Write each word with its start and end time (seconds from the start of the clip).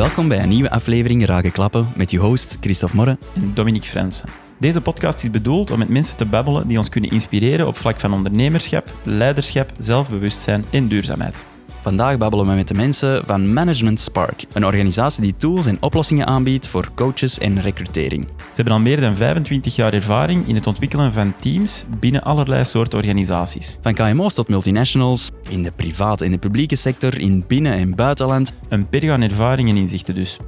Welkom 0.00 0.28
bij 0.28 0.42
een 0.42 0.48
nieuwe 0.48 0.70
aflevering 0.70 1.26
Raken 1.26 1.52
Klappen 1.52 1.88
met 1.96 2.10
je 2.10 2.18
host 2.18 2.56
Christophe 2.60 2.96
Morre 2.96 3.18
en 3.34 3.54
Dominique 3.54 3.88
Frensen. 3.88 4.28
Deze 4.58 4.80
podcast 4.80 5.22
is 5.22 5.30
bedoeld 5.30 5.70
om 5.70 5.78
met 5.78 5.88
mensen 5.88 6.16
te 6.16 6.26
babbelen 6.26 6.68
die 6.68 6.76
ons 6.76 6.88
kunnen 6.88 7.10
inspireren 7.10 7.66
op 7.66 7.76
vlak 7.76 8.00
van 8.00 8.12
ondernemerschap, 8.12 8.94
leiderschap, 9.02 9.72
zelfbewustzijn 9.78 10.64
en 10.70 10.88
duurzaamheid. 10.88 11.44
Vandaag 11.80 12.18
babbelen 12.18 12.46
we 12.46 12.52
met 12.52 12.68
de 12.68 12.74
mensen 12.74 13.26
van 13.26 13.52
Management 13.52 14.00
Spark, 14.00 14.44
een 14.52 14.64
organisatie 14.64 15.22
die 15.22 15.34
tools 15.36 15.66
en 15.66 15.82
oplossingen 15.82 16.26
aanbiedt 16.26 16.68
voor 16.68 16.88
coaches 16.94 17.38
en 17.38 17.60
recrutering. 17.60 18.26
Ze 18.26 18.52
hebben 18.52 18.72
al 18.72 18.80
meer 18.80 19.00
dan 19.00 19.16
25 19.16 19.76
jaar 19.76 19.92
ervaring 19.92 20.48
in 20.48 20.54
het 20.54 20.66
ontwikkelen 20.66 21.12
van 21.12 21.34
teams 21.38 21.84
binnen 22.00 22.22
allerlei 22.22 22.64
soorten 22.64 22.98
organisaties. 22.98 23.78
Van 23.82 23.94
KMO's 23.94 24.34
tot 24.34 24.48
multinationals, 24.48 25.30
in 25.48 25.62
de 25.62 25.72
private 25.72 26.24
en 26.24 26.30
de 26.30 26.38
publieke 26.38 26.76
sector, 26.76 27.18
in 27.18 27.44
binnen- 27.46 27.72
en 27.72 27.94
buitenland. 27.94 28.52
Een 28.68 28.88
per 28.88 29.12
aan 29.12 29.22
ervaring 29.22 29.68
en 29.68 29.76
inzichten 29.76 30.14
dus. 30.14 30.38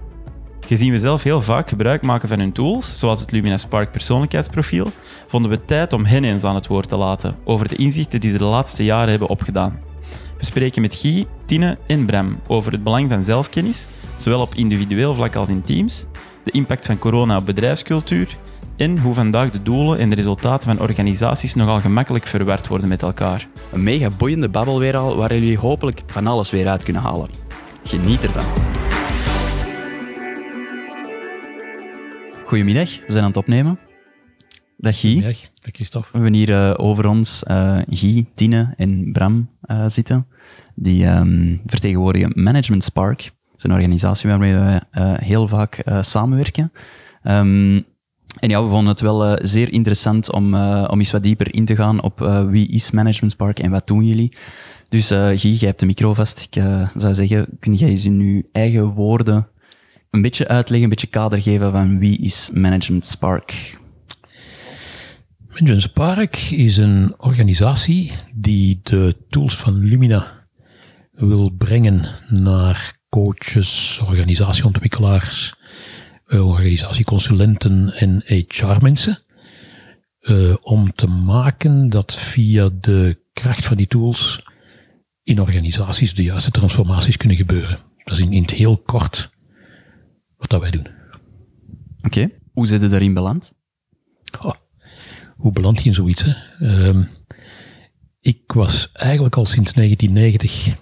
Gezien 0.66 0.92
we 0.92 0.98
zelf 0.98 1.22
heel 1.22 1.42
vaak 1.42 1.68
gebruik 1.68 2.02
maken 2.02 2.28
van 2.28 2.38
hun 2.38 2.52
tools, 2.52 2.98
zoals 2.98 3.20
het 3.20 3.32
Lumina 3.32 3.56
Spark 3.56 3.90
persoonlijkheidsprofiel, 3.90 4.90
vonden 5.26 5.50
we 5.50 5.64
tijd 5.64 5.92
om 5.92 6.04
hen 6.04 6.24
eens 6.24 6.44
aan 6.44 6.54
het 6.54 6.66
woord 6.66 6.88
te 6.88 6.96
laten 6.96 7.36
over 7.44 7.68
de 7.68 7.76
inzichten 7.76 8.20
die 8.20 8.30
ze 8.30 8.38
de 8.38 8.44
laatste 8.44 8.84
jaren 8.84 9.10
hebben 9.10 9.28
opgedaan. 9.28 9.90
We 10.42 10.48
spreken 10.48 10.82
met 10.82 10.94
Guy, 10.94 11.26
Tine 11.44 11.78
en 11.86 12.06
Bram 12.06 12.40
over 12.46 12.72
het 12.72 12.82
belang 12.82 13.10
van 13.10 13.24
zelfkennis, 13.24 13.86
zowel 14.16 14.40
op 14.40 14.54
individueel 14.54 15.14
vlak 15.14 15.36
als 15.36 15.48
in 15.48 15.62
teams, 15.62 16.06
de 16.44 16.50
impact 16.50 16.86
van 16.86 16.98
corona 16.98 17.36
op 17.36 17.46
bedrijfscultuur 17.46 18.36
en 18.76 18.98
hoe 18.98 19.14
vandaag 19.14 19.50
de 19.50 19.62
doelen 19.62 19.98
en 19.98 20.10
de 20.10 20.16
resultaten 20.16 20.76
van 20.76 20.80
organisaties 20.80 21.54
nogal 21.54 21.80
gemakkelijk 21.80 22.26
verward 22.26 22.68
worden 22.68 22.88
met 22.88 23.02
elkaar. 23.02 23.48
Een 23.72 23.82
mega 23.82 24.10
boeiende 24.10 24.48
babbel 24.48 24.78
weer 24.78 24.96
al, 24.96 25.16
waar 25.16 25.34
jullie 25.34 25.58
hopelijk 25.58 26.02
van 26.06 26.26
alles 26.26 26.50
weer 26.50 26.68
uit 26.68 26.84
kunnen 26.84 27.02
halen. 27.02 27.28
Geniet 27.84 28.22
ervan. 28.22 28.44
Goedemiddag, 32.44 32.90
we 33.06 33.12
zijn 33.12 33.22
aan 33.22 33.30
het 33.30 33.36
opnemen. 33.36 33.78
Dag 34.76 35.00
Guy. 35.00 35.12
Goedemiddag, 35.12 35.40
dag 35.54 35.74
Christophe. 35.74 36.08
We 36.12 36.18
hebben 36.18 36.34
hier 36.34 36.48
uh, 36.48 36.74
over 36.76 37.06
ons 37.06 37.44
uh, 37.50 37.78
Guy, 37.88 38.26
Tine 38.34 38.74
en 38.76 39.12
Bram 39.12 39.48
uh, 39.66 39.84
zitten. 39.86 40.26
Die 40.74 41.06
um, 41.06 41.62
vertegenwoordigen 41.66 42.32
Management 42.34 42.84
Spark. 42.84 43.18
Dat 43.22 43.56
is 43.56 43.64
een 43.64 43.72
organisatie 43.72 44.30
waarmee 44.30 44.54
we 44.54 44.80
heel 45.20 45.48
vaak 45.48 45.82
samenwerken. 46.00 46.72
Um, 47.24 47.84
en 48.38 48.48
ja, 48.48 48.62
we 48.62 48.68
vonden 48.68 48.86
het 48.86 49.00
wel 49.00 49.38
zeer 49.42 49.72
interessant 49.72 50.32
om, 50.32 50.54
om 50.64 50.98
eens 50.98 51.10
wat 51.10 51.22
dieper 51.22 51.54
in 51.54 51.64
te 51.64 51.76
gaan 51.76 52.02
op 52.02 52.18
wie 52.50 52.68
is 52.68 52.90
Management 52.90 53.32
Spark 53.32 53.58
en 53.58 53.70
wat 53.70 53.86
doen 53.86 54.06
jullie. 54.06 54.36
Dus 54.88 55.06
Guy, 55.06 55.36
jij 55.36 55.68
hebt 55.68 55.80
de 55.80 55.86
micro 55.86 56.14
vast. 56.14 56.48
Ik 56.50 56.62
zou 56.96 57.14
zeggen, 57.14 57.46
kun 57.60 57.74
jij 57.74 57.88
eens 57.88 58.04
in 58.04 58.20
uw 58.20 58.42
eigen 58.52 58.86
woorden 58.86 59.48
een 60.10 60.22
beetje 60.22 60.48
uitleggen, 60.48 60.82
een 60.82 60.88
beetje 60.88 61.06
kader 61.06 61.42
geven 61.42 61.70
van 61.70 61.98
wie 61.98 62.18
is 62.18 62.50
Management 62.52 63.06
Spark? 63.06 63.80
Management 65.48 65.82
Spark 65.82 66.36
is 66.36 66.76
een 66.76 67.14
organisatie 67.18 68.12
die 68.34 68.80
de 68.82 69.16
tools 69.28 69.56
van 69.56 69.78
Lumina 69.78 70.41
wil 71.26 71.50
brengen 71.50 72.04
naar 72.28 73.00
coaches, 73.08 74.00
organisatieontwikkelaars, 74.06 75.54
organisatieconsulenten 76.28 77.92
en 77.92 78.22
HR-mensen. 78.26 79.18
Uh, 80.20 80.54
om 80.60 80.92
te 80.92 81.06
maken 81.06 81.88
dat 81.88 82.14
via 82.14 82.70
de 82.80 83.20
kracht 83.32 83.64
van 83.64 83.76
die 83.76 83.86
tools 83.86 84.46
in 85.22 85.40
organisaties 85.40 86.14
de 86.14 86.22
juiste 86.22 86.50
transformaties 86.50 87.16
kunnen 87.16 87.36
gebeuren. 87.36 87.78
Dat 88.04 88.16
is 88.16 88.20
in, 88.20 88.32
in 88.32 88.42
het 88.42 88.50
heel 88.50 88.76
kort 88.76 89.30
wat 90.36 90.50
dat 90.50 90.60
wij 90.60 90.70
doen. 90.70 90.86
Oké, 91.96 92.06
okay. 92.06 92.38
hoe 92.52 92.66
zit 92.66 92.80
je 92.80 92.88
daarin 92.88 93.14
beland? 93.14 93.52
Oh, 94.40 94.54
hoe 95.36 95.52
beland 95.52 95.82
je 95.82 95.88
in 95.88 95.94
zoiets? 95.94 96.24
Hè? 96.24 96.34
Um, 96.88 97.08
ik 98.20 98.52
was 98.52 98.92
eigenlijk 98.92 99.36
al 99.36 99.46
sinds 99.46 99.72
1990 99.72 100.76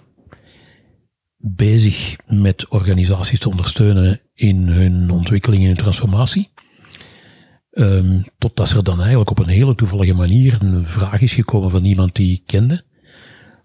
bezig 1.41 2.15
met 2.27 2.67
organisaties 2.67 3.39
te 3.39 3.49
ondersteunen 3.49 4.19
in 4.33 4.67
hun 4.67 5.09
ontwikkeling 5.09 5.61
en 5.61 5.67
hun 5.67 5.77
transformatie. 5.77 6.49
Um, 7.71 8.25
totdat 8.37 8.71
er 8.71 8.83
dan 8.83 8.99
eigenlijk 8.99 9.29
op 9.29 9.39
een 9.39 9.47
hele 9.47 9.75
toevallige 9.75 10.13
manier 10.13 10.57
een 10.61 10.87
vraag 10.87 11.21
is 11.21 11.33
gekomen 11.33 11.71
van 11.71 11.85
iemand 11.85 12.15
die 12.15 12.33
ik 12.33 12.41
kende. 12.45 12.83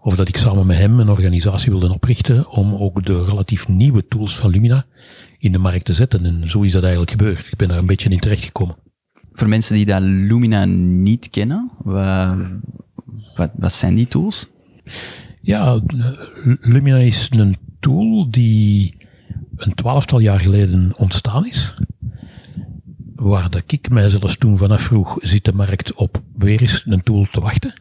Of 0.02 0.16
dat 0.16 0.28
ik 0.28 0.36
samen 0.36 0.66
met 0.66 0.76
hem 0.76 1.00
een 1.00 1.08
organisatie 1.08 1.70
wilde 1.70 1.92
oprichten 1.92 2.50
om 2.50 2.74
ook 2.74 3.04
de 3.04 3.24
relatief 3.24 3.68
nieuwe 3.68 4.06
tools 4.08 4.36
van 4.36 4.50
Lumina 4.50 4.84
in 5.38 5.52
de 5.52 5.58
markt 5.58 5.84
te 5.84 5.92
zetten. 5.92 6.24
En 6.24 6.50
zo 6.50 6.62
is 6.62 6.72
dat 6.72 6.82
eigenlijk 6.82 7.10
gebeurd. 7.10 7.46
Ik 7.46 7.56
ben 7.56 7.68
daar 7.68 7.78
een 7.78 7.86
beetje 7.86 8.10
in 8.10 8.20
terecht 8.20 8.44
gekomen. 8.44 8.76
Voor 9.32 9.48
mensen 9.48 9.74
die 9.74 9.86
dat 9.86 10.02
Lumina 10.02 10.64
niet 10.64 11.30
kennen, 11.30 11.70
wat, 11.78 12.36
wat, 13.36 13.50
wat 13.56 13.72
zijn 13.72 13.94
die 13.94 14.06
tools? 14.06 14.50
Ja, 15.40 15.80
Lumina 16.60 16.96
is 16.96 17.28
een 17.30 17.56
tool 17.80 18.30
die 18.30 18.96
een 19.56 19.74
twaalftal 19.74 20.18
jaar 20.18 20.40
geleden 20.40 20.92
ontstaan 20.96 21.46
is. 21.46 21.72
Waar 23.14 23.50
dat 23.50 23.72
ik 23.72 23.90
mij 23.90 24.08
zelfs 24.08 24.36
toen 24.36 24.56
vanaf 24.56 24.82
vroeg, 24.82 25.18
zit 25.20 25.44
de 25.44 25.52
markt 25.52 25.94
op 25.94 26.22
weer 26.36 26.60
eens 26.60 26.84
een 26.86 27.02
tool 27.02 27.26
te 27.32 27.40
wachten. 27.40 27.74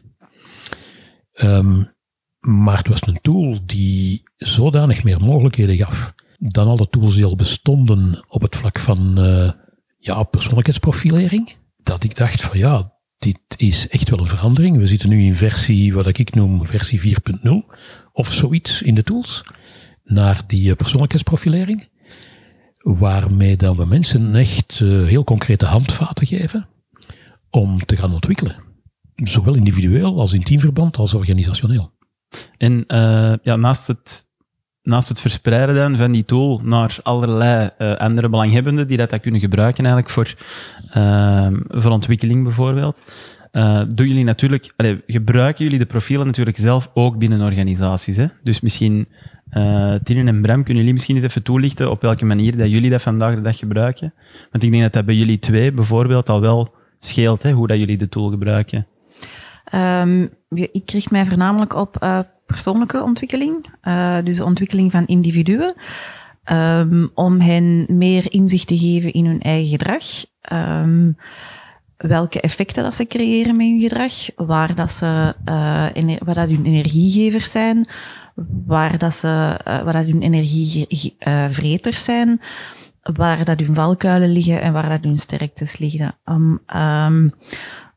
Um, 1.42 1.94
maar 2.40 2.76
het 2.76 2.88
was 2.88 3.06
een 3.06 3.18
tool 3.22 3.58
die 3.66 4.22
zodanig 4.36 5.04
meer 5.04 5.20
mogelijkheden 5.20 5.76
gaf 5.76 6.14
dan 6.38 6.68
alle 6.68 6.88
tools 6.88 7.14
die 7.14 7.24
al 7.24 7.36
bestonden 7.36 8.24
op 8.28 8.42
het 8.42 8.56
vlak 8.56 8.78
van 8.78 9.14
uh, 9.18 9.50
ja, 9.98 10.22
persoonlijkheidsprofilering. 10.22 11.54
Dat 11.82 12.04
ik 12.04 12.16
dacht 12.16 12.42
van 12.42 12.58
ja, 12.58 12.92
dit 13.18 13.38
is 13.56 13.88
echt 13.88 14.08
wel 14.10 14.18
een 14.18 14.26
verandering. 14.26 14.78
We 14.78 14.86
zitten 14.86 15.08
nu 15.08 15.24
in 15.24 15.34
versie, 15.34 15.94
wat 15.94 16.18
ik 16.18 16.34
noem 16.34 16.66
versie 16.66 17.00
4.0 17.00 17.50
of 18.12 18.32
zoiets 18.32 18.82
in 18.82 18.94
de 18.94 19.02
tools. 19.02 19.42
Naar 20.06 20.42
die 20.46 20.68
uh, 20.68 20.74
persoonlijkheidsprofilering. 20.74 21.88
Waarmee 22.82 23.56
dan 23.56 23.76
we 23.76 23.84
mensen 23.84 24.34
echt 24.34 24.80
uh, 24.82 25.06
heel 25.06 25.24
concrete 25.24 25.66
handvaten 25.66 26.26
geven 26.26 26.68
om 27.50 27.84
te 27.84 27.96
gaan 27.96 28.12
ontwikkelen. 28.12 28.56
Zowel 29.14 29.54
individueel 29.54 30.20
als 30.20 30.32
in 30.32 30.42
teamverband 30.42 30.96
als 30.96 31.14
organisationeel. 31.14 31.92
En 32.58 32.84
uh, 32.88 33.32
ja, 33.42 33.56
naast 33.56 33.86
het 33.86 34.24
naast 34.82 35.08
het 35.08 35.20
verspreiden 35.20 35.96
van 35.96 36.12
die 36.12 36.24
tool 36.24 36.60
naar 36.64 36.96
allerlei 37.02 37.70
andere 37.98 38.28
belanghebbenden 38.28 38.88
die 38.88 38.96
dat, 38.96 39.20
kunnen 39.20 39.40
gebruiken 39.40 39.84
eigenlijk 39.84 40.14
voor, 40.14 40.34
uh, 40.96 41.48
voor 41.68 41.90
ontwikkeling 41.90 42.42
bijvoorbeeld, 42.42 43.02
doen 43.88 44.08
jullie 44.08 44.24
natuurlijk, 44.24 44.72
gebruiken 45.06 45.64
jullie 45.64 45.78
de 45.78 45.86
profielen 45.86 46.26
natuurlijk 46.26 46.56
zelf 46.56 46.90
ook 46.94 47.18
binnen 47.18 47.40
organisaties. 47.40 48.16
Hè? 48.16 48.26
Dus 48.42 48.60
misschien, 48.60 49.08
uh, 49.50 50.26
en 50.28 50.40
Bram, 50.40 50.62
kunnen 50.62 50.76
jullie 50.76 50.92
misschien 50.92 51.16
even 51.16 51.42
toelichten 51.42 51.90
op 51.90 52.02
welke 52.02 52.24
manier 52.24 52.56
dat 52.56 52.70
jullie 52.70 52.90
dat 52.90 53.02
vandaag 53.02 53.34
de 53.34 53.40
dag 53.40 53.58
gebruiken? 53.58 54.14
Want 54.50 54.64
ik 54.64 54.70
denk 54.70 54.82
dat 54.82 54.92
dat 54.92 55.04
bij 55.04 55.14
jullie 55.14 55.38
twee 55.38 55.72
bijvoorbeeld 55.72 56.28
al 56.28 56.40
wel 56.40 56.74
scheelt, 56.98 57.42
hè, 57.42 57.52
hoe 57.52 57.66
dat 57.66 57.78
jullie 57.78 57.96
de 57.96 58.08
tool 58.08 58.30
gebruiken. 58.30 58.86
Um, 59.74 60.30
ik 60.48 60.90
richt 60.90 61.10
mij 61.10 61.26
voornamelijk 61.26 61.74
op 61.74 61.96
uh, 62.02 62.18
persoonlijke 62.46 63.02
ontwikkeling, 63.02 63.66
uh, 63.82 64.16
dus 64.24 64.36
de 64.36 64.44
ontwikkeling 64.44 64.90
van 64.90 65.06
individuen, 65.06 65.74
um, 66.52 67.10
om 67.14 67.40
hen 67.40 67.86
meer 67.88 68.32
inzicht 68.32 68.66
te 68.66 68.78
geven 68.78 69.12
in 69.12 69.26
hun 69.26 69.40
eigen 69.40 69.68
gedrag. 69.68 70.04
Um, 70.52 71.16
welke 71.96 72.40
effecten 72.40 72.82
dat 72.82 72.94
ze 72.94 73.06
creëren 73.06 73.56
met 73.56 73.66
hun 73.66 73.80
gedrag, 73.80 74.12
waar 74.36 74.74
dat 74.74 74.90
ze, 74.90 75.34
wat 76.24 76.34
dat 76.34 76.48
hun 76.48 76.64
energiegevers 76.64 77.50
zijn, 77.50 77.88
waar 78.66 78.98
dat 78.98 79.14
ze, 79.14 79.60
uh, 79.68 79.82
waar 79.82 79.92
dat 79.92 80.04
hun 80.04 80.22
energievreters 80.22 82.04
zijn, 82.04 82.40
waar 83.02 83.44
dat 83.44 83.60
hun 83.60 83.74
valkuilen 83.74 84.30
liggen 84.30 84.60
en 84.60 84.72
waar 84.72 84.88
dat 84.88 85.04
hun 85.04 85.18
sterktes 85.18 85.78
liggen. 85.78 86.14
Um, 86.24 86.60
um, 86.76 87.32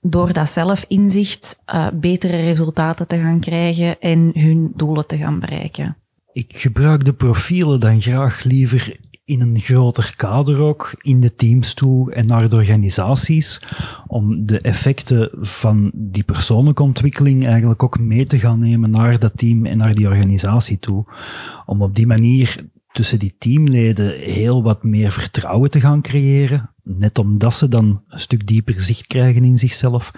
door 0.01 0.33
dat 0.33 0.49
zelfinzicht 0.49 1.61
uh, 1.73 1.87
betere 1.93 2.37
resultaten 2.37 3.07
te 3.07 3.17
gaan 3.17 3.39
krijgen 3.39 3.99
en 3.99 4.31
hun 4.33 4.71
doelen 4.75 5.07
te 5.07 5.17
gaan 5.17 5.39
bereiken. 5.39 5.97
Ik 6.33 6.55
gebruik 6.55 7.05
de 7.05 7.13
profielen 7.13 7.79
dan 7.79 8.01
graag 8.01 8.43
liever 8.43 8.97
in 9.29 9.41
een 9.41 9.59
groter 9.59 10.13
kader 10.15 10.59
ook, 10.59 10.93
in 11.01 11.21
de 11.21 11.35
teams 11.35 11.73
toe 11.73 12.11
en 12.11 12.25
naar 12.25 12.49
de 12.49 12.55
organisaties, 12.55 13.61
om 14.07 14.45
de 14.45 14.59
effecten 14.59 15.29
van 15.41 15.91
die 15.93 16.23
persoonlijke 16.23 16.83
ontwikkeling 16.83 17.45
eigenlijk 17.45 17.83
ook 17.83 17.99
mee 17.99 18.25
te 18.25 18.39
gaan 18.39 18.59
nemen 18.59 18.91
naar 18.91 19.19
dat 19.19 19.31
team 19.35 19.65
en 19.65 19.77
naar 19.77 19.95
die 19.95 20.07
organisatie 20.07 20.79
toe. 20.79 21.05
Om 21.65 21.81
op 21.81 21.95
die 21.95 22.07
manier 22.07 22.65
tussen 22.91 23.19
die 23.19 23.35
teamleden 23.37 24.19
heel 24.19 24.63
wat 24.63 24.83
meer 24.83 25.11
vertrouwen 25.11 25.69
te 25.69 25.79
gaan 25.79 26.01
creëren. 26.01 26.69
Net 26.83 27.17
omdat 27.17 27.53
ze 27.53 27.67
dan 27.67 28.03
een 28.07 28.19
stuk 28.19 28.47
dieper 28.47 28.79
zicht 28.79 29.07
krijgen 29.07 29.43
in 29.43 29.57
zichzelf. 29.57 30.11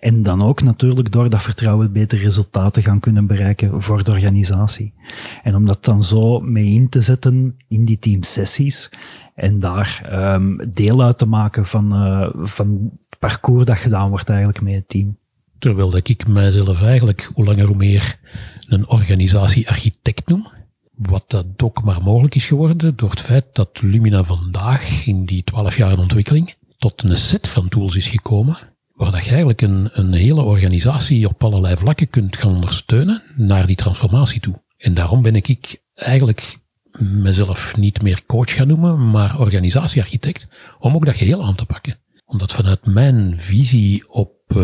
En 0.00 0.22
dan 0.22 0.42
ook 0.42 0.62
natuurlijk 0.62 1.12
door 1.12 1.30
dat 1.30 1.42
vertrouwen 1.42 1.92
beter 1.92 2.18
resultaten 2.18 2.82
gaan 2.82 3.00
kunnen 3.00 3.26
bereiken 3.26 3.82
voor 3.82 4.04
de 4.04 4.10
organisatie. 4.10 4.94
En 5.42 5.54
om 5.54 5.66
dat 5.66 5.84
dan 5.84 6.02
zo 6.02 6.40
mee 6.40 6.66
in 6.66 6.88
te 6.88 7.00
zetten 7.00 7.56
in 7.68 7.84
die 7.84 7.98
teamsessies 7.98 8.90
en 9.34 9.60
daar 9.60 10.08
um, 10.34 10.70
deel 10.70 11.02
uit 11.02 11.18
te 11.18 11.26
maken 11.26 11.66
van, 11.66 11.92
uh, 11.92 12.28
van 12.34 12.90
het 13.08 13.18
parcours 13.18 13.64
dat 13.64 13.76
gedaan 13.76 14.08
wordt 14.08 14.28
eigenlijk 14.28 14.60
met 14.60 14.74
het 14.74 14.88
team. 14.88 15.18
Terwijl 15.58 15.90
dat 15.90 16.08
ik 16.08 16.26
mijzelf 16.26 16.82
eigenlijk 16.82 17.30
hoe 17.34 17.44
langer 17.44 17.66
hoe 17.66 17.76
meer 17.76 18.18
een 18.66 18.88
organisatiearchitect 18.88 20.28
noem. 20.28 20.48
Wat 20.96 21.24
dat 21.26 21.46
ook 21.62 21.82
maar 21.82 22.02
mogelijk 22.02 22.34
is 22.34 22.46
geworden 22.46 22.96
door 22.96 23.10
het 23.10 23.20
feit 23.20 23.44
dat 23.52 23.82
Lumina 23.82 24.24
vandaag 24.24 25.06
in 25.06 25.24
die 25.24 25.44
twaalf 25.44 25.76
jaar 25.76 25.98
ontwikkeling 25.98 26.54
tot 26.78 27.02
een 27.02 27.16
set 27.16 27.48
van 27.48 27.68
tools 27.68 27.96
is 27.96 28.06
gekomen 28.06 28.56
waar 28.96 29.12
dat 29.12 29.24
je 29.24 29.28
eigenlijk 29.28 29.60
een, 29.60 29.88
een 29.92 30.12
hele 30.12 30.42
organisatie 30.42 31.28
op 31.28 31.44
allerlei 31.44 31.76
vlakken 31.76 32.10
kunt 32.10 32.36
gaan 32.36 32.54
ondersteunen 32.54 33.22
naar 33.34 33.66
die 33.66 33.76
transformatie 33.76 34.40
toe. 34.40 34.62
En 34.76 34.94
daarom 34.94 35.22
ben 35.22 35.34
ik 35.34 35.82
eigenlijk 35.94 36.56
mezelf 37.00 37.76
niet 37.76 38.02
meer 38.02 38.26
coach 38.26 38.54
gaan 38.54 38.68
noemen, 38.68 39.10
maar 39.10 39.40
organisatiearchitect, 39.40 40.48
om 40.78 40.94
ook 40.94 41.04
dat 41.04 41.16
geheel 41.16 41.44
aan 41.44 41.54
te 41.54 41.66
pakken. 41.66 41.98
Omdat 42.24 42.52
vanuit 42.52 42.86
mijn 42.86 43.34
visie 43.40 44.08
op 44.12 44.34
uh, 44.48 44.62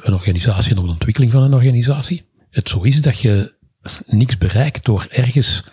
een 0.00 0.14
organisatie 0.14 0.70
en 0.70 0.78
op 0.78 0.84
de 0.84 0.90
ontwikkeling 0.90 1.32
van 1.32 1.42
een 1.42 1.54
organisatie, 1.54 2.22
het 2.50 2.68
zo 2.68 2.82
is 2.82 3.02
dat 3.02 3.18
je 3.18 3.54
niks 4.06 4.38
bereikt 4.38 4.84
door 4.84 5.06
ergens 5.10 5.70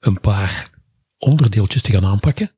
een 0.00 0.20
paar 0.20 0.70
onderdeeltjes 1.18 1.82
te 1.82 1.90
gaan 1.90 2.04
aanpakken. 2.04 2.50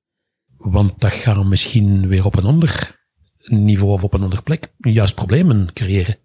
Want 0.56 1.00
dat 1.00 1.12
gaat 1.12 1.44
misschien 1.44 2.08
weer 2.08 2.24
op 2.24 2.36
een 2.36 2.44
ander 2.44 2.98
niveau 3.38 3.92
of 3.92 4.04
op 4.04 4.14
een 4.14 4.22
andere 4.22 4.42
plek 4.42 4.72
juist 4.78 5.14
problemen 5.14 5.72
creëren. 5.72 6.16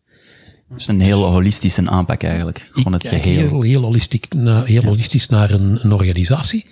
Dus 0.70 0.88
een 0.88 1.02
heel 1.02 1.24
holistische 1.24 1.90
aanpak 1.90 2.24
eigenlijk. 2.24 2.70
Gewoon 2.72 2.94
het 2.94 3.08
geheel. 3.08 3.48
Heel, 3.48 3.62
heel, 3.62 3.82
holistisch, 3.82 4.20
heel 4.64 4.84
holistisch 4.84 5.28
naar 5.28 5.52
een, 5.52 5.86
een, 5.86 5.92
organisatie, 5.92 6.66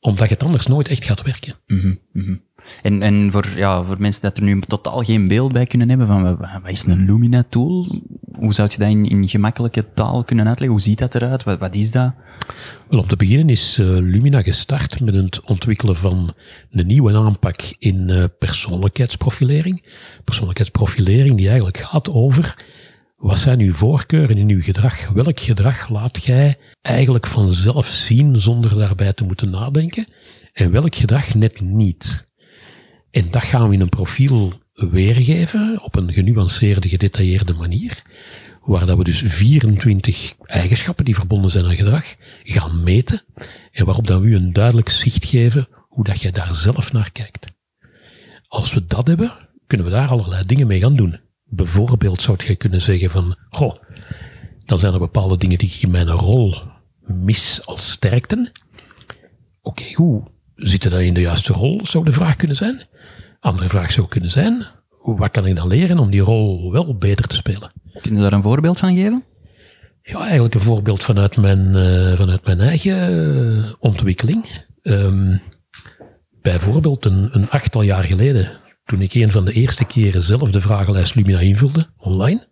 omdat 0.00 0.28
je 0.28 0.34
het 0.34 0.42
anders 0.42 0.66
nooit 0.66 0.88
echt 0.88 1.04
gaat 1.04 1.22
werken. 1.22 1.54
Mm 1.66 2.00
-hmm. 2.12 2.42
En, 2.82 3.02
en 3.02 3.32
voor, 3.32 3.46
ja, 3.56 3.82
voor 3.82 3.96
mensen 3.98 4.22
dat 4.22 4.36
er 4.36 4.42
nu 4.42 4.60
totaal 4.60 5.02
geen 5.02 5.28
beeld 5.28 5.52
bij 5.52 5.66
kunnen 5.66 5.88
hebben 5.88 6.06
van 6.06 6.36
wat 6.36 6.70
is 6.70 6.84
een 6.86 7.04
Lumina 7.04 7.44
tool? 7.48 8.00
Hoe 8.32 8.54
zou 8.54 8.68
je 8.70 8.78
dat 8.78 8.88
in, 8.88 9.28
gemakkelijke 9.28 9.92
taal 9.94 10.24
kunnen 10.24 10.46
uitleggen? 10.46 10.76
Hoe 10.76 10.86
ziet 10.86 10.98
dat 10.98 11.14
eruit? 11.14 11.44
Wat, 11.44 11.74
is 11.74 11.90
dat? 11.90 12.12
Wel, 12.88 13.00
om 13.00 13.08
te 13.08 13.16
beginnen 13.16 13.48
is 13.48 13.78
uh, 13.78 13.86
Lumina 13.86 14.42
gestart 14.42 15.00
met 15.00 15.14
het 15.14 15.40
ontwikkelen 15.40 15.96
van 15.96 16.34
een 16.70 16.86
nieuwe 16.86 17.18
aanpak 17.18 17.60
in 17.78 18.08
uh, 18.08 18.24
persoonlijkheidsprofilering. 18.38 19.84
Persoonlijkheidsprofilering 20.24 21.36
die 21.36 21.46
eigenlijk 21.46 21.78
gaat 21.78 22.10
over 22.10 22.56
wat 23.20 23.38
zijn 23.38 23.60
uw 23.60 23.72
voorkeuren 23.72 24.36
in 24.36 24.50
uw 24.50 24.60
gedrag? 24.60 25.08
Welk 25.08 25.40
gedrag 25.40 25.88
laat 25.88 26.24
jij 26.24 26.58
eigenlijk 26.82 27.26
vanzelf 27.26 27.86
zien 27.86 28.40
zonder 28.40 28.78
daarbij 28.78 29.12
te 29.12 29.24
moeten 29.24 29.50
nadenken? 29.50 30.06
En 30.52 30.70
welk 30.70 30.94
gedrag 30.94 31.34
net 31.34 31.60
niet? 31.60 32.28
En 33.10 33.30
dat 33.30 33.42
gaan 33.42 33.68
we 33.68 33.74
in 33.74 33.80
een 33.80 33.88
profiel 33.88 34.52
weergeven 34.72 35.82
op 35.82 35.96
een 35.96 36.12
genuanceerde, 36.12 36.88
gedetailleerde 36.88 37.54
manier, 37.54 38.02
waar 38.64 38.86
dat 38.86 38.96
we 38.96 39.04
dus 39.04 39.22
24 39.26 40.34
eigenschappen 40.44 41.04
die 41.04 41.14
verbonden 41.14 41.50
zijn 41.50 41.64
aan 41.64 41.76
gedrag 41.76 42.14
gaan 42.42 42.82
meten 42.82 43.22
en 43.72 43.84
waarop 43.84 44.06
dan 44.06 44.20
we 44.20 44.28
u 44.28 44.34
een 44.34 44.52
duidelijk 44.52 44.88
zicht 44.88 45.24
geven 45.24 45.68
hoe 45.88 46.04
dat 46.04 46.20
jij 46.20 46.30
daar 46.30 46.54
zelf 46.54 46.92
naar 46.92 47.12
kijkt. 47.12 47.46
Als 48.48 48.74
we 48.74 48.86
dat 48.86 49.06
hebben, 49.06 49.32
kunnen 49.66 49.86
we 49.86 49.92
daar 49.92 50.08
allerlei 50.08 50.46
dingen 50.46 50.66
mee 50.66 50.80
gaan 50.80 50.96
doen. 50.96 51.20
Bijvoorbeeld 51.44 52.22
zou 52.22 52.38
je 52.46 52.56
kunnen 52.56 52.80
zeggen 52.80 53.10
van, 53.10 53.36
goh, 53.50 53.74
dan 54.64 54.78
zijn 54.78 54.92
er 54.92 54.98
bepaalde 54.98 55.36
dingen 55.36 55.58
die 55.58 55.68
ik 55.68 55.82
in 55.82 55.90
mijn 55.90 56.10
rol 56.10 56.54
mis 57.00 57.66
als 57.66 57.90
sterkten. 57.90 58.52
Oké, 59.62 59.82
okay, 59.82 59.92
hoe 59.92 60.30
zitten 60.60 60.90
dat 60.90 61.00
in 61.00 61.14
de 61.14 61.20
juiste 61.20 61.52
rol, 61.52 61.80
zou 61.82 62.04
de 62.04 62.12
vraag 62.12 62.36
kunnen 62.36 62.56
zijn. 62.56 62.80
Andere 63.40 63.68
vraag 63.68 63.92
zou 63.92 64.08
kunnen 64.08 64.30
zijn, 64.30 64.66
wat 65.04 65.30
kan 65.30 65.46
ik 65.46 65.56
dan 65.56 65.68
leren 65.68 65.98
om 65.98 66.10
die 66.10 66.20
rol 66.20 66.72
wel 66.72 66.96
beter 66.96 67.26
te 67.26 67.36
spelen? 67.36 67.72
Kun 68.00 68.14
je 68.14 68.20
daar 68.20 68.32
een 68.32 68.42
voorbeeld 68.42 68.78
van 68.78 68.94
geven? 68.94 69.24
Ja, 70.02 70.20
eigenlijk 70.20 70.54
een 70.54 70.60
voorbeeld 70.60 71.02
vanuit 71.02 71.36
mijn, 71.36 71.68
uh, 71.68 72.16
vanuit 72.16 72.44
mijn 72.44 72.60
eigen 72.60 73.12
uh, 73.12 73.72
ontwikkeling. 73.78 74.46
Um, 74.82 75.40
bijvoorbeeld 76.42 77.04
een, 77.04 77.28
een 77.32 77.50
achttal 77.50 77.82
jaar 77.82 78.04
geleden, 78.04 78.50
toen 78.84 79.00
ik 79.02 79.14
een 79.14 79.32
van 79.32 79.44
de 79.44 79.52
eerste 79.52 79.84
keren 79.84 80.22
zelf 80.22 80.50
de 80.50 80.60
vragenlijst 80.60 81.14
Lumina 81.14 81.38
invulde, 81.38 81.86
online, 81.96 82.48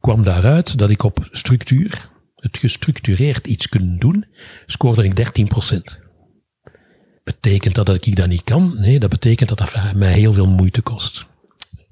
kwam 0.00 0.22
daaruit 0.22 0.78
dat 0.78 0.90
ik 0.90 1.02
op 1.02 1.28
structuur, 1.30 2.10
het 2.36 2.58
gestructureerd 2.58 3.46
iets 3.46 3.68
kunnen 3.68 3.98
doen, 3.98 4.26
scoorde 4.66 5.04
ik 5.04 5.40
13%. 5.94 6.05
Betekent 7.26 7.74
dat 7.74 7.86
dat 7.86 8.06
ik 8.06 8.16
dat 8.16 8.28
niet 8.28 8.44
kan? 8.44 8.76
Nee, 8.78 8.98
dat 8.98 9.10
betekent 9.10 9.48
dat 9.48 9.58
dat 9.58 9.94
mij 9.94 10.12
heel 10.12 10.34
veel 10.34 10.46
moeite 10.46 10.82
kost. 10.82 11.26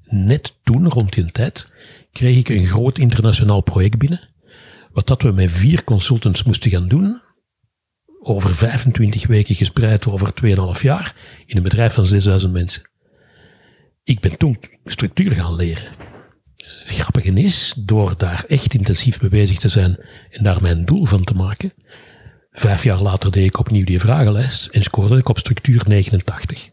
Net 0.03 0.55
toen, 0.63 0.89
rond 0.89 1.13
die 1.13 1.31
tijd, 1.31 1.67
kreeg 2.11 2.37
ik 2.37 2.49
een 2.49 2.65
groot 2.65 2.97
internationaal 2.97 3.61
project 3.61 3.97
binnen, 3.97 4.29
wat 4.91 5.07
dat 5.07 5.21
we 5.21 5.31
met 5.31 5.51
vier 5.51 5.83
consultants 5.83 6.43
moesten 6.43 6.71
gaan 6.71 6.87
doen, 6.87 7.21
over 8.19 8.55
25 8.55 9.27
weken 9.27 9.55
gespreid 9.55 10.07
over 10.07 10.33
2,5 10.77 10.81
jaar, 10.81 11.15
in 11.45 11.57
een 11.57 11.63
bedrijf 11.63 11.93
van 11.93 12.05
6000 12.05 12.53
mensen. 12.53 12.89
Ik 14.03 14.19
ben 14.19 14.37
toen 14.37 14.59
structuur 14.85 15.31
gaan 15.31 15.55
leren. 15.55 15.87
Het 16.55 16.95
grappige 16.95 17.33
is, 17.33 17.73
door 17.77 18.17
daar 18.17 18.43
echt 18.47 18.73
intensief 18.73 19.21
mee 19.21 19.29
bezig 19.29 19.57
te 19.57 19.69
zijn 19.69 19.97
en 20.29 20.43
daar 20.43 20.61
mijn 20.61 20.85
doel 20.85 21.05
van 21.05 21.23
te 21.23 21.35
maken, 21.35 21.73
Vijf 22.57 22.83
jaar 22.83 23.01
later 23.01 23.31
deed 23.31 23.45
ik 23.45 23.59
opnieuw 23.59 23.85
die 23.85 23.99
vragenlijst 23.99 24.65
en 24.65 24.83
scoorde 24.83 25.17
ik 25.17 25.29
op 25.29 25.37
structuur 25.37 25.83
89. 25.87 26.69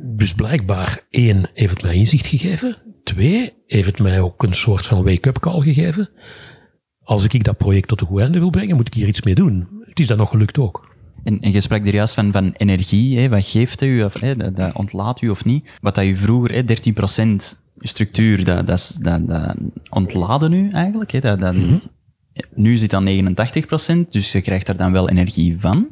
Dus 0.00 0.34
blijkbaar, 0.34 1.00
één, 1.10 1.50
heeft 1.52 1.72
het 1.72 1.82
mij 1.82 1.94
inzicht 1.94 2.26
gegeven. 2.26 2.76
Twee, 3.04 3.52
heeft 3.66 3.86
het 3.86 3.98
mij 3.98 4.20
ook 4.20 4.42
een 4.42 4.52
soort 4.52 4.86
van 4.86 5.04
wake-up 5.04 5.38
call 5.38 5.62
gegeven. 5.62 6.08
Als 7.02 7.24
ik 7.24 7.44
dat 7.44 7.56
project 7.56 7.88
tot 7.88 8.00
een 8.00 8.06
goed 8.06 8.20
einde 8.20 8.38
wil 8.38 8.50
brengen, 8.50 8.76
moet 8.76 8.86
ik 8.86 8.94
hier 8.94 9.08
iets 9.08 9.22
mee 9.22 9.34
doen. 9.34 9.68
Het 9.84 10.00
is 10.00 10.06
dan 10.06 10.16
nog 10.16 10.30
gelukt 10.30 10.58
ook. 10.58 10.94
En, 11.24 11.40
en 11.40 11.52
je 11.52 11.60
sprak 11.60 11.86
er 11.86 11.94
juist 11.94 12.14
van, 12.14 12.32
van 12.32 12.52
energie. 12.52 13.18
Hè? 13.18 13.28
Wat 13.28 13.46
geeft 13.46 13.82
u? 13.82 14.04
Of, 14.04 14.20
hè, 14.20 14.36
dat, 14.36 14.56
dat, 14.56 14.74
ontlaat 14.74 15.20
u 15.20 15.28
of 15.28 15.44
niet? 15.44 15.70
Wat 15.80 15.94
dat 15.94 16.04
u 16.04 16.16
vroeger, 16.16 16.54
hè, 16.54 16.62
13% 16.62 17.58
structuur, 17.78 18.44
dat, 18.44 18.66
dat, 18.66 18.98
dat, 19.00 19.28
dat 19.28 19.56
ontladen 19.88 20.52
u 20.52 20.70
eigenlijk. 20.70 21.10
Hè? 21.10 21.20
Dat, 21.20 21.40
dat, 21.40 21.54
mm 21.54 21.62
-hmm. 21.62 21.82
Nu 22.54 22.76
zit 22.76 22.90
dan 22.90 23.34
89%, 24.06 24.08
dus 24.08 24.32
je 24.32 24.40
krijgt 24.40 24.68
er 24.68 24.76
dan 24.76 24.92
wel 24.92 25.08
energie 25.08 25.60
van. 25.60 25.88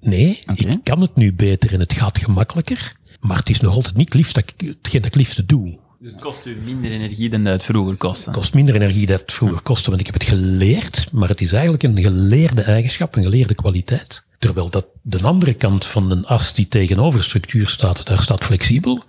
Nee, 0.00 0.42
okay. 0.46 0.72
ik 0.72 0.84
kan 0.84 1.00
het 1.00 1.16
nu 1.16 1.34
beter 1.34 1.72
en 1.72 1.80
het 1.80 1.92
gaat 1.92 2.18
gemakkelijker. 2.18 2.96
Maar 3.20 3.36
het 3.36 3.50
is 3.50 3.60
nog 3.60 3.74
altijd 3.74 3.96
niet 3.96 4.14
liefst 4.14 4.34
dat 4.34 4.52
ik, 4.56 4.68
hetgeen 4.82 5.00
dat 5.00 5.10
ik 5.10 5.16
liefst 5.16 5.48
doe. 5.48 5.78
Dus 5.98 6.12
het 6.12 6.20
kost 6.20 6.46
u 6.46 6.56
minder 6.64 6.90
energie 6.90 7.30
dan 7.30 7.44
dat 7.44 7.52
het 7.52 7.62
vroeger 7.62 7.96
kostte? 7.96 8.30
Het 8.30 8.38
kost 8.38 8.54
minder 8.54 8.74
energie 8.74 9.06
dan 9.06 9.16
het 9.16 9.32
vroeger 9.32 9.60
kostte, 9.60 9.88
want 9.88 10.00
ik 10.00 10.06
heb 10.06 10.14
het 10.14 10.28
geleerd. 10.28 11.08
Maar 11.12 11.28
het 11.28 11.40
is 11.40 11.52
eigenlijk 11.52 11.82
een 11.82 11.98
geleerde 11.98 12.62
eigenschap, 12.62 13.16
een 13.16 13.22
geleerde 13.22 13.54
kwaliteit. 13.54 14.26
Terwijl 14.38 14.70
dat 14.70 14.88
de 15.02 15.22
andere 15.22 15.54
kant 15.54 15.86
van 15.86 16.10
een 16.10 16.26
as 16.26 16.52
die 16.52 16.68
tegenover 16.68 17.24
structuur 17.24 17.68
staat, 17.68 18.06
daar 18.06 18.22
staat 18.22 18.44
flexibel. 18.44 19.04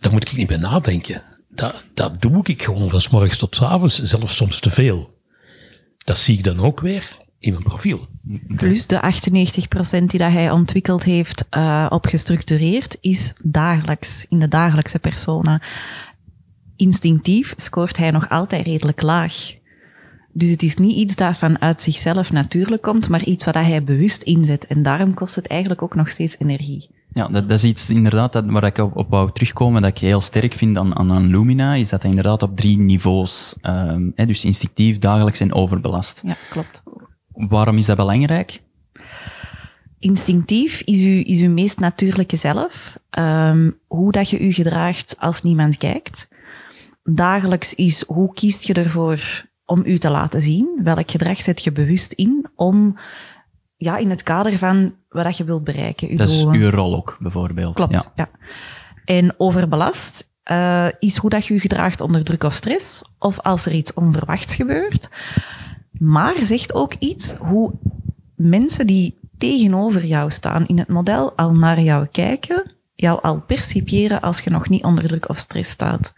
Daar 0.00 0.12
moet 0.12 0.30
ik 0.30 0.36
niet 0.36 0.46
bij 0.46 0.56
nadenken 0.56 1.22
dat, 1.56 1.84
dat 1.94 2.22
doe 2.22 2.40
ik 2.42 2.62
gewoon 2.62 2.90
van 2.90 3.00
s 3.00 3.08
morgens 3.08 3.38
tot 3.38 3.56
s 3.56 3.62
avonds, 3.62 4.02
zelfs 4.02 4.36
soms 4.36 4.60
te 4.60 4.70
veel. 4.70 5.14
Dat 6.04 6.18
zie 6.18 6.38
ik 6.38 6.44
dan 6.44 6.60
ook 6.60 6.80
weer 6.80 7.16
in 7.38 7.52
mijn 7.52 7.64
profiel. 7.64 8.06
Plus 8.56 8.86
de 8.86 9.00
98% 10.00 10.04
die 10.04 10.18
dat 10.18 10.32
hij 10.32 10.50
ontwikkeld 10.50 11.04
heeft 11.04 11.44
uh, 11.56 11.86
is 13.00 13.32
dagelijks, 13.42 14.26
in 14.28 14.38
de 14.38 14.48
dagelijkse 14.48 14.98
persona. 14.98 15.62
Instinctief 16.76 17.54
scoort 17.56 17.96
hij 17.96 18.10
nog 18.10 18.28
altijd 18.28 18.66
redelijk 18.66 19.02
laag. 19.02 19.54
Dus 20.32 20.50
het 20.50 20.62
is 20.62 20.76
niet 20.76 20.96
iets 20.96 21.16
dat 21.16 21.36
vanuit 21.36 21.80
zichzelf 21.80 22.32
natuurlijk 22.32 22.82
komt, 22.82 23.08
maar 23.08 23.24
iets 23.24 23.44
wat 23.44 23.54
hij 23.54 23.84
bewust 23.84 24.22
inzet. 24.22 24.66
En 24.66 24.82
daarom 24.82 25.14
kost 25.14 25.34
het 25.34 25.46
eigenlijk 25.46 25.82
ook 25.82 25.94
nog 25.94 26.08
steeds 26.10 26.38
energie. 26.38 26.95
Ja, 27.16 27.28
dat, 27.28 27.48
dat, 27.48 27.58
is 27.58 27.64
iets 27.64 27.90
inderdaad 27.90 28.32
dat, 28.32 28.44
waar 28.46 28.64
ik 28.64 28.78
op, 28.78 28.96
op 28.96 29.10
wou 29.10 29.32
terugkomen, 29.32 29.82
dat 29.82 29.90
ik 29.90 29.98
heel 29.98 30.20
sterk 30.20 30.54
vind 30.54 30.78
aan, 30.78 30.96
aan, 30.96 31.12
aan 31.12 31.26
Lumina, 31.26 31.74
is 31.74 31.88
dat 31.88 32.02
hij 32.02 32.10
inderdaad 32.10 32.42
op 32.42 32.56
drie 32.56 32.78
niveaus, 32.78 33.54
um, 33.62 34.12
hè, 34.14 34.26
dus 34.26 34.44
instinctief, 34.44 34.98
dagelijks 34.98 35.40
en 35.40 35.52
overbelast. 35.52 36.22
Ja, 36.24 36.36
klopt. 36.50 36.82
Waarom 37.32 37.76
is 37.76 37.86
dat 37.86 37.96
belangrijk? 37.96 38.62
Instinctief 39.98 40.80
is 40.80 41.02
u, 41.02 41.22
is 41.24 41.40
uw 41.40 41.50
meest 41.50 41.78
natuurlijke 41.78 42.36
zelf. 42.36 42.98
Um, 43.18 43.78
hoe 43.86 44.12
dat 44.12 44.30
je 44.30 44.38
u 44.38 44.52
gedraagt 44.52 45.16
als 45.18 45.42
niemand 45.42 45.76
kijkt. 45.76 46.28
Dagelijks 47.02 47.74
is 47.74 48.04
hoe 48.06 48.32
kiest 48.32 48.66
je 48.66 48.74
ervoor 48.74 49.46
om 49.64 49.82
u 49.84 49.98
te 49.98 50.10
laten 50.10 50.42
zien? 50.42 50.80
Welk 50.82 51.10
gedrag 51.10 51.40
zet 51.40 51.64
je 51.64 51.72
bewust 51.72 52.12
in 52.12 52.46
om 52.54 52.96
ja, 53.76 53.96
in 53.96 54.10
het 54.10 54.22
kader 54.22 54.58
van 54.58 54.94
wat 55.08 55.36
je 55.36 55.44
wilt 55.44 55.64
bereiken. 55.64 56.08
uw 56.08 56.16
Dat 56.16 56.28
is 56.28 56.44
uw 56.44 56.70
rol 56.70 56.96
ook, 56.96 57.16
bijvoorbeeld. 57.20 57.74
Klopt, 57.74 57.92
Ja. 57.92 58.12
ja. 58.14 58.28
En 59.04 59.34
overbelast 59.36 60.30
eh, 60.42 60.86
is 60.98 61.16
hoe 61.16 61.30
dat 61.30 61.46
je 61.46 61.54
je 61.54 61.60
gedraagt 61.60 62.00
onder 62.00 62.24
druk 62.24 62.42
of 62.42 62.52
stress, 62.52 63.04
of 63.18 63.40
als 63.40 63.66
er 63.66 63.72
iets 63.72 63.94
onverwachts 63.94 64.54
gebeurt. 64.54 65.08
Maar 65.90 66.34
zegt 66.42 66.74
ook 66.74 66.94
iets 66.98 67.34
hoe 67.34 67.72
mensen 68.36 68.86
die 68.86 69.18
tegenover 69.38 70.04
jou 70.04 70.30
staan 70.30 70.66
in 70.66 70.78
het 70.78 70.88
model 70.88 71.32
al 71.36 71.52
naar 71.52 71.80
jou 71.80 72.06
kijken, 72.06 72.76
jou 72.94 73.22
al 73.22 73.40
percipiëren 73.40 74.20
als 74.20 74.40
je 74.40 74.50
nog 74.50 74.68
niet 74.68 74.84
onder 74.84 75.06
druk 75.06 75.28
of 75.28 75.38
stress 75.38 75.70
staat. 75.70 76.14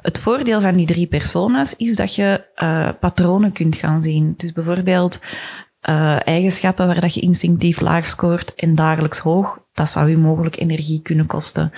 Het 0.00 0.18
voordeel 0.18 0.60
van 0.60 0.76
die 0.76 0.86
drie 0.86 1.06
persona's 1.06 1.74
is 1.76 1.96
dat 1.96 2.14
je 2.14 2.44
eh, 2.54 2.88
patronen 3.00 3.52
kunt 3.52 3.76
gaan 3.76 4.02
zien. 4.02 4.34
Dus 4.36 4.52
bijvoorbeeld 4.52 5.20
eh, 5.82 6.26
eigenschappen 6.26 6.86
waar 6.86 7.00
dat 7.00 7.14
je 7.14 7.20
instinctief 7.20 7.80
laag 7.80 8.06
scoort 8.06 8.54
en 8.54 8.74
dagelijks 8.74 9.18
hoog, 9.18 9.58
dat 9.72 9.88
zou 9.88 10.10
je 10.10 10.18
mogelijk 10.18 10.56
energie 10.56 11.02
kunnen 11.02 11.26
kosten. 11.26 11.72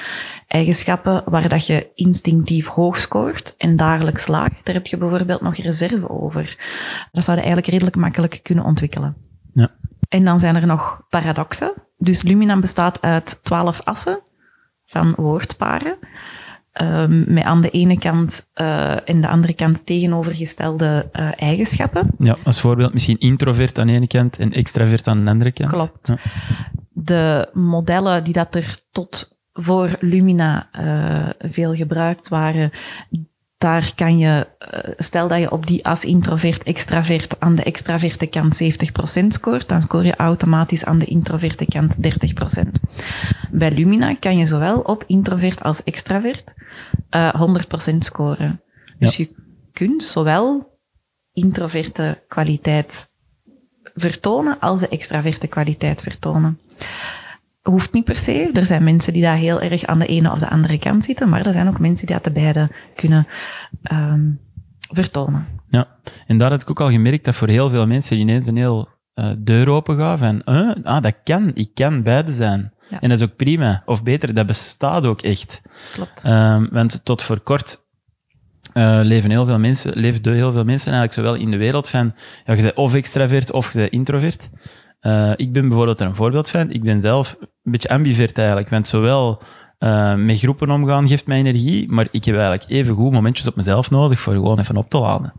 Eigenschappen 0.47 1.23
waar 1.25 1.49
dat 1.49 1.67
je 1.67 1.91
instinctief 1.95 2.67
hoog 2.67 2.99
scoort 2.99 3.55
en 3.59 3.77
dagelijks 3.77 4.27
laag, 4.27 4.63
daar 4.63 4.75
heb 4.75 4.87
je 4.87 4.97
bijvoorbeeld 4.97 5.41
nog 5.41 5.57
reserve 5.57 6.11
over. 6.11 6.57
Dat 7.13 7.25
zou 7.25 7.37
je 7.37 7.43
eigenlijk 7.43 7.73
redelijk 7.73 7.97
makkelijk 7.97 8.41
kunnen 8.43 8.65
ontwikkelen. 8.65 9.17
Ja. 9.53 9.71
En 10.09 10.25
dan 10.25 10.39
zijn 10.39 10.57
er 10.57 10.67
nog 10.67 11.03
paradoxen. 11.09 11.73
Dus 11.99 12.23
Lumina 12.23 12.59
bestaat 12.59 13.03
uit 13.03 13.41
twaalf 13.43 13.81
assen 13.85 14.21
van 14.87 15.15
woordparen. 15.17 15.99
Ehm, 16.75 17.33
met 17.33 17.45
aan 17.45 17.61
de 17.61 17.71
ene 17.71 17.99
kant 17.99 18.51
eh, 18.55 19.09
en 19.09 19.21
de 19.21 19.29
andere 19.29 19.53
kant 19.53 19.87
tegenovergestelde 19.87 21.09
eh, 21.13 21.29
eigenschappen. 21.37 22.11
Ja, 22.19 22.37
als 22.45 22.61
voorbeeld 22.61 22.93
misschien 22.93 23.19
introvert 23.19 23.79
aan 23.79 23.87
de 23.87 23.93
ene 23.93 24.07
kant 24.07 24.39
en 24.39 24.53
extravert 24.53 25.09
aan 25.09 25.25
de 25.25 25.31
andere 25.31 25.53
kant. 25.53 25.71
Klopt. 25.71 26.09
Ja. 26.09 26.17
De 26.91 27.51
modellen 27.53 28.25
die 28.25 28.33
dat 28.33 28.55
er 28.55 28.77
tot 28.91 29.39
voor 29.53 29.97
Lumina 30.01 30.69
eh, 30.73 31.51
veel 31.51 31.75
gebruikt 31.75 32.29
waren, 32.29 32.71
daar 33.65 33.93
kan 33.95 34.19
je, 34.19 34.47
eh, 34.59 34.91
stel 34.97 35.29
dat 35.29 35.39
je 35.39 35.51
op 35.51 35.67
die 35.67 35.87
as 35.87 36.05
introvert, 36.05 36.63
extravert 36.63 37.41
aan 37.41 37.55
de 37.55 37.63
extraverte 37.63 38.27
kant 38.27 38.57
70% 38.57 39.33
scoort, 39.33 39.69
dan 39.69 39.83
scoor 39.83 40.05
je 40.05 40.17
automatisch 40.17 40.85
aan 40.85 40.99
de 40.99 41.05
introverte 41.05 41.65
kant 41.65 42.03
30%. 42.03 42.81
Bij 43.51 43.71
Lumina 43.71 44.15
kan 44.15 44.37
je 44.37 44.47
zowel 44.47 44.79
op 44.79 45.05
introvert 45.07 45.63
als 45.63 45.83
extravert 45.83 46.55
eh 47.11 47.35
100% 47.35 48.05
scoren. 48.05 48.61
Dus 48.99 49.17
je 49.17 49.35
kunt 49.73 50.03
zowel 50.03 50.79
introverte 51.33 52.23
kwaliteit 52.29 53.09
vertonen 53.95 54.61
als 54.61 54.81
de 54.81 54.89
extraverte 54.89 55.47
kwaliteit 55.47 56.03
vertonen. 56.03 56.61
Hoeft 57.71 57.93
niet 57.93 58.05
per 58.05 58.17
se. 58.17 58.51
Er 58.53 58.65
zijn 58.65 58.85
mensen 58.85 59.13
die 59.13 59.23
daar 59.23 59.37
heel 59.37 59.61
erg 59.61 59.85
aan 59.85 59.99
de 59.99 60.07
ene 60.07 60.33
of 60.33 60.39
de 60.39 60.51
andere 60.51 60.79
kant 60.79 61.05
zitten, 61.05 61.29
maar 61.29 61.47
er 61.47 61.53
zijn 61.53 61.69
ook 61.69 61.79
mensen 61.79 62.07
die 62.07 62.15
dat 62.15 62.25
de 62.25 62.33
beide 62.33 62.71
kunnen 62.95 63.27
ehm, 63.83 64.31
vertonen. 64.79 65.47
Ja, 65.69 65.89
en 66.27 66.37
daar 66.37 66.51
had 66.51 66.63
ik 66.63 66.71
ook 66.71 66.81
al 66.81 66.91
gemerkt 66.91 67.25
dat 67.25 67.35
voor 67.35 67.49
heel 67.49 67.71
veel 67.71 67.87
mensen 67.87 68.19
ineens 68.19 68.47
een 68.47 68.57
heel 68.57 68.89
eh, 69.15 69.31
deur 69.39 69.69
open 69.69 70.19
van, 70.19 70.43
eh, 70.43 70.71
ah, 70.83 71.03
dat 71.03 71.15
kan, 71.25 71.51
ik 71.55 71.71
kan 71.75 72.03
beide 72.03 72.33
zijn. 72.33 72.73
Ja. 72.89 73.01
En 73.01 73.09
dat 73.09 73.19
is 73.19 73.25
ook 73.25 73.37
prima. 73.37 73.83
Of 73.87 74.03
beter, 74.03 74.35
dat 74.35 74.47
bestaat 74.47 75.05
ook 75.05 75.21
echt. 75.21 75.63
Klopt. 75.93 76.23
Ehm, 76.25 76.67
want 76.71 77.05
tot 77.05 77.23
voor 77.23 77.41
kort 77.41 77.83
eh, 78.73 79.01
leven 79.03 79.31
heel 79.31 79.45
veel 79.45 79.59
mensen, 79.59 79.93
leefden 79.99 80.35
heel 80.35 80.53
veel 80.53 80.65
mensen 80.65 80.93
eigenlijk 80.93 81.13
zowel 81.13 81.35
in 81.43 81.51
de 81.51 81.57
wereld 81.57 81.89
van, 81.89 82.15
ja, 82.45 82.55
je 82.55 82.63
bent 82.63 82.75
of 82.75 82.95
extravert 82.95 83.53
of 83.53 83.73
je 83.73 83.79
bent 83.79 83.91
introvert. 83.91 84.49
Eh, 85.01 85.33
ik 85.37 85.53
ben 85.53 85.69
bijvoorbeeld 85.69 86.01
er 86.01 86.07
een 86.07 86.15
voorbeeld 86.15 86.51
van. 86.51 86.71
Ik 86.71 86.83
ben 86.83 87.01
zelf 87.01 87.37
een 87.65 87.73
beetje 87.73 87.89
ambivert 87.89 88.39
eigenlijk, 88.39 88.69
want 88.69 88.87
zowel 88.89 89.43
eh, 89.79 90.15
met 90.15 90.39
groepen 90.39 90.71
omgaan 90.71 91.09
geeft 91.09 91.27
mij 91.27 91.39
energie, 91.39 91.93
maar 91.93 92.09
ik 92.11 92.25
heb 92.25 92.35
eigenlijk 92.37 92.71
even 92.71 92.95
goed 92.95 93.13
momentjes 93.13 93.47
op 93.47 93.57
mezelf 93.57 93.91
nodig 93.91 94.21
voor 94.21 94.33
gewoon 94.33 94.59
even 94.59 94.77
op 94.77 94.91
te 94.91 94.99
laden. 94.99 95.33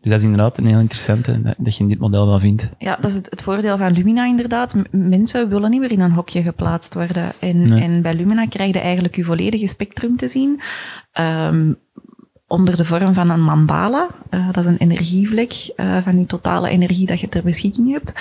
Dus 0.00 0.10
dat 0.10 0.18
is 0.18 0.24
inderdaad 0.24 0.58
een 0.58 0.66
heel 0.66 0.78
interessante, 0.78 1.42
dat, 1.42 1.54
dat 1.58 1.76
je 1.76 1.82
in 1.82 1.88
dit 1.88 1.98
model 1.98 2.26
wel 2.26 2.38
vindt. 2.40 2.70
Ja, 2.78 2.96
dat 3.00 3.10
is 3.10 3.14
het, 3.16 3.30
het 3.30 3.42
voordeel 3.42 3.76
van 3.76 3.92
Lumina 3.92 4.26
inderdaad. 4.26 4.74
M- 4.74 4.82
mensen 5.08 5.48
willen 5.48 5.70
niet 5.70 5.80
meer 5.80 5.90
in 5.90 6.00
een 6.00 6.12
hokje 6.12 6.42
geplaatst 6.42 6.94
worden. 6.94 7.32
En, 7.40 7.68
Nee. 7.68 7.82
en 7.82 8.02
bij 8.02 8.14
Lumina 8.14 8.46
krijg 8.46 8.72
je 8.74 8.80
eigenlijk 8.80 9.16
je 9.16 9.24
volledige 9.24 9.66
spectrum 9.66 10.16
te 10.16 10.28
zien. 10.28 10.60
Ehm, 11.12 11.72
onder 12.46 12.76
de 12.76 12.84
vorm 12.84 13.14
van 13.14 13.30
een 13.30 13.42
mandala. 13.42 14.08
Eh, 14.30 14.46
dat 14.52 14.64
is 14.64 14.70
een 14.70 14.76
energievlek 14.78 15.72
eh, 15.76 15.96
van 16.04 16.18
je 16.18 16.26
totale 16.26 16.68
energie 16.68 17.06
dat 17.06 17.20
je 17.20 17.28
ter 17.28 17.42
beschikking 17.42 17.92
hebt. 17.92 18.12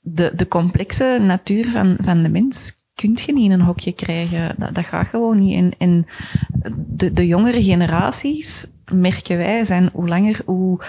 De, 0.00 0.32
de 0.36 0.48
complexe 0.48 1.18
natuur 1.20 1.70
van, 1.70 1.96
van 2.00 2.22
de 2.22 2.28
mens 2.28 2.86
kun 2.98 3.16
je 3.26 3.32
niet 3.32 3.44
in 3.44 3.50
een 3.50 3.60
hokje 3.60 3.92
krijgen. 3.92 4.54
Dat, 4.58 4.74
dat 4.74 4.84
gaat 4.84 5.08
gewoon 5.08 5.38
niet. 5.38 5.54
En, 5.54 5.72
en 5.78 6.06
de, 6.76 7.12
de 7.12 7.26
jongere 7.26 7.62
generaties, 7.62 8.72
merken 8.92 9.36
wij, 9.36 9.64
zijn 9.64 9.90
hoe 9.92 10.08
langer, 10.08 10.40
hoe 10.44 10.80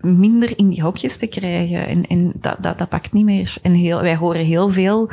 minder 0.00 0.58
in 0.58 0.68
die 0.68 0.82
hokjes 0.82 1.16
te 1.16 1.26
krijgen. 1.26 1.86
En, 1.86 2.06
en 2.06 2.32
dat, 2.40 2.56
dat, 2.60 2.78
dat 2.78 2.88
pakt 2.88 3.12
niet 3.12 3.24
meer. 3.24 3.56
En 3.62 3.72
heel, 3.72 4.00
wij 4.00 4.16
horen 4.16 4.44
heel 4.44 4.70
veel, 4.70 5.10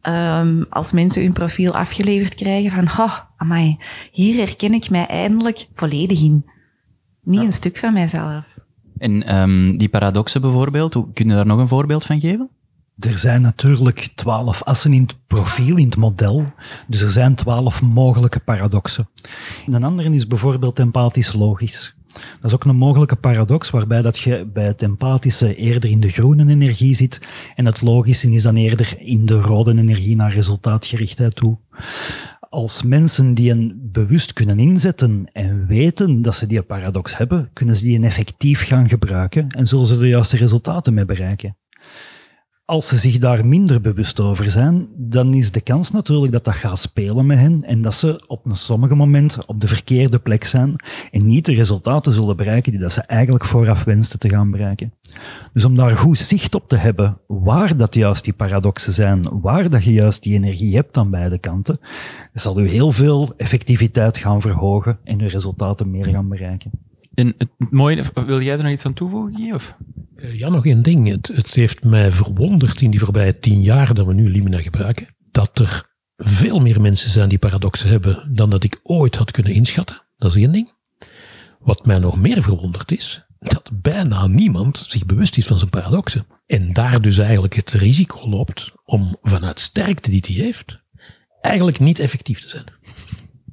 ehm, 0.00 0.62
als 0.68 0.92
mensen 0.92 1.22
hun 1.22 1.32
profiel 1.32 1.76
afgeleverd 1.76 2.34
krijgen, 2.34 2.70
van, 2.70 2.86
ha, 2.86 3.30
amai, 3.36 3.78
hier 4.10 4.36
herken 4.36 4.74
ik 4.74 4.90
mij 4.90 5.06
eindelijk 5.06 5.66
volledig 5.74 6.22
in. 6.22 6.44
Niet 7.22 7.40
een 7.40 7.52
stuk 7.52 7.78
van 7.78 7.92
mijzelf. 7.92 8.44
En 8.98 9.26
ehm, 9.26 9.76
die 9.76 9.88
paradoxen 9.88 10.40
bijvoorbeeld, 10.40 10.94
hoe, 10.94 11.12
kun 11.12 11.28
je 11.28 11.34
daar 11.34 11.46
nog 11.46 11.58
een 11.58 11.68
voorbeeld 11.68 12.04
van 12.04 12.20
geven? 12.20 12.50
Er 13.00 13.18
zijn 13.18 13.42
natuurlijk 13.42 14.08
twaalf 14.14 14.62
assen 14.62 14.92
in 14.92 15.02
het 15.02 15.16
profiel, 15.26 15.76
in 15.76 15.84
het 15.84 15.96
model. 15.96 16.52
Dus 16.86 17.00
er 17.00 17.10
zijn 17.10 17.34
twaalf 17.34 17.82
mogelijke 17.82 18.40
paradoxen. 18.40 19.08
Een 19.66 19.84
andere 19.84 20.10
is 20.10 20.26
bijvoorbeeld 20.26 20.78
empathisch 20.78 21.32
logisch. 21.32 21.94
Dat 22.12 22.50
is 22.50 22.54
ook 22.54 22.64
een 22.64 22.76
mogelijke 22.76 23.16
paradox 23.16 23.70
waarbij 23.70 24.02
dat 24.02 24.18
je 24.18 24.46
bij 24.52 24.64
het 24.64 24.82
empathische 24.82 25.54
eerder 25.54 25.90
in 25.90 26.00
de 26.00 26.08
groene 26.08 26.48
energie 26.48 26.94
zit 26.94 27.20
en 27.54 27.66
het 27.66 27.80
logische 27.82 28.32
is 28.32 28.42
dan 28.42 28.56
eerder 28.56 28.94
in 28.98 29.26
de 29.26 29.40
rode 29.40 29.70
energie 29.70 30.16
naar 30.16 30.32
resultaatgerichtheid 30.32 31.36
toe. 31.36 31.58
Als 32.40 32.82
mensen 32.82 33.34
die 33.34 33.50
een 33.50 33.88
bewust 33.92 34.32
kunnen 34.32 34.58
inzetten 34.58 35.30
en 35.32 35.66
weten 35.66 36.22
dat 36.22 36.34
ze 36.34 36.46
die 36.46 36.62
paradox 36.62 37.16
hebben, 37.16 37.50
kunnen 37.52 37.76
ze 37.76 37.82
die 37.82 37.96
een 37.96 38.04
effectief 38.04 38.66
gaan 38.66 38.88
gebruiken 38.88 39.48
en 39.48 39.66
zullen 39.66 39.86
ze 39.86 39.98
de 39.98 40.08
juiste 40.08 40.36
resultaten 40.36 40.94
mee 40.94 41.04
bereiken. 41.04 41.56
Als 42.70 42.88
ze 42.88 42.98
zich 42.98 43.18
daar 43.18 43.46
minder 43.46 43.80
bewust 43.80 44.20
over 44.20 44.50
zijn, 44.50 44.88
dan 44.96 45.34
is 45.34 45.52
de 45.52 45.60
kans 45.60 45.90
natuurlijk 45.90 46.32
dat 46.32 46.44
dat 46.44 46.54
gaat 46.54 46.78
spelen 46.78 47.26
met 47.26 47.38
hen 47.38 47.62
en 47.62 47.82
dat 47.82 47.94
ze 47.94 48.24
op 48.26 48.46
een 48.46 48.56
sommige 48.56 48.94
moment 48.94 49.46
op 49.46 49.60
de 49.60 49.68
verkeerde 49.68 50.18
plek 50.18 50.44
zijn 50.44 50.74
en 51.10 51.26
niet 51.26 51.44
de 51.44 51.54
resultaten 51.54 52.12
zullen 52.12 52.36
bereiken 52.36 52.72
die 52.72 52.80
dat 52.80 52.92
ze 52.92 53.00
eigenlijk 53.00 53.44
vooraf 53.44 53.84
wensten 53.84 54.18
te 54.18 54.28
gaan 54.28 54.50
bereiken. 54.50 54.92
Dus 55.52 55.64
om 55.64 55.76
daar 55.76 55.96
goed 55.96 56.18
zicht 56.18 56.54
op 56.54 56.68
te 56.68 56.76
hebben 56.76 57.18
waar 57.26 57.76
dat 57.76 57.94
juist 57.94 58.24
die 58.24 58.32
paradoxen 58.32 58.92
zijn, 58.92 59.40
waar 59.40 59.70
dat 59.70 59.84
je 59.84 59.92
juist 59.92 60.22
die 60.22 60.34
energie 60.34 60.76
hebt 60.76 60.96
aan 60.96 61.10
beide 61.10 61.38
kanten, 61.38 61.78
zal 62.34 62.60
u 62.60 62.68
heel 62.68 62.92
veel 62.92 63.32
effectiviteit 63.36 64.18
gaan 64.18 64.40
verhogen 64.40 64.98
en 65.04 65.20
uw 65.20 65.28
resultaten 65.28 65.90
meer 65.90 66.06
gaan 66.06 66.28
bereiken. 66.28 66.89
En 67.14 67.34
het 67.38 67.48
mooie, 67.70 68.04
wil 68.14 68.40
jij 68.40 68.56
er 68.56 68.62
nog 68.62 68.72
iets 68.72 68.86
aan 68.86 68.94
toevoegen, 68.94 69.54
Of? 69.54 69.76
Eh, 70.16 70.38
Ja, 70.38 70.48
nog 70.48 70.66
één 70.66 70.82
ding. 70.82 71.08
Het, 71.08 71.28
het 71.34 71.54
heeft 71.54 71.84
mij 71.84 72.12
verwonderd 72.12 72.80
in 72.80 72.90
die 72.90 73.00
voorbije 73.00 73.38
tien 73.38 73.60
jaar 73.60 73.94
dat 73.94 74.06
we 74.06 74.14
nu 74.14 74.30
Lumina 74.30 74.62
gebruiken, 74.62 75.16
dat 75.30 75.58
er 75.58 75.88
veel 76.16 76.58
meer 76.58 76.80
mensen 76.80 77.10
zijn 77.10 77.28
die 77.28 77.38
paradoxen 77.38 77.88
hebben 77.88 78.34
dan 78.34 78.50
dat 78.50 78.64
ik 78.64 78.80
ooit 78.82 79.16
had 79.16 79.30
kunnen 79.30 79.52
inschatten. 79.52 80.02
Dat 80.16 80.30
is 80.30 80.42
één 80.42 80.52
ding. 80.52 80.72
Wat 81.58 81.86
mij 81.86 81.98
nog 81.98 82.18
meer 82.18 82.42
verwonderd 82.42 82.90
is, 82.90 83.26
dat 83.38 83.70
bijna 83.72 84.26
niemand 84.26 84.84
zich 84.88 85.06
bewust 85.06 85.36
is 85.36 85.46
van 85.46 85.58
zijn 85.58 85.70
paradoxen. 85.70 86.26
En 86.46 86.72
daar 86.72 87.00
dus 87.00 87.18
eigenlijk 87.18 87.54
het 87.54 87.70
risico 87.70 88.28
loopt 88.28 88.72
om 88.84 89.16
vanuit 89.22 89.60
sterkte 89.60 90.10
die 90.10 90.24
hij 90.26 90.44
heeft, 90.44 90.82
eigenlijk 91.40 91.78
niet 91.78 91.98
effectief 91.98 92.40
te 92.40 92.48
zijn. 92.48 92.64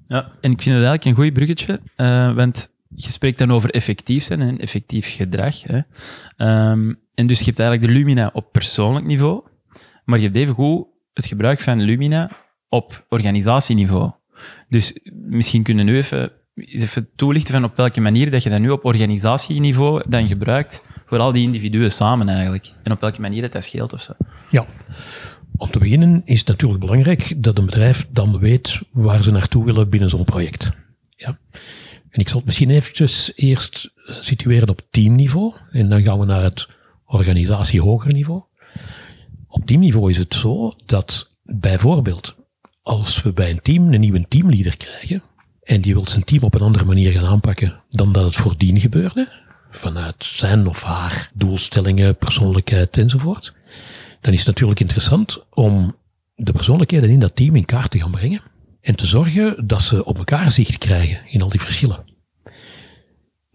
Ja, 0.06 0.32
en 0.42 0.52
ik 0.52 0.62
vind 0.62 0.76
het 0.76 0.86
eigenlijk 0.86 1.06
een 1.06 1.24
goed 1.24 1.34
bruggetje, 1.34 1.82
eh, 1.96 2.34
want 2.34 2.70
je 3.00 3.12
spreekt 3.12 3.38
dan 3.38 3.52
over 3.52 3.70
effectief 3.70 4.24
zijn 4.24 4.42
en 4.42 4.60
effectief 4.60 5.16
gedrag. 5.16 5.64
Hè. 5.64 5.80
Ehm, 6.38 6.94
en 7.14 7.28
dus 7.28 7.40
je 7.40 7.46
hebt 7.46 7.60
eigenlijk 7.60 7.82
de 7.82 8.00
Lumina 8.00 8.30
op 8.34 8.52
persoonlijk 8.52 9.06
niveau, 9.06 9.44
maar 10.06 10.20
je 10.20 10.26
hebt 10.26 10.38
evengoed 10.38 10.88
het 11.14 11.26
gebruik 11.26 11.60
van 11.60 11.82
Lumina 11.82 12.32
op 12.70 13.06
organisatieniveau. 13.10 14.12
Dus 14.70 15.00
misschien 15.14 15.64
kunnen 15.64 15.86
we 15.86 15.92
nu 15.92 15.98
even, 15.98 16.32
even 16.56 17.10
toelichten 17.16 17.54
van 17.54 17.64
op 17.64 17.78
welke 17.78 18.02
manier 18.02 18.32
dat 18.32 18.44
je 18.44 18.50
dat 18.50 18.60
nu 18.60 18.70
op 18.70 18.86
organisatieniveau 18.86 20.04
dan 20.10 20.28
gebruikt 20.28 20.84
voor 21.06 21.20
al 21.20 21.32
die 21.32 21.44
individuen 21.44 21.92
samen 21.92 22.30
eigenlijk. 22.30 22.72
En 22.84 22.92
op 22.92 23.02
welke 23.02 23.22
manier 23.22 23.42
dat, 23.42 23.52
dat 23.52 23.64
scheelt 23.64 23.94
of 23.94 24.02
zo. 24.02 24.14
Ja. 24.50 24.66
Om 25.58 25.72
te 25.72 25.80
beginnen 25.80 26.22
is 26.26 26.40
het 26.40 26.48
natuurlijk 26.48 26.80
belangrijk 26.80 27.44
dat 27.44 27.58
een 27.58 27.66
bedrijf 27.66 28.08
dan 28.12 28.40
weet 28.40 28.82
waar 28.92 29.24
ze 29.24 29.32
naartoe 29.32 29.66
willen 29.66 29.90
binnen 29.90 30.10
zo'n 30.10 30.24
project. 30.24 30.72
Ja. 31.16 31.40
En 32.18 32.24
ik 32.24 32.30
zal 32.30 32.38
het 32.38 32.46
misschien 32.46 32.70
eventjes 32.70 33.32
eerst 33.36 33.92
eh, 33.96 34.16
situeren 34.22 34.70
op 34.70 34.82
teamniveau 34.90 35.54
en 35.72 35.90
dan 35.90 36.02
gaan 36.02 36.20
we 36.20 36.26
naar 36.26 36.44
het 36.44 36.68
organisatie 37.06 37.82
hoger 37.82 38.14
niveau. 38.14 38.42
teamniveau 39.66 40.12
is 40.12 40.18
het 40.18 40.34
zo 40.34 40.76
dat 40.86 41.30
bijvoorbeeld 41.44 42.36
als 42.82 43.22
we 43.22 43.34
bij 43.34 43.50
een 43.50 43.60
team 43.62 43.94
een 43.94 44.00
nieuwe 44.00 44.26
teamleader 44.28 44.78
krijgen 44.78 45.24
en 45.64 45.82
die 45.82 45.94
wil 45.94 46.08
zijn 46.08 46.24
team 46.24 46.44
op 46.44 46.54
een 46.54 46.62
andere 46.62 46.86
manier 46.86 47.12
gaan 47.12 47.26
aanpakken 47.26 47.82
dan 47.90 48.12
dat 48.12 48.26
het 48.26 48.36
voordien 48.36 48.80
gebeurde, 48.80 49.28
vanuit 49.70 50.26
zijn 50.26 50.68
of 50.68 50.84
haar 50.84 51.32
doelstellingen, 51.34 52.16
persoonlijkheid 52.16 52.98
enzovoort, 52.98 53.54
dan 54.22 54.34
is 54.34 54.40
het 54.40 54.48
natuurlijk 54.48 54.80
interessant 54.80 55.44
om 55.50 55.96
de 56.36 56.52
persoonlijkheden 56.52 57.10
in 57.10 57.20
dat 57.20 57.36
team 57.36 57.56
in 57.56 57.66
kaart 57.66 57.92
te 57.92 58.00
gaan 58.00 58.12
brengen 58.12 58.42
en 58.82 58.96
te 58.96 59.06
zorgen 59.06 59.68
dat 59.68 59.82
ze 59.82 60.06
op 60.06 60.18
elkaar 60.18 60.52
zicht 60.52 60.78
krijgen 60.78 61.22
in 61.30 61.42
al 61.42 61.50
die 61.50 61.62
verschillen. 61.62 62.07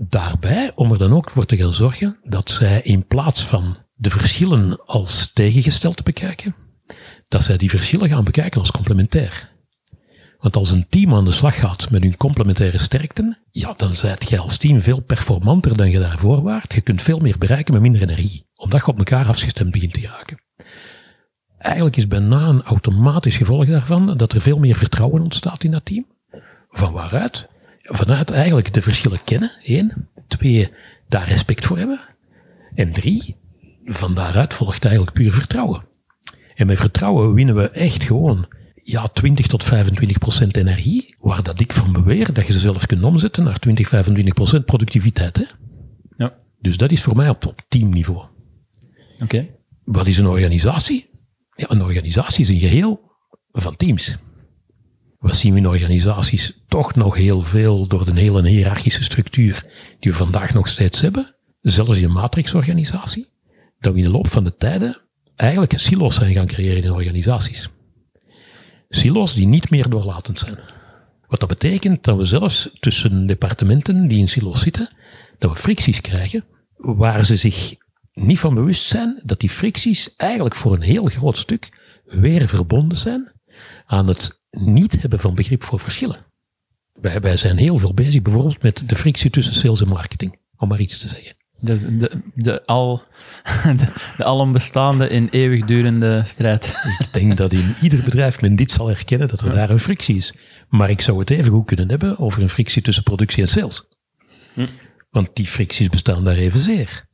Daarbij 0.08 0.72
om 0.74 0.92
er 0.92 0.98
dan 0.98 1.12
ook 1.12 1.30
voor 1.30 1.46
te 1.46 1.56
gaan 1.56 1.74
zorgen 1.74 2.18
dat 2.24 2.50
zij 2.50 2.80
in 2.82 3.06
plaats 3.06 3.46
van 3.46 3.76
de 3.94 4.10
verschillen 4.10 4.86
als 4.86 5.30
tegengesteld 5.32 5.96
te 5.96 6.02
bekijken, 6.02 6.54
dat 7.28 7.42
zij 7.42 7.56
die 7.56 7.70
verschillen 7.70 8.08
gaan 8.08 8.24
bekijken 8.24 8.60
als 8.60 8.70
complementair. 8.70 9.50
Want 10.38 10.56
als 10.56 10.70
een 10.70 10.86
team 10.88 11.14
aan 11.14 11.24
de 11.24 11.32
slag 11.32 11.58
gaat 11.58 11.90
met 11.90 12.02
hun 12.02 12.16
complementaire 12.16 12.78
sterkten, 12.78 13.38
ja, 13.50 13.74
dan 13.76 13.94
zijt 13.94 14.28
je 14.28 14.38
als 14.38 14.56
team 14.56 14.80
veel 14.80 15.00
performanter 15.00 15.76
dan 15.76 15.90
je 15.90 15.98
daarvoor 15.98 16.42
waart. 16.42 16.74
Je 16.74 16.80
kunt 16.80 17.02
veel 17.02 17.18
meer 17.18 17.38
bereiken 17.38 17.72
met 17.72 17.82
minder 17.82 18.02
energie, 18.02 18.46
omdat 18.54 18.80
je 18.80 18.86
op 18.86 18.98
elkaar 18.98 19.26
afgestemd 19.26 19.70
begint 19.70 19.92
te 19.92 20.00
geraken. 20.00 20.42
Eigenlijk 21.58 21.96
is 21.96 22.08
bijna 22.08 22.46
een 22.46 22.62
automatisch 22.62 23.36
gevolg 23.36 23.66
daarvan 23.66 24.16
dat 24.16 24.32
er 24.32 24.40
veel 24.40 24.58
meer 24.58 24.76
vertrouwen 24.76 25.22
ontstaat 25.22 25.64
in 25.64 25.70
dat 25.70 25.84
team. 25.84 26.06
Van 26.70 26.92
waaruit? 26.92 27.50
Vanuit 27.82 28.30
eigenlijk 28.30 28.74
de 28.74 28.82
verschillen 28.82 29.24
kennen, 29.24 29.50
één. 29.62 30.08
Twee, 30.26 30.72
daar 31.08 31.28
respect 31.28 31.64
voor 31.64 31.78
hebben. 31.78 32.00
En 32.74 32.92
drie, 32.92 33.36
van 33.84 34.14
daaruit 34.14 34.54
volgt 34.54 34.84
eigenlijk 34.84 35.14
puur 35.14 35.32
vertrouwen. 35.32 35.84
En 36.54 36.66
met 36.66 36.78
vertrouwen 36.78 37.34
winnen 37.34 37.54
we 37.54 37.70
echt 37.70 38.04
gewoon 38.04 38.46
ja, 38.74 39.06
20 39.06 39.46
tot 39.46 39.64
25 39.64 40.18
procent 40.18 40.56
energie, 40.56 41.14
waar 41.18 41.42
dat 41.42 41.60
ik 41.60 41.72
van 41.72 41.92
beweer 41.92 42.32
dat 42.32 42.46
je 42.46 42.52
ze 42.52 42.58
zelfs 42.58 42.86
kunt 42.86 43.02
omzetten 43.02 43.44
naar 43.44 43.58
20, 43.58 43.88
25 43.88 44.34
procent 44.34 44.64
productiviteit. 44.64 45.36
Hè? 45.36 45.44
Ja. 46.16 46.38
Dus 46.60 46.76
dat 46.76 46.90
is 46.90 47.02
voor 47.02 47.16
mij 47.16 47.28
op, 47.28 47.46
op 47.46 47.60
teamniveau. 47.68 48.26
Oké. 49.20 49.48
Wat 49.84 50.06
is 50.06 50.18
een 50.18 50.26
organisatie? 50.26 51.10
Ja, 51.50 51.70
een 51.70 51.82
organisatie 51.82 52.40
is 52.40 52.48
een 52.48 52.68
geheel 52.68 53.00
van 53.52 53.76
teams. 53.76 54.16
Wat 55.22 55.36
zien 55.36 55.52
we 55.52 55.58
in 55.58 55.66
organisaties? 55.66 56.52
Toch 56.68 56.94
nog 56.94 57.16
heel 57.16 57.42
veel 57.42 57.86
door 57.86 58.04
de 58.04 58.20
hele 58.20 58.48
hiërarchische 58.48 59.02
structuur 59.02 59.64
die 59.98 60.10
we 60.10 60.16
vandaag 60.16 60.54
nog 60.54 60.68
steeds 60.68 61.00
hebben. 61.00 61.34
Zelfs 61.60 61.98
in 61.98 62.04
een 62.04 62.12
matrixorganisatie. 62.12 63.28
Dat 63.78 63.92
we 63.92 63.98
in 63.98 64.04
de 64.04 64.10
loop 64.10 64.28
van 64.28 64.44
de 64.44 64.54
tijden 64.54 65.00
eigenlijk 65.36 65.72
silo's 65.76 66.14
zijn 66.14 66.34
gaan 66.34 66.46
creëren 66.46 66.82
in 66.82 66.90
organisaties. 66.90 67.68
Silo's 68.88 69.34
die 69.34 69.46
niet 69.46 69.70
meer 69.70 69.88
doorlatend 69.88 70.38
zijn. 70.38 70.58
Wat 71.26 71.40
dat 71.40 71.48
betekent 71.48 72.04
dat 72.04 72.16
we 72.16 72.24
zelfs 72.24 72.70
tussen 72.80 73.26
departementen 73.26 74.08
die 74.08 74.18
in 74.18 74.28
silo's 74.28 74.60
zitten, 74.60 74.90
dat 75.38 75.50
we 75.50 75.56
fricties 75.56 76.00
krijgen 76.00 76.44
waar 76.76 77.24
ze 77.24 77.36
zich 77.36 77.74
niet 78.12 78.38
van 78.38 78.54
bewust 78.54 78.86
zijn 78.86 79.20
dat 79.24 79.40
die 79.40 79.50
fricties 79.50 80.16
eigenlijk 80.16 80.54
voor 80.54 80.74
een 80.74 80.82
heel 80.82 81.04
groot 81.04 81.38
stuk 81.38 81.68
weer 82.04 82.48
verbonden 82.48 82.98
zijn 82.98 83.32
aan 83.86 84.08
het 84.08 84.41
niet 84.60 85.00
hebben 85.00 85.20
van 85.20 85.34
begrip 85.34 85.62
voor 85.62 85.80
verschillen. 85.80 86.26
Wij, 86.92 87.20
wij 87.20 87.36
zijn 87.36 87.56
heel 87.56 87.78
veel 87.78 87.94
bezig 87.94 88.22
bijvoorbeeld 88.22 88.62
met 88.62 88.82
de 88.86 88.96
frictie 88.96 89.30
tussen 89.30 89.54
sales 89.54 89.80
en 89.80 89.88
marketing, 89.88 90.38
om 90.56 90.68
maar 90.68 90.80
iets 90.80 90.98
te 90.98 91.08
zeggen. 91.08 91.34
Dus 91.60 91.80
de, 91.80 92.10
de, 92.34 92.64
al, 92.64 93.02
de, 93.76 93.92
de 94.16 94.24
alombestaande 94.24 95.06
en 95.06 95.28
eeuwigdurende 95.28 96.22
strijd. 96.24 96.66
Ik 96.98 97.12
denk 97.12 97.36
dat 97.36 97.52
in 97.52 97.74
ieder 97.82 98.02
bedrijf 98.02 98.40
men 98.40 98.56
dit 98.56 98.70
zal 98.70 98.88
herkennen, 98.88 99.28
dat 99.28 99.40
er 99.40 99.52
daar 99.52 99.70
een 99.70 99.78
frictie 99.78 100.16
is. 100.16 100.34
Maar 100.68 100.90
ik 100.90 101.00
zou 101.00 101.18
het 101.18 101.30
even 101.30 101.52
goed 101.52 101.66
kunnen 101.66 101.88
hebben 101.88 102.18
over 102.18 102.42
een 102.42 102.48
frictie 102.48 102.82
tussen 102.82 103.02
productie 103.02 103.42
en 103.42 103.48
sales. 103.48 103.88
Want 105.10 105.28
die 105.32 105.46
fricties 105.46 105.88
bestaan 105.88 106.24
daar 106.24 106.36
evenzeer. 106.36 107.04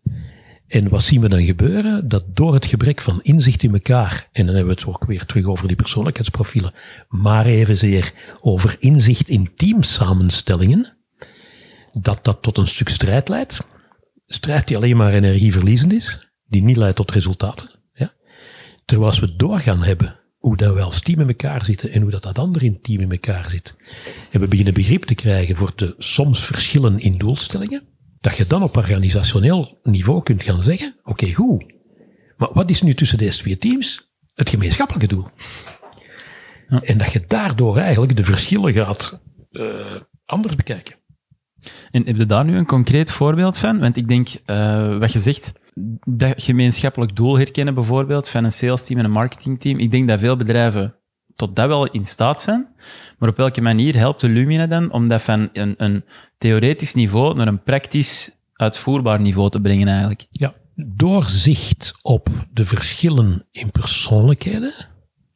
En 0.69 0.89
wat 0.89 1.03
zien 1.03 1.21
we 1.21 1.29
dan 1.29 1.45
gebeuren? 1.45 2.09
Dat 2.09 2.25
door 2.37 2.55
het 2.55 2.67
gebrek 2.67 3.01
van 3.01 3.23
inzicht 3.23 3.63
in 3.63 3.73
elkaar, 3.73 4.29
en 4.33 4.47
dan 4.47 4.55
hebben 4.55 4.75
we 4.75 4.81
het 4.81 4.89
ook 4.89 5.05
weer 5.05 5.25
terug 5.25 5.45
over 5.45 5.67
die 5.67 5.77
persoonlijkheidsprofielen, 5.77 6.73
maar 7.09 7.47
evenzeer 7.47 8.13
over 8.41 8.77
inzicht 8.79 9.29
in 9.29 9.53
teamsamenstellingen, 9.57 10.97
dat 11.93 12.25
dat 12.25 12.43
tot 12.43 12.57
een 12.57 12.67
stuk 12.67 12.89
strijd 12.89 13.29
leidt. 13.29 13.59
Strijd 14.27 14.69
die 14.69 14.77
alleen 14.77 14.97
maar 14.97 15.13
energieverliezend 15.13 15.93
is, 15.93 16.31
die 16.47 16.63
niet 16.63 16.77
leidt 16.77 16.97
tot 16.97 17.11
resultaten. 17.11 17.71
Ja? 17.95 18.13
Terwijl 18.85 19.11
als 19.11 19.21
we 19.21 19.37
doorgaan 19.37 19.83
hebben 19.83 20.19
hoe 20.39 20.57
dat 20.57 20.75
we 20.75 20.81
als 20.81 21.01
team 21.01 21.21
in 21.21 21.29
elkaar 21.29 21.65
zitten 21.65 21.91
en 21.91 22.03
hoe 22.03 22.11
dat, 22.11 22.23
dat 22.23 22.39
andere 22.39 22.65
in 22.65 22.81
team 22.81 23.01
in 23.01 23.11
elkaar 23.11 23.51
zit, 23.51 23.77
en 24.31 24.41
we 24.41 24.49
beginnen 24.49 24.75
begrip 24.75 25.05
te 25.05 25.15
krijgen 25.15 25.57
voor 25.57 25.73
de 25.77 25.95
soms 25.99 26.45
verschillen 26.45 26.99
in 26.99 27.19
doelstellingen, 27.19 27.83
dat 28.21 28.37
je 28.37 28.47
dan 28.47 28.63
op 28.63 28.77
organisationeel 28.77 29.79
niveau 29.83 30.23
kunt 30.23 30.43
gaan 30.43 30.63
zeggen, 30.63 30.97
oké, 31.03 31.33
goed, 31.33 31.65
maar 32.37 32.49
wat 32.53 32.71
is 32.71 32.83
nu 32.83 32.95
tussen 32.95 33.19
deze 33.19 33.39
twee 33.39 33.59
teams 33.59 34.11
het 34.35 34.49
gemeenschappelijke 34.49 35.15
doel? 35.15 35.29
Ja. 36.69 36.83
En 36.83 36.99
dat 36.99 37.13
je 37.13 37.25
daardoor 37.27 37.77
eigenlijk 37.77 38.17
de 38.17 38.25
verschillen 38.25 38.73
gaat 38.73 39.21
uh, 39.51 39.65
anders 40.25 40.57
bekijken. 40.57 40.97
En 41.91 42.07
heb 42.07 42.17
je 42.17 42.27
daar 42.27 42.45
nu 42.45 42.57
een 42.57 42.67
concreet 42.67 43.11
voorbeeld 43.11 43.59
van? 43.59 43.79
Want 43.79 43.97
ik 43.97 44.09
denk, 44.09 44.29
uh, 44.47 44.99
wat 44.99 45.13
je 45.13 45.19
zegt, 45.19 45.53
dat 46.05 46.43
gemeenschappelijk 46.43 47.17
doel 47.17 47.39
herkennen 47.39 47.75
bijvoorbeeld 47.75 48.29
van 48.29 48.45
een 48.45 48.53
sales 48.53 48.85
team 48.85 48.99
en 48.99 49.05
een 49.05 49.11
marketingteam. 49.11 49.79
Ik 49.79 49.91
denk 49.91 50.09
dat 50.09 50.21
veel 50.21 50.37
bedrijven 50.37 50.98
tot 51.39 51.57
dat 51.57 51.67
wel 51.67 51.87
in 51.87 52.05
staat 52.05 52.43
zijn. 52.43 52.67
Maar 53.19 53.29
op 53.29 53.37
welke 53.37 53.61
manier 53.61 53.97
helpt 53.97 54.21
de 54.21 54.29
Lumina 54.29 54.67
dan 54.67 54.93
om 54.93 55.09
dat 55.09 55.23
van 55.23 55.49
een, 55.53 55.75
een 55.77 56.05
theoretisch 56.39 56.95
niveau 56.95 57.35
naar 57.35 57.49
een 57.49 57.63
praktisch 57.63 58.31
uitvoerbaar 58.53 59.21
niveau 59.21 59.51
te 59.51 59.61
brengen 59.61 59.89
eigenlijk? 59.89 60.27
Ja, 60.31 60.55
doorzicht 60.75 61.93
op 62.03 62.29
de 62.53 62.67
verschillen 62.67 63.47
in 63.51 63.71
persoonlijkheden 63.71 64.73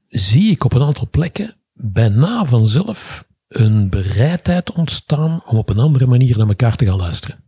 zie 0.08 0.50
ik 0.50 0.64
op 0.64 0.72
een 0.72 0.82
aantal 0.82 1.08
plekken 1.10 1.54
bijna 1.72 2.44
vanzelf 2.44 3.24
een 3.48 3.90
bereidheid 3.90 4.72
ontstaan 4.72 5.42
om 5.44 5.56
op 5.56 5.68
een 5.68 5.78
andere 5.78 6.06
manier 6.06 6.38
naar 6.38 6.48
elkaar 6.48 6.76
te 6.76 6.86
gaan 6.86 6.96
luisteren. 6.96 7.44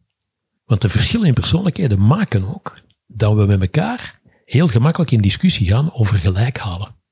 Want 0.64 0.80
de 0.80 0.88
verschillen 0.88 1.26
in 1.26 1.34
persoonlijkheden 1.34 2.06
maken 2.06 2.54
ook 2.54 2.78
dat 3.06 3.34
we 3.34 3.46
met 3.46 3.60
elkaar 3.60 4.20
heel 4.44 4.68
gemakkelijk 4.68 5.10
in 5.10 5.20
discussie 5.20 5.68
gaan 5.68 5.92
over 5.92 6.18
gelijk 6.18 6.58
halen. 6.58 7.02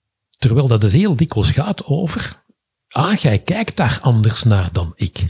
Terwijl 0.43 0.69
dat 0.69 0.83
het 0.83 0.93
heel 0.93 1.17
dikwijls 1.17 1.51
gaat 1.51 1.85
over, 1.85 2.43
ah, 2.89 3.15
jij 3.15 3.39
kijkt 3.39 3.77
daar 3.77 3.99
anders 4.01 4.43
naar 4.43 4.69
dan 4.73 4.93
ik. 4.95 5.25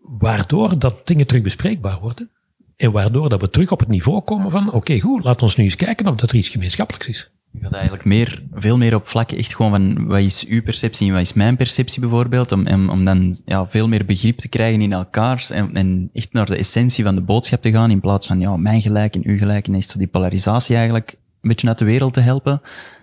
Waardoor 0.00 0.78
dat 0.78 1.06
dingen 1.06 1.26
terug 1.26 1.42
bespreekbaar 1.42 2.00
worden. 2.00 2.30
En 2.76 2.92
waardoor 2.92 3.28
dat 3.28 3.40
we 3.40 3.48
terug 3.48 3.72
op 3.72 3.78
het 3.78 3.88
niveau 3.88 4.20
komen 4.20 4.50
van, 4.50 4.72
oké, 4.72 5.00
goed, 5.00 5.24
laat 5.24 5.42
ons 5.42 5.56
nu 5.56 5.64
eens 5.64 5.76
kijken 5.76 6.06
of 6.06 6.14
dat 6.14 6.30
er 6.30 6.36
iets 6.36 6.48
gemeenschappelijks 6.48 7.08
is. 7.08 7.32
Je 7.50 7.60
gaat 7.60 7.72
eigenlijk 7.72 8.04
meer, 8.04 8.42
veel 8.52 8.76
meer 8.76 8.94
op 8.94 9.08
vlak 9.08 9.32
echt 9.32 9.54
gewoon 9.54 9.70
van 9.70 10.06
wat 10.06 10.20
is 10.20 10.46
uw 10.46 10.62
perceptie 10.62 11.06
en 11.06 11.12
wat 11.12 11.22
is 11.22 11.32
mijn 11.32 11.56
perceptie 11.56 12.00
bijvoorbeeld, 12.00 12.52
om, 12.52 12.88
om, 12.90 13.04
dan 13.04 13.40
ja, 13.44 13.68
veel 13.68 13.88
meer 13.88 14.04
begrip 14.04 14.38
te 14.38 14.48
krijgen 14.48 14.80
in 14.80 14.92
elkaars 14.92 15.50
en, 15.50 15.74
en 15.74 16.10
echt 16.12 16.32
naar 16.32 16.46
de 16.46 16.56
essentie 16.56 17.04
van 17.04 17.14
de 17.14 17.22
boodschap 17.22 17.62
te 17.62 17.70
gaan 17.70 17.90
in 17.90 18.00
plaats 18.00 18.26
van 18.26 18.40
ja, 18.40 18.56
mijn 18.56 18.80
gelijk 18.80 19.14
en 19.14 19.24
uw 19.24 19.38
gelijk 19.38 19.66
en 19.66 19.74
echt 19.74 19.90
zo 19.90 19.98
die 19.98 20.06
polarisatie 20.06 20.74
eigenlijk 20.74 21.10
een 21.10 21.48
beetje 21.48 21.68
uit 21.68 21.78
de 21.78 21.84
wereld 21.84 22.14
te 22.14 22.20
helpen. 22.20 22.60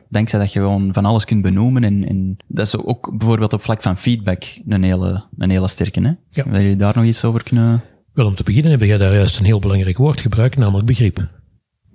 Dankzij 0.09 0.39
dat 0.39 0.53
je 0.53 0.59
gewoon 0.59 0.93
van 0.93 1.05
alles 1.05 1.25
kunt 1.25 1.41
benoemen 1.41 1.83
en, 1.83 2.07
en 2.07 2.37
dat 2.47 2.65
is 2.65 2.77
ook 2.77 3.17
bijvoorbeeld 3.17 3.53
op 3.53 3.61
vlak 3.61 3.81
van 3.81 3.97
feedback 3.97 4.43
een 4.67 4.83
hele, 4.83 5.23
een 5.37 5.49
hele 5.49 5.67
sterke. 5.67 6.01
Hè? 6.01 6.11
Ja. 6.29 6.49
Wil 6.49 6.61
je 6.61 6.75
daar 6.75 6.95
nog 6.95 7.05
iets 7.05 7.23
over 7.23 7.43
kunnen... 7.43 7.83
Wel, 8.13 8.25
om 8.25 8.35
te 8.35 8.43
beginnen 8.43 8.71
heb 8.71 8.81
jij 8.81 8.97
daar 8.97 9.13
juist 9.13 9.39
een 9.39 9.45
heel 9.45 9.59
belangrijk 9.59 9.97
woord 9.97 10.21
gebruikt, 10.21 10.57
namelijk 10.57 10.87
begrip. 10.87 11.27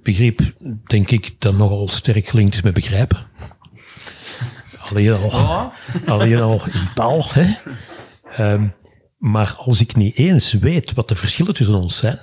Begrip, 0.03 0.41
denk 0.87 1.11
ik, 1.11 1.35
dat 1.39 1.57
nogal 1.57 1.89
sterk 1.89 2.27
gelinkt 2.27 2.55
is 2.55 2.63
met 2.63 2.75
begrijpen. 2.75 3.19
Alleen 4.79 5.13
al, 5.13 5.73
alleen 6.07 6.41
al 6.41 6.61
in 6.73 6.89
taal. 6.95 7.23
Hè? 7.33 7.45
Um, 8.53 8.75
maar 9.19 9.55
als 9.59 9.81
ik 9.81 9.97
niet 9.97 10.17
eens 10.17 10.53
weet 10.53 10.93
wat 10.93 11.09
de 11.09 11.15
verschillen 11.15 11.55
tussen 11.55 11.75
ons 11.75 11.99
zijn, 11.99 12.19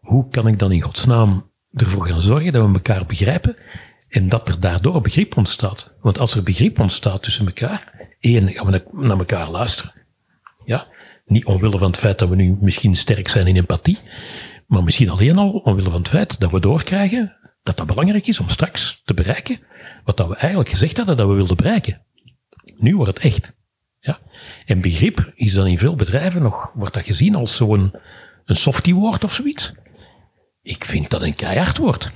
hoe 0.00 0.28
kan 0.28 0.46
ik 0.46 0.58
dan 0.58 0.72
in 0.72 0.80
godsnaam 0.80 1.50
ervoor 1.72 2.06
gaan 2.06 2.22
zorgen 2.22 2.52
dat 2.52 2.66
we 2.66 2.72
elkaar 2.72 3.06
begrijpen 3.06 3.56
en 4.10 4.28
dat 4.28 4.48
er 4.48 4.60
daardoor 4.60 5.00
begrip 5.00 5.36
ontstaat? 5.36 5.94
Want 6.00 6.18
als 6.18 6.34
er 6.34 6.42
begrip 6.42 6.78
ontstaat 6.78 7.22
tussen 7.22 7.46
elkaar, 7.46 8.08
één, 8.20 8.48
gaan 8.48 8.70
we 8.70 8.82
naar 8.92 9.18
elkaar 9.18 9.50
luisteren. 9.50 9.92
Ja? 10.64 10.86
Niet 11.26 11.44
omwille 11.44 11.78
van 11.78 11.90
het 11.90 11.98
feit 11.98 12.18
dat 12.18 12.28
we 12.28 12.36
nu 12.36 12.56
misschien 12.60 12.94
sterk 12.94 13.28
zijn 13.28 13.46
in 13.46 13.56
empathie, 13.56 13.98
maar 14.66 14.84
misschien 14.84 15.10
alleen 15.10 15.38
al 15.38 15.50
omwille 15.50 15.90
van 15.90 16.00
het 16.00 16.08
feit 16.08 16.40
dat 16.40 16.50
we 16.50 16.60
doorkrijgen 16.60 17.36
dat 17.62 17.76
dat 17.76 17.86
belangrijk 17.86 18.26
is 18.26 18.40
om 18.40 18.48
straks 18.48 19.02
te 19.04 19.14
bereiken 19.14 19.58
wat 20.04 20.16
dat 20.16 20.28
we 20.28 20.36
eigenlijk 20.36 20.70
gezegd 20.70 20.96
hadden 20.96 21.16
dat 21.16 21.28
we 21.28 21.34
wilden 21.34 21.56
bereiken. 21.56 22.02
Nu 22.76 22.96
wordt 22.96 23.14
het 23.14 23.24
echt. 23.24 23.52
Ja? 24.00 24.18
En 24.66 24.80
begrip 24.80 25.32
is 25.34 25.52
dan 25.52 25.66
in 25.66 25.78
veel 25.78 25.94
bedrijven 25.94 26.42
nog, 26.42 26.70
wordt 26.74 26.94
dat 26.94 27.04
gezien 27.04 27.34
als 27.34 27.56
zo'n 27.56 27.92
een 28.44 28.56
softie 28.56 28.94
woord 28.94 29.24
of 29.24 29.34
zoiets. 29.34 29.72
Ik 30.62 30.84
vind 30.84 31.10
dat 31.10 31.22
een 31.22 31.34
keihard 31.34 31.76
woord. 31.76 32.10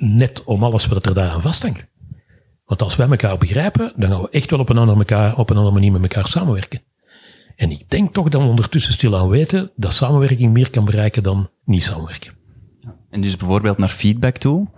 Net 0.00 0.44
om 0.44 0.62
alles 0.62 0.86
wat 0.86 1.06
er 1.06 1.14
daaraan 1.14 1.42
vasthangt. 1.42 1.88
Want 2.64 2.82
als 2.82 2.96
wij 2.96 3.08
elkaar 3.08 3.38
begrijpen, 3.38 3.92
dan 3.96 4.10
gaan 4.10 4.20
we 4.20 4.28
echt 4.30 4.50
wel 4.50 4.58
op 4.58 4.68
een 4.68 4.78
andere, 4.78 4.98
elkaar, 4.98 5.36
op 5.36 5.50
een 5.50 5.56
andere 5.56 5.74
manier 5.74 5.92
met 5.92 6.02
elkaar 6.02 6.26
samenwerken. 6.26 6.80
En 7.56 7.70
ik 7.70 7.90
denk 7.90 8.14
toch 8.14 8.28
dat 8.28 8.42
we 8.42 8.48
ondertussen 8.48 8.92
stilaan 8.92 9.28
weten 9.28 9.70
dat 9.76 9.92
samenwerking 9.92 10.52
meer 10.52 10.70
kan 10.70 10.84
bereiken 10.84 11.22
dan 11.22 11.50
niet 11.64 11.84
samenwerken. 11.84 12.32
En 13.10 13.20
dus 13.20 13.36
bijvoorbeeld 13.36 13.78
naar 13.78 13.88
feedback 13.88 14.36
toe. 14.36 14.68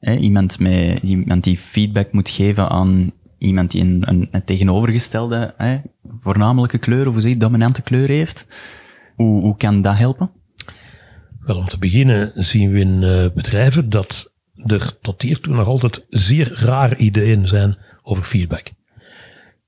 Hè, 0.00 0.16
iemand, 0.16 0.58
met, 0.58 1.02
iemand 1.02 1.44
die 1.44 1.58
feedback 1.58 2.12
moet 2.12 2.30
geven 2.30 2.68
aan 2.68 3.12
iemand 3.38 3.70
die 3.70 3.82
een, 3.82 4.02
een, 4.06 4.28
een 4.30 4.44
tegenovergestelde 4.44 5.54
hè, 5.56 5.78
voornamelijke 6.20 6.78
kleur, 6.78 7.06
of 7.06 7.12
hoe 7.12 7.22
zeg 7.22 7.30
je, 7.30 7.36
dominante 7.36 7.82
kleur 7.82 8.08
heeft. 8.08 8.46
Hoe, 9.16 9.40
hoe 9.40 9.56
kan 9.56 9.82
dat 9.82 9.96
helpen? 9.96 10.30
Wel, 11.40 11.56
om 11.56 11.68
te 11.68 11.78
beginnen 11.78 12.32
zien 12.34 12.70
we 12.70 12.80
in 12.80 13.02
uh, 13.02 13.26
bedrijven 13.34 13.88
dat 13.88 14.32
er 14.66 14.98
tot 15.00 15.22
hiertoe 15.22 15.54
nog 15.54 15.66
altijd 15.66 16.04
zeer 16.08 16.52
rare 16.52 16.96
ideeën 16.96 17.46
zijn 17.46 17.76
over 18.02 18.24
feedback. 18.24 18.66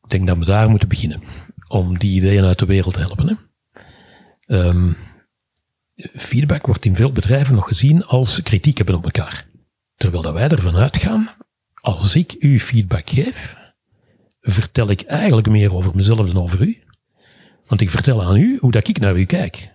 Ik 0.03 0.13
denk 0.13 0.27
dat 0.27 0.39
we 0.39 0.45
daar 0.45 0.71
moeten 0.71 0.89
beginnen, 0.89 1.23
om 1.69 1.99
die 1.99 2.17
ideeën 2.17 2.45
uit 2.45 2.59
de 2.59 2.67
wereld 2.67 2.95
te 2.95 3.01
helpen. 3.01 3.29
Hè. 3.29 3.35
Um, 4.69 4.97
feedback 6.15 6.67
wordt 6.67 6.85
in 6.85 6.97
veel 6.97 7.13
bedrijven 7.13 7.55
nog 7.55 7.69
gezien 7.69 8.05
als 8.05 8.43
kritiek 8.43 8.77
hebben 8.77 8.95
op 8.95 9.05
elkaar. 9.05 9.47
Terwijl 9.95 10.23
dat 10.23 10.33
wij 10.33 10.49
ervan 10.49 10.77
uitgaan, 10.77 11.31
als 11.75 12.17
ik 12.17 12.35
u 12.39 12.61
feedback 12.61 13.11
geef, 13.11 13.57
vertel 14.41 14.91
ik 14.91 15.03
eigenlijk 15.03 15.49
meer 15.49 15.75
over 15.75 15.95
mezelf 15.95 16.27
dan 16.27 16.43
over 16.43 16.61
u. 16.61 16.83
Want 17.67 17.81
ik 17.81 17.91
vertel 17.91 18.23
aan 18.23 18.37
u 18.37 18.59
hoe 18.61 18.73
dat 18.73 18.89
ik 18.89 18.99
naar 18.99 19.17
u 19.17 19.25
kijk. 19.25 19.73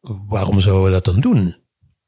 Waarom 0.00 0.60
zouden 0.60 0.84
we 0.84 0.90
dat 0.90 1.04
dan 1.04 1.20
doen? 1.20 1.56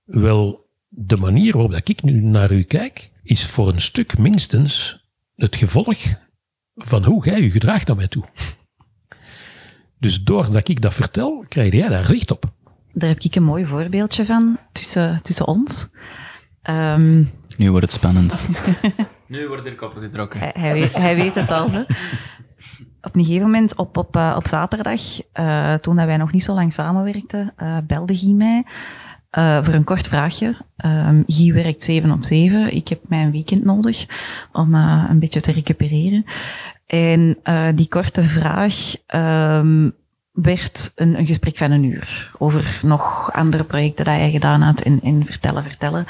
Wel, 0.04 0.65
de 0.88 1.16
manier 1.16 1.52
waarop 1.52 1.72
dat 1.72 1.88
ik 1.88 2.02
nu 2.02 2.20
naar 2.20 2.52
u 2.52 2.62
kijk, 2.62 3.10
is 3.22 3.46
voor 3.46 3.68
een 3.68 3.80
stuk 3.80 4.18
minstens 4.18 5.04
het 5.34 5.56
gevolg 5.56 5.98
van 6.74 7.04
hoe 7.04 7.24
jij 7.24 7.40
u 7.40 7.50
gedraagt 7.50 7.86
naar 7.86 7.96
mij 7.96 8.08
toe. 8.08 8.24
Dus 9.98 10.22
doordat 10.22 10.68
ik 10.68 10.80
dat 10.80 10.94
vertel, 10.94 11.44
krijg 11.48 11.72
jij 11.72 11.88
daar 11.88 12.06
zicht 12.06 12.30
op. 12.30 12.52
Daar 12.92 13.08
heb 13.08 13.20
ik 13.20 13.34
een 13.34 13.42
mooi 13.42 13.66
voorbeeldje 13.66 14.26
van 14.26 14.58
tussen, 14.72 15.22
tussen 15.22 15.46
ons. 15.46 15.88
Um, 16.70 17.30
nu 17.56 17.70
wordt 17.70 17.86
het 17.86 17.94
spannend. 17.94 18.48
nu 19.28 19.48
worden 19.48 19.66
er 19.66 19.74
koppen 19.74 20.02
getrokken. 20.02 20.40
Hij, 20.40 20.52
hij, 20.54 20.72
weet, 20.72 20.92
hij 20.92 21.16
weet 21.16 21.34
het 21.34 21.50
al. 21.50 21.70
Hè. 21.70 21.80
Op 23.00 23.16
een 23.16 23.24
gegeven 23.24 23.44
moment, 23.44 23.76
op, 23.76 23.96
op, 23.96 24.16
uh, 24.16 24.34
op 24.36 24.46
zaterdag, 24.46 25.00
uh, 25.34 25.74
toen 25.74 25.96
wij 25.96 26.16
nog 26.16 26.32
niet 26.32 26.44
zo 26.44 26.54
lang 26.54 26.72
samenwerkten, 26.72 27.54
uh, 27.58 27.76
belde 27.86 28.16
Guy 28.16 28.32
mij 28.32 28.64
voor 29.36 29.74
een 29.74 29.84
kort 29.84 30.08
vraagje. 30.08 30.56
Um, 30.84 31.24
Guy 31.26 31.52
werkt 31.52 31.82
7 31.82 32.10
op 32.10 32.24
7. 32.24 32.74
Ik 32.74 32.88
heb 32.88 33.00
mijn 33.08 33.30
weekend 33.30 33.64
nodig 33.64 34.06
om 34.52 34.74
een 34.74 35.18
beetje 35.18 35.40
te 35.40 35.52
recupereren. 35.52 36.24
En 36.86 37.38
die 37.74 37.88
korte 37.88 38.22
vraag 38.22 38.94
um, 39.14 39.94
werd 40.32 40.92
een, 40.96 41.18
een, 41.18 41.26
gesprek 41.26 41.56
van 41.56 41.70
een 41.70 41.84
uur 41.84 42.32
over 42.38 42.80
nog 42.82 43.32
andere 43.32 43.64
projecten 43.64 44.04
dat 44.04 44.14
hij 44.14 44.30
gedaan 44.30 44.60
had 44.60 44.80
en, 44.80 45.00
en 45.02 45.26
vertellen, 45.26 45.64
vertellen. 45.64 46.06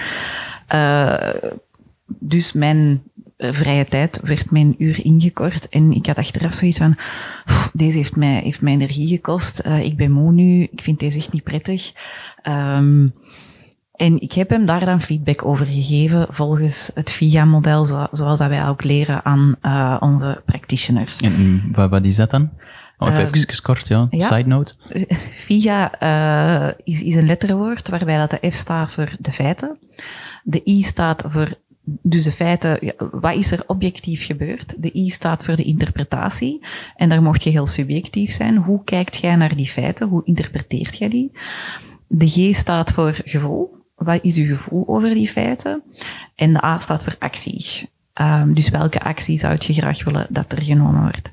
Dus 2.07 2.53
mijn 2.53 3.03
vrije 3.39 3.87
tijd 3.87 4.21
werd 4.23 4.51
mijn 4.51 4.75
uur 4.79 5.05
ingekort 5.05 5.69
en 5.69 5.93
ik 5.93 6.07
had 6.07 6.19
achteraf 6.19 6.53
zoiets 6.53 6.79
van, 6.79 6.97
deze 7.73 7.97
heeft 7.97 8.17
mij, 8.17 8.41
heeft 8.41 8.63
mij 8.63 8.73
energie 8.73 9.09
gekost, 9.09 9.63
uh, 9.67 9.85
ik 9.85 9.97
ben 9.97 10.13
moe 10.13 10.33
nu, 10.33 10.63
ik 10.63 10.81
vind 10.81 11.01
deze 11.01 11.19
echt 11.19 11.33
niet 11.33 11.45
prettig. 11.45 11.93
Um, 12.43 13.15
en 13.97 14.21
ik 14.21 14.33
heb 14.33 14.51
hem 14.51 14.67
daar 14.67 14.85
dan 14.85 15.01
feedback 15.01 15.45
over 15.45 15.67
gegeven 15.67 16.27
volgens 16.29 16.91
het 16.95 17.11
VIA-model, 17.11 17.87
zo, 17.87 18.07
zoals 18.11 18.39
dat 18.39 18.49
wij 18.49 18.67
ook 18.67 18.85
leren 18.85 19.25
aan 19.25 19.57
uh, 19.63 19.97
onze 20.01 20.43
practitioners. 20.47 21.21
En 21.21 21.63
wat, 21.73 21.91
wat 21.91 22.05
is 22.05 22.17
dat 22.17 22.31
dan? 22.31 22.51
Oh, 22.99 23.09
even, 23.09 23.27
um, 23.27 23.35
even 23.35 23.63
kort, 23.63 23.89
ja. 23.89 24.07
ja. 24.11 24.27
Side 24.27 24.49
note. 24.49 24.75
VIA 25.47 26.03
uh, 26.03 26.73
is, 26.85 27.03
is 27.03 27.15
een 27.15 27.27
letterwoord 27.27 27.89
waarbij 27.89 28.17
dat 28.17 28.31
de 28.31 28.51
F 28.51 28.55
staat 28.55 28.93
voor 28.93 29.17
de 29.19 29.33
feiten. 29.33 29.79
De 30.43 30.61
I 30.65 30.83
staat 30.83 31.25
voor 31.27 31.59
dus 31.87 32.23
de 32.23 32.33
feiten, 32.33 32.95
wat 33.11 33.35
is 33.35 33.53
er 33.53 33.63
objectief 33.67 34.27
gebeurd? 34.27 34.75
De 34.83 34.97
I 34.97 35.11
staat 35.11 35.45
voor 35.45 35.57
de 35.57 35.63
interpretatie. 35.63 36.67
En 36.97 37.09
daar 37.09 37.23
mocht 37.23 37.43
je 37.43 37.51
heel 37.51 37.67
subjectief 37.67 38.33
zijn. 38.33 38.57
Hoe 38.57 38.85
kijkt 38.85 39.17
jij 39.17 39.37
naar 39.37 39.57
die 39.57 39.69
feiten? 39.69 40.09
Hoe 40.09 40.25
interpreteert 40.25 40.99
jij 40.99 41.09
die? 41.09 41.33
De 42.07 42.29
G 42.29 42.55
staat 42.55 42.93
voor 42.93 43.21
gevoel. 43.25 43.75
Wat 43.95 44.23
is 44.23 44.37
uw 44.37 44.47
gevoel 44.47 44.89
over 44.89 45.15
die 45.15 45.29
feiten? 45.29 45.83
En 46.35 46.53
de 46.53 46.65
A 46.65 46.79
staat 46.79 47.03
voor 47.03 47.17
actie. 47.19 47.89
Um, 48.21 48.55
dus 48.55 48.69
welke 48.69 49.01
actie 49.01 49.39
zou 49.39 49.57
je 49.59 49.73
graag 49.73 50.05
willen 50.05 50.27
dat 50.31 50.53
er 50.53 50.63
genomen 50.63 51.01
wordt? 51.01 51.31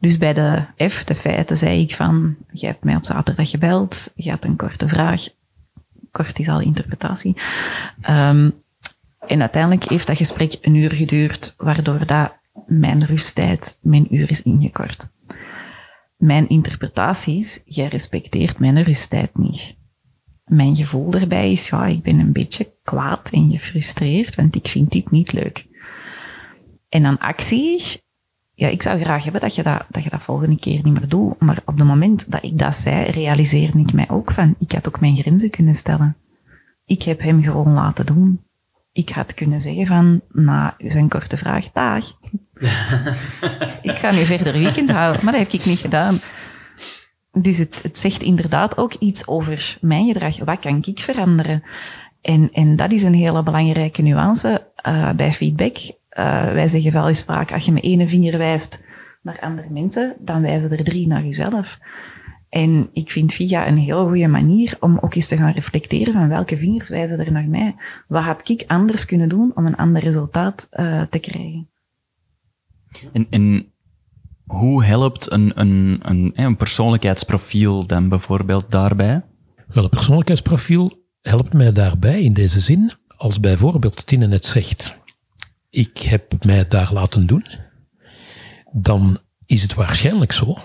Dus 0.00 0.18
bij 0.18 0.32
de 0.32 0.64
F, 0.88 1.04
de 1.04 1.14
feiten, 1.14 1.56
zei 1.56 1.80
ik 1.80 1.94
van, 1.94 2.36
je 2.52 2.66
hebt 2.66 2.84
mij 2.84 2.96
op 2.96 3.04
zaterdag 3.04 3.50
gebeld, 3.50 4.12
je 4.14 4.30
hebt 4.30 4.44
een 4.44 4.56
korte 4.56 4.88
vraag, 4.88 5.22
kort 6.10 6.38
is 6.38 6.48
al 6.48 6.60
interpretatie. 6.60 7.36
Um, 8.10 8.61
en 9.26 9.40
uiteindelijk 9.40 9.84
heeft 9.84 10.06
dat 10.06 10.16
gesprek 10.16 10.58
een 10.60 10.74
uur 10.74 10.92
geduurd, 10.92 11.54
waardoor 11.56 12.06
dat 12.06 12.40
mijn 12.66 13.04
rusttijd 13.04 13.78
mijn 13.82 14.14
uur 14.14 14.30
is 14.30 14.42
ingekort. 14.42 15.10
Mijn 16.16 16.48
interpretaties, 16.48 17.62
jij 17.64 17.88
respecteert 17.88 18.58
mijn 18.58 18.82
rusttijd 18.82 19.38
niet. 19.38 19.76
Mijn 20.44 20.76
gevoel 20.76 21.10
daarbij 21.10 21.52
is, 21.52 21.68
ja, 21.68 21.86
ik 21.86 22.02
ben 22.02 22.18
een 22.18 22.32
beetje 22.32 22.74
kwaad 22.82 23.30
en 23.30 23.50
gefrustreerd, 23.50 24.34
want 24.34 24.56
ik 24.56 24.68
vind 24.68 24.90
dit 24.90 25.10
niet 25.10 25.32
leuk. 25.32 25.66
En 26.88 27.02
dan 27.02 27.18
actie, 27.18 27.82
ja, 28.54 28.68
ik 28.68 28.82
zou 28.82 29.00
graag 29.00 29.22
hebben 29.22 29.40
dat 29.40 29.54
je 29.54 29.62
dat, 29.62 29.84
dat 29.88 30.02
je 30.02 30.10
dat 30.10 30.22
volgende 30.22 30.58
keer 30.58 30.80
niet 30.82 30.92
meer 30.92 31.08
doet. 31.08 31.40
Maar 31.40 31.62
op 31.64 31.76
het 31.78 31.86
moment 31.86 32.30
dat 32.30 32.42
ik 32.42 32.58
dat 32.58 32.74
zei, 32.74 33.10
realiseerde 33.10 33.78
ik 33.78 33.92
mij 33.92 34.10
ook 34.10 34.30
van, 34.30 34.54
ik 34.58 34.72
had 34.72 34.88
ook 34.88 35.00
mijn 35.00 35.16
grenzen 35.16 35.50
kunnen 35.50 35.74
stellen. 35.74 36.16
Ik 36.84 37.02
heb 37.02 37.20
hem 37.20 37.42
gewoon 37.42 37.72
laten 37.72 38.06
doen. 38.06 38.40
Ik 38.92 39.08
had 39.08 39.34
kunnen 39.34 39.60
zeggen 39.60 39.86
van, 39.86 40.20
na 40.32 40.74
zijn 40.78 41.08
korte 41.08 41.36
vraag, 41.36 41.70
dag. 41.72 42.18
ik 43.90 43.98
ga 43.98 44.10
nu 44.10 44.24
verder 44.24 44.52
weekend 44.52 44.90
houden, 44.90 45.24
maar 45.24 45.32
dat 45.32 45.42
heb 45.42 45.52
ik 45.52 45.64
niet 45.64 45.78
gedaan. 45.78 46.20
Dus 47.32 47.58
het, 47.58 47.82
het 47.82 47.98
zegt 47.98 48.22
inderdaad 48.22 48.76
ook 48.76 48.94
iets 48.94 49.26
over 49.26 49.76
mijn 49.80 50.06
gedrag. 50.06 50.38
Wat 50.38 50.58
kan 50.58 50.82
ik 50.84 51.00
veranderen? 51.00 51.62
En, 52.20 52.48
en 52.52 52.76
dat 52.76 52.92
is 52.92 53.02
een 53.02 53.14
hele 53.14 53.42
belangrijke 53.42 54.02
nuance 54.02 54.66
uh, 54.86 55.10
bij 55.12 55.32
feedback. 55.32 55.76
Uh, 55.78 56.52
wij 56.52 56.68
zeggen 56.68 56.92
wel 56.92 57.08
eens 57.08 57.24
vaak, 57.24 57.52
als 57.52 57.64
je 57.64 57.72
met 57.72 57.82
ene 57.82 58.08
vinger 58.08 58.38
wijst 58.38 58.82
naar 59.22 59.40
andere 59.40 59.70
mensen, 59.70 60.16
dan 60.18 60.42
wijzen 60.42 60.78
er 60.78 60.84
drie 60.84 61.06
naar 61.06 61.24
jezelf. 61.24 61.78
En 62.52 62.88
ik 62.92 63.10
vind 63.10 63.32
VIA 63.32 63.68
een 63.68 63.78
heel 63.78 64.06
goede 64.06 64.28
manier 64.28 64.76
om 64.80 64.98
ook 65.00 65.14
eens 65.14 65.28
te 65.28 65.36
gaan 65.36 65.52
reflecteren 65.52 66.12
van 66.12 66.28
welke 66.28 66.56
vingers 66.56 66.88
wijzen 66.88 67.18
er 67.18 67.32
naar 67.32 67.48
mij. 67.48 67.74
Wat 68.08 68.22
had 68.22 68.48
ik 68.48 68.64
anders 68.66 69.04
kunnen 69.04 69.28
doen 69.28 69.52
om 69.54 69.66
een 69.66 69.76
ander 69.76 70.02
resultaat 70.02 70.68
uh, 70.72 71.02
te 71.02 71.18
krijgen? 71.18 71.70
En, 73.12 73.26
en 73.30 73.72
hoe 74.46 74.84
helpt 74.84 75.30
een, 75.30 75.52
een, 75.54 76.00
een, 76.02 76.32
een 76.34 76.56
persoonlijkheidsprofiel 76.56 77.86
dan 77.86 78.08
bijvoorbeeld 78.08 78.70
daarbij? 78.70 79.24
Wel, 79.66 79.84
een 79.84 79.90
persoonlijkheidsprofiel 79.90 81.06
helpt 81.20 81.52
mij 81.52 81.72
daarbij 81.72 82.22
in 82.22 82.32
deze 82.32 82.60
zin, 82.60 82.90
als 83.16 83.40
bijvoorbeeld 83.40 84.06
Tine 84.06 84.26
net 84.26 84.44
zegt, 84.44 84.96
ik 85.70 85.98
heb 85.98 86.44
mij 86.44 86.64
daar 86.68 86.92
laten 86.92 87.26
doen, 87.26 87.46
dan 88.70 89.18
is 89.46 89.62
het 89.62 89.74
waarschijnlijk 89.74 90.32
zo. 90.32 90.56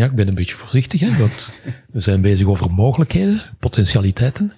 Ja, 0.00 0.06
ik 0.06 0.14
ben 0.14 0.28
een 0.28 0.34
beetje 0.34 0.56
voorzichtig, 0.56 1.00
hè, 1.00 1.16
want 1.16 1.52
we 1.92 2.00
zijn 2.00 2.20
bezig 2.20 2.46
over 2.46 2.70
mogelijkheden, 2.70 3.42
potentialiteiten. 3.58 4.52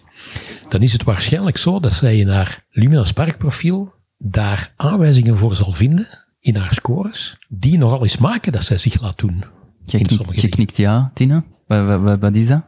Dan 0.68 0.82
is 0.82 0.92
het 0.92 1.02
waarschijnlijk 1.02 1.56
zo 1.56 1.80
dat 1.80 1.92
zij 1.92 2.18
in 2.18 2.28
haar 2.28 2.64
Lumina 2.70 3.04
Spark 3.04 3.38
profiel 3.38 3.94
daar 4.18 4.72
aanwijzingen 4.76 5.38
voor 5.38 5.56
zal 5.56 5.72
vinden 5.72 6.06
in 6.40 6.56
haar 6.56 6.74
scores, 6.74 7.38
die 7.48 7.78
nogal 7.78 8.02
eens 8.02 8.16
maken 8.16 8.52
dat 8.52 8.64
zij 8.64 8.78
zich 8.78 9.00
laat 9.00 9.18
doen. 9.18 9.44
Je, 9.84 9.98
knikt, 9.98 10.40
je 10.40 10.48
knikt 10.48 10.76
ja, 10.76 11.10
Tina. 11.14 11.44
Wat, 11.66 12.36
is 12.36 12.46
dat? 12.46 12.64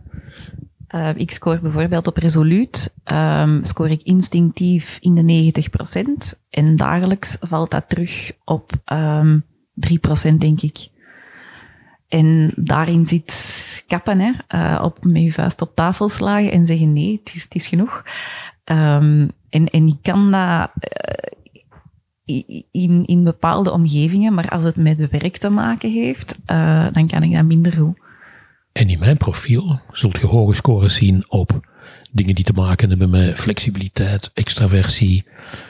Uh, 0.94 1.08
ik 1.16 1.30
scoor 1.30 1.60
bijvoorbeeld 1.60 2.06
op 2.06 2.16
Resoluut, 2.16 2.94
um, 3.12 3.64
scoor 3.64 3.88
ik 3.88 4.02
instinctief 4.02 4.98
in 5.00 5.14
de 5.14 5.52
90%. 6.34 6.38
En 6.50 6.76
dagelijks 6.76 7.36
valt 7.40 7.70
dat 7.70 7.88
terug 7.88 8.32
op 8.44 8.72
um, 8.92 9.44
3%, 10.30 10.34
denk 10.38 10.60
ik. 10.60 10.92
En 12.08 12.52
daarin 12.56 13.06
zit 13.06 13.84
kappen, 13.86 14.18
hè, 14.18 14.32
uh, 14.54 14.80
op, 14.84 14.98
met 15.04 15.22
je 15.22 15.32
vuist 15.32 15.60
op 15.60 15.74
tafel 15.74 16.08
slagen 16.08 16.52
en 16.52 16.66
zeggen 16.66 16.92
nee, 16.92 17.20
het 17.24 17.34
is, 17.34 17.46
is 17.48 17.66
genoeg. 17.66 18.04
Um, 18.64 19.30
en, 19.50 19.68
ik 19.70 19.96
kan 20.02 20.30
dat 20.30 20.70
uh, 22.24 22.60
in, 22.70 23.04
in 23.04 23.24
bepaalde 23.24 23.72
omgevingen, 23.72 24.34
maar 24.34 24.48
als 24.48 24.64
het 24.64 24.76
met 24.76 25.10
werk 25.10 25.36
te 25.36 25.50
maken 25.50 25.92
heeft, 25.92 26.38
uh, 26.50 26.86
dan 26.92 27.06
kan 27.06 27.22
ik 27.22 27.32
dat 27.32 27.44
minder 27.44 27.72
goed. 27.72 27.98
En 28.72 28.88
in 28.88 28.98
mijn 28.98 29.16
profiel 29.16 29.80
zult 29.88 30.18
je 30.18 30.26
hoge 30.26 30.54
scores 30.54 30.94
zien 30.94 31.24
op 31.28 31.62
Dingen 32.14 32.34
die 32.34 32.44
te 32.44 32.52
maken 32.52 32.88
hebben 32.88 33.10
met 33.10 33.38
flexibiliteit, 33.38 34.30
extraversie, 34.34 35.24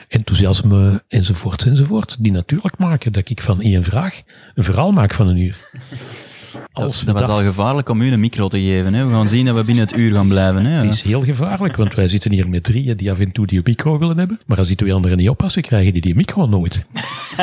enthousiasme, 0.07 1.03
enzovoort, 1.07 1.65
enzovoort. 1.65 2.15
Die 2.19 2.31
natuurlijk 2.31 2.77
maken 2.77 3.13
dat 3.13 3.29
ik 3.29 3.41
van 3.41 3.61
één 3.61 3.83
vraag 3.83 4.21
een 4.55 4.63
verhaal 4.63 4.91
maak 4.91 5.13
van 5.13 5.27
een 5.27 5.37
uur. 5.37 5.69
Dat, 6.73 7.03
dat 7.05 7.13
was 7.13 7.27
al 7.27 7.41
gevaarlijk 7.41 7.89
om 7.89 8.01
u 8.01 8.11
een 8.11 8.19
micro 8.19 8.47
te 8.47 8.59
geven. 8.59 8.93
Hè. 8.93 9.05
We 9.05 9.13
gaan 9.13 9.29
zien 9.29 9.45
dat 9.45 9.55
we 9.55 9.63
binnen 9.63 9.83
het 9.83 9.97
uur 9.97 10.15
gaan 10.15 10.27
blijven. 10.27 10.65
Hè. 10.65 10.71
Het 10.71 10.93
is 10.93 11.01
heel 11.01 11.21
gevaarlijk, 11.21 11.75
want 11.75 11.95
wij 11.95 12.07
zitten 12.07 12.31
hier 12.31 12.49
met 12.49 12.63
drieën 12.63 12.97
die 12.97 13.11
af 13.11 13.19
en 13.19 13.31
toe 13.31 13.47
die 13.47 13.61
micro 13.63 13.99
willen 13.99 14.17
hebben. 14.17 14.39
Maar 14.45 14.57
als 14.57 14.67
die 14.67 14.75
twee 14.75 14.93
anderen 14.93 15.17
niet 15.17 15.29
oppassen, 15.29 15.61
krijgen 15.61 15.93
die 15.93 16.01
die 16.01 16.15
micro 16.15 16.45
nooit. 16.45 16.85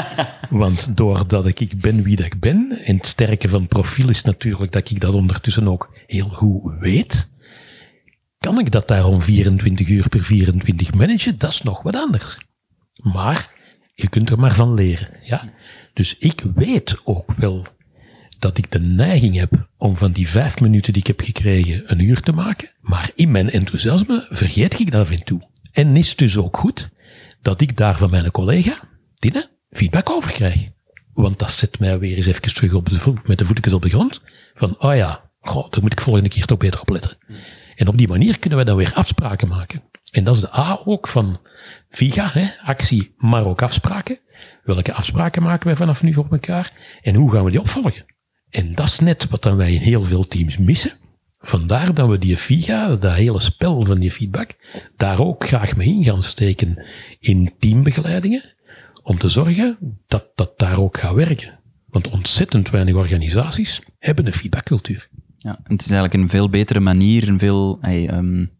want 0.50 0.96
doordat 0.96 1.46
ik 1.46 1.80
ben 1.80 2.02
wie 2.02 2.16
dat 2.16 2.26
ik 2.26 2.40
ben, 2.40 2.78
en 2.84 2.96
het 2.96 3.06
sterke 3.06 3.48
van 3.48 3.60
het 3.60 3.68
profiel 3.68 4.08
is 4.08 4.22
natuurlijk 4.22 4.72
dat 4.72 4.90
ik 4.90 5.00
dat 5.00 5.14
ondertussen 5.14 5.68
ook 5.68 5.90
heel 6.06 6.28
goed 6.28 6.72
weet, 6.80 7.30
kan 8.38 8.58
ik 8.58 8.70
dat 8.70 8.88
daarom 8.88 9.22
24 9.22 9.88
uur 9.88 10.08
per 10.08 10.22
24 10.22 10.94
managen? 10.94 11.38
Dat 11.38 11.50
is 11.50 11.62
nog 11.62 11.82
wat 11.82 11.96
anders. 11.96 12.38
Maar 13.02 13.50
je 13.94 14.08
kunt 14.08 14.30
er 14.30 14.38
maar 14.38 14.54
van 14.54 14.74
leren. 14.74 15.08
Ja? 15.24 15.52
Dus 15.92 16.18
ik 16.18 16.42
weet 16.54 17.00
ook 17.04 17.32
wel 17.36 17.66
dat 18.42 18.58
ik 18.58 18.70
de 18.70 18.80
neiging 18.80 19.36
heb 19.36 19.68
om 19.76 19.96
van 19.96 20.12
die 20.12 20.28
vijf 20.28 20.60
minuten 20.60 20.92
die 20.92 21.02
ik 21.02 21.06
heb 21.06 21.20
gekregen 21.20 21.82
een 21.84 22.00
uur 22.00 22.20
te 22.20 22.32
maken. 22.32 22.70
Maar 22.80 23.10
in 23.14 23.30
mijn 23.30 23.50
enthousiasme 23.50 24.26
vergeet 24.30 24.78
ik 24.80 24.90
dat 24.90 25.00
af 25.00 25.10
en 25.10 25.24
toe. 25.24 25.48
En 25.72 25.96
is 25.96 26.16
dus 26.16 26.36
ook 26.36 26.56
goed 26.56 26.88
dat 27.42 27.60
ik 27.60 27.76
daar 27.76 27.96
van 27.96 28.10
mijn 28.10 28.30
collega, 28.30 28.78
Tine, 29.14 29.50
feedback 29.70 30.10
over 30.10 30.32
krijg. 30.32 30.68
Want 31.12 31.38
dat 31.38 31.50
zet 31.50 31.78
mij 31.78 31.98
weer 31.98 32.16
eens 32.16 32.26
even 32.26 32.54
terug 32.54 32.74
op 32.74 32.88
de 32.88 33.00
voet, 33.00 33.26
met 33.26 33.38
de 33.38 33.44
voetjes 33.44 33.72
op 33.72 33.82
de 33.82 33.88
grond. 33.88 34.20
Van, 34.54 34.74
oh 34.78 34.96
ja, 34.96 35.30
goh, 35.40 35.70
daar 35.70 35.82
moet 35.82 35.92
ik 35.92 36.00
volgende 36.00 36.28
keer 36.28 36.46
toch 36.46 36.58
beter 36.58 36.80
op 36.80 36.88
letten. 36.88 37.16
En 37.74 37.88
op 37.88 37.96
die 37.98 38.08
manier 38.08 38.38
kunnen 38.38 38.58
we 38.58 38.64
dan 38.64 38.76
weer 38.76 38.92
afspraken 38.94 39.48
maken. 39.48 39.82
En 40.10 40.24
dat 40.24 40.34
is 40.34 40.40
de 40.40 40.56
A 40.56 40.80
ook 40.84 41.08
van 41.08 41.40
VIGA, 41.88 42.30
hè, 42.32 42.46
actie, 42.64 43.14
maar 43.16 43.44
ook 43.44 43.62
afspraken. 43.62 44.18
Welke 44.64 44.92
afspraken 44.92 45.42
maken 45.42 45.66
wij 45.66 45.76
vanaf 45.76 46.02
nu 46.02 46.14
op 46.14 46.32
elkaar? 46.32 46.72
En 47.02 47.14
hoe 47.14 47.32
gaan 47.32 47.44
we 47.44 47.50
die 47.50 47.60
opvolgen? 47.60 48.04
En 48.52 48.74
dat 48.74 48.86
is 48.86 48.98
net 48.98 49.28
wat 49.28 49.42
dan 49.42 49.56
wij 49.56 49.72
in 49.72 49.80
heel 49.80 50.04
veel 50.04 50.26
teams 50.26 50.58
missen. 50.58 50.92
Vandaar 51.38 51.94
dat 51.94 52.08
we 52.08 52.18
die 52.18 52.36
FIGA, 52.36 52.96
dat 52.96 53.14
hele 53.14 53.40
spel 53.40 53.84
van 53.84 53.98
die 53.98 54.12
feedback, 54.12 54.54
daar 54.96 55.20
ook 55.20 55.46
graag 55.46 55.76
mee 55.76 55.88
in 55.88 56.04
gaan 56.04 56.22
steken 56.22 56.84
in 57.20 57.52
teambegeleidingen, 57.58 58.54
om 59.02 59.18
te 59.18 59.28
zorgen 59.28 59.78
dat 60.06 60.28
dat 60.34 60.58
daar 60.58 60.78
ook 60.78 60.98
gaat 60.98 61.14
werken. 61.14 61.58
Want 61.86 62.10
ontzettend 62.10 62.70
weinig 62.70 62.94
organisaties 62.94 63.80
hebben 63.98 64.26
een 64.26 64.32
feedbackcultuur. 64.32 65.08
Ja, 65.38 65.58
het 65.64 65.80
is 65.80 65.90
eigenlijk 65.90 66.22
een 66.22 66.30
veel 66.30 66.48
betere 66.48 66.80
manier, 66.80 67.28
een 67.28 67.38
veel 67.38 67.78
hey, 67.80 68.14
um, 68.14 68.50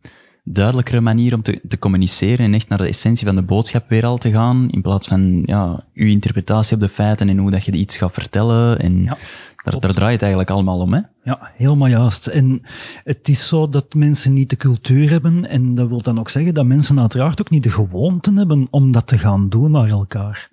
duidelijkere 0.44 1.00
manier 1.00 1.34
om 1.34 1.42
te, 1.42 1.60
te 1.68 1.78
communiceren 1.78 2.46
en 2.46 2.54
echt 2.54 2.68
naar 2.68 2.78
de 2.78 2.86
essentie 2.86 3.26
van 3.26 3.34
de 3.34 3.42
boodschap 3.42 3.88
weer 3.88 4.04
al 4.04 4.18
te 4.18 4.30
gaan, 4.30 4.68
in 4.70 4.82
plaats 4.82 5.06
van 5.08 5.42
ja, 5.46 5.84
uw 5.94 6.06
interpretatie 6.06 6.74
op 6.74 6.80
de 6.80 6.88
feiten 6.88 7.28
en 7.28 7.38
hoe 7.38 7.50
dat 7.50 7.64
je 7.64 7.72
iets 7.72 7.96
gaat 7.96 8.14
vertellen. 8.14 8.78
En 8.78 9.02
Ja. 9.02 9.18
Daar, 9.62 9.92
draait 9.94 10.20
eigenlijk 10.20 10.50
allemaal 10.50 10.78
om, 10.78 10.92
hè? 10.92 11.00
Ja, 11.24 11.52
helemaal 11.56 11.88
juist. 11.88 12.26
En 12.26 12.62
het 13.04 13.28
is 13.28 13.48
zo 13.48 13.68
dat 13.68 13.94
mensen 13.94 14.32
niet 14.32 14.50
de 14.50 14.56
cultuur 14.56 15.10
hebben. 15.10 15.48
En 15.48 15.74
dat 15.74 15.88
wil 15.88 16.02
dan 16.02 16.18
ook 16.18 16.28
zeggen 16.28 16.54
dat 16.54 16.66
mensen 16.66 17.00
uiteraard 17.00 17.40
ook 17.40 17.50
niet 17.50 17.62
de 17.62 17.70
gewoonte 17.70 18.32
hebben 18.34 18.66
om 18.70 18.92
dat 18.92 19.06
te 19.06 19.18
gaan 19.18 19.48
doen 19.48 19.70
naar 19.70 19.88
elkaar. 19.88 20.50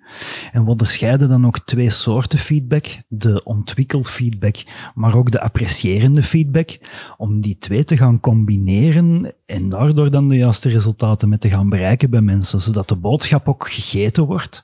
En 0.52 0.64
we 0.64 0.70
onderscheiden 0.70 1.28
dan 1.28 1.46
ook 1.46 1.58
twee 1.58 1.90
soorten 1.90 2.38
feedback. 2.38 2.86
De 3.08 3.44
ontwikkeld 3.44 4.10
feedback, 4.10 4.56
maar 4.94 5.14
ook 5.14 5.30
de 5.30 5.40
apprecierende 5.40 6.22
feedback. 6.22 6.78
Om 7.16 7.40
die 7.40 7.58
twee 7.58 7.84
te 7.84 7.96
gaan 7.96 8.20
combineren 8.20 9.32
en 9.46 9.68
daardoor 9.68 10.10
dan 10.10 10.28
de 10.28 10.36
juiste 10.36 10.68
resultaten 10.68 11.28
mee 11.28 11.38
te 11.38 11.48
gaan 11.50 11.68
bereiken 11.68 12.10
bij 12.10 12.20
mensen. 12.20 12.60
Zodat 12.60 12.88
de 12.88 12.96
boodschap 12.96 13.48
ook 13.48 13.68
gegeten 13.68 14.26
wordt. 14.26 14.62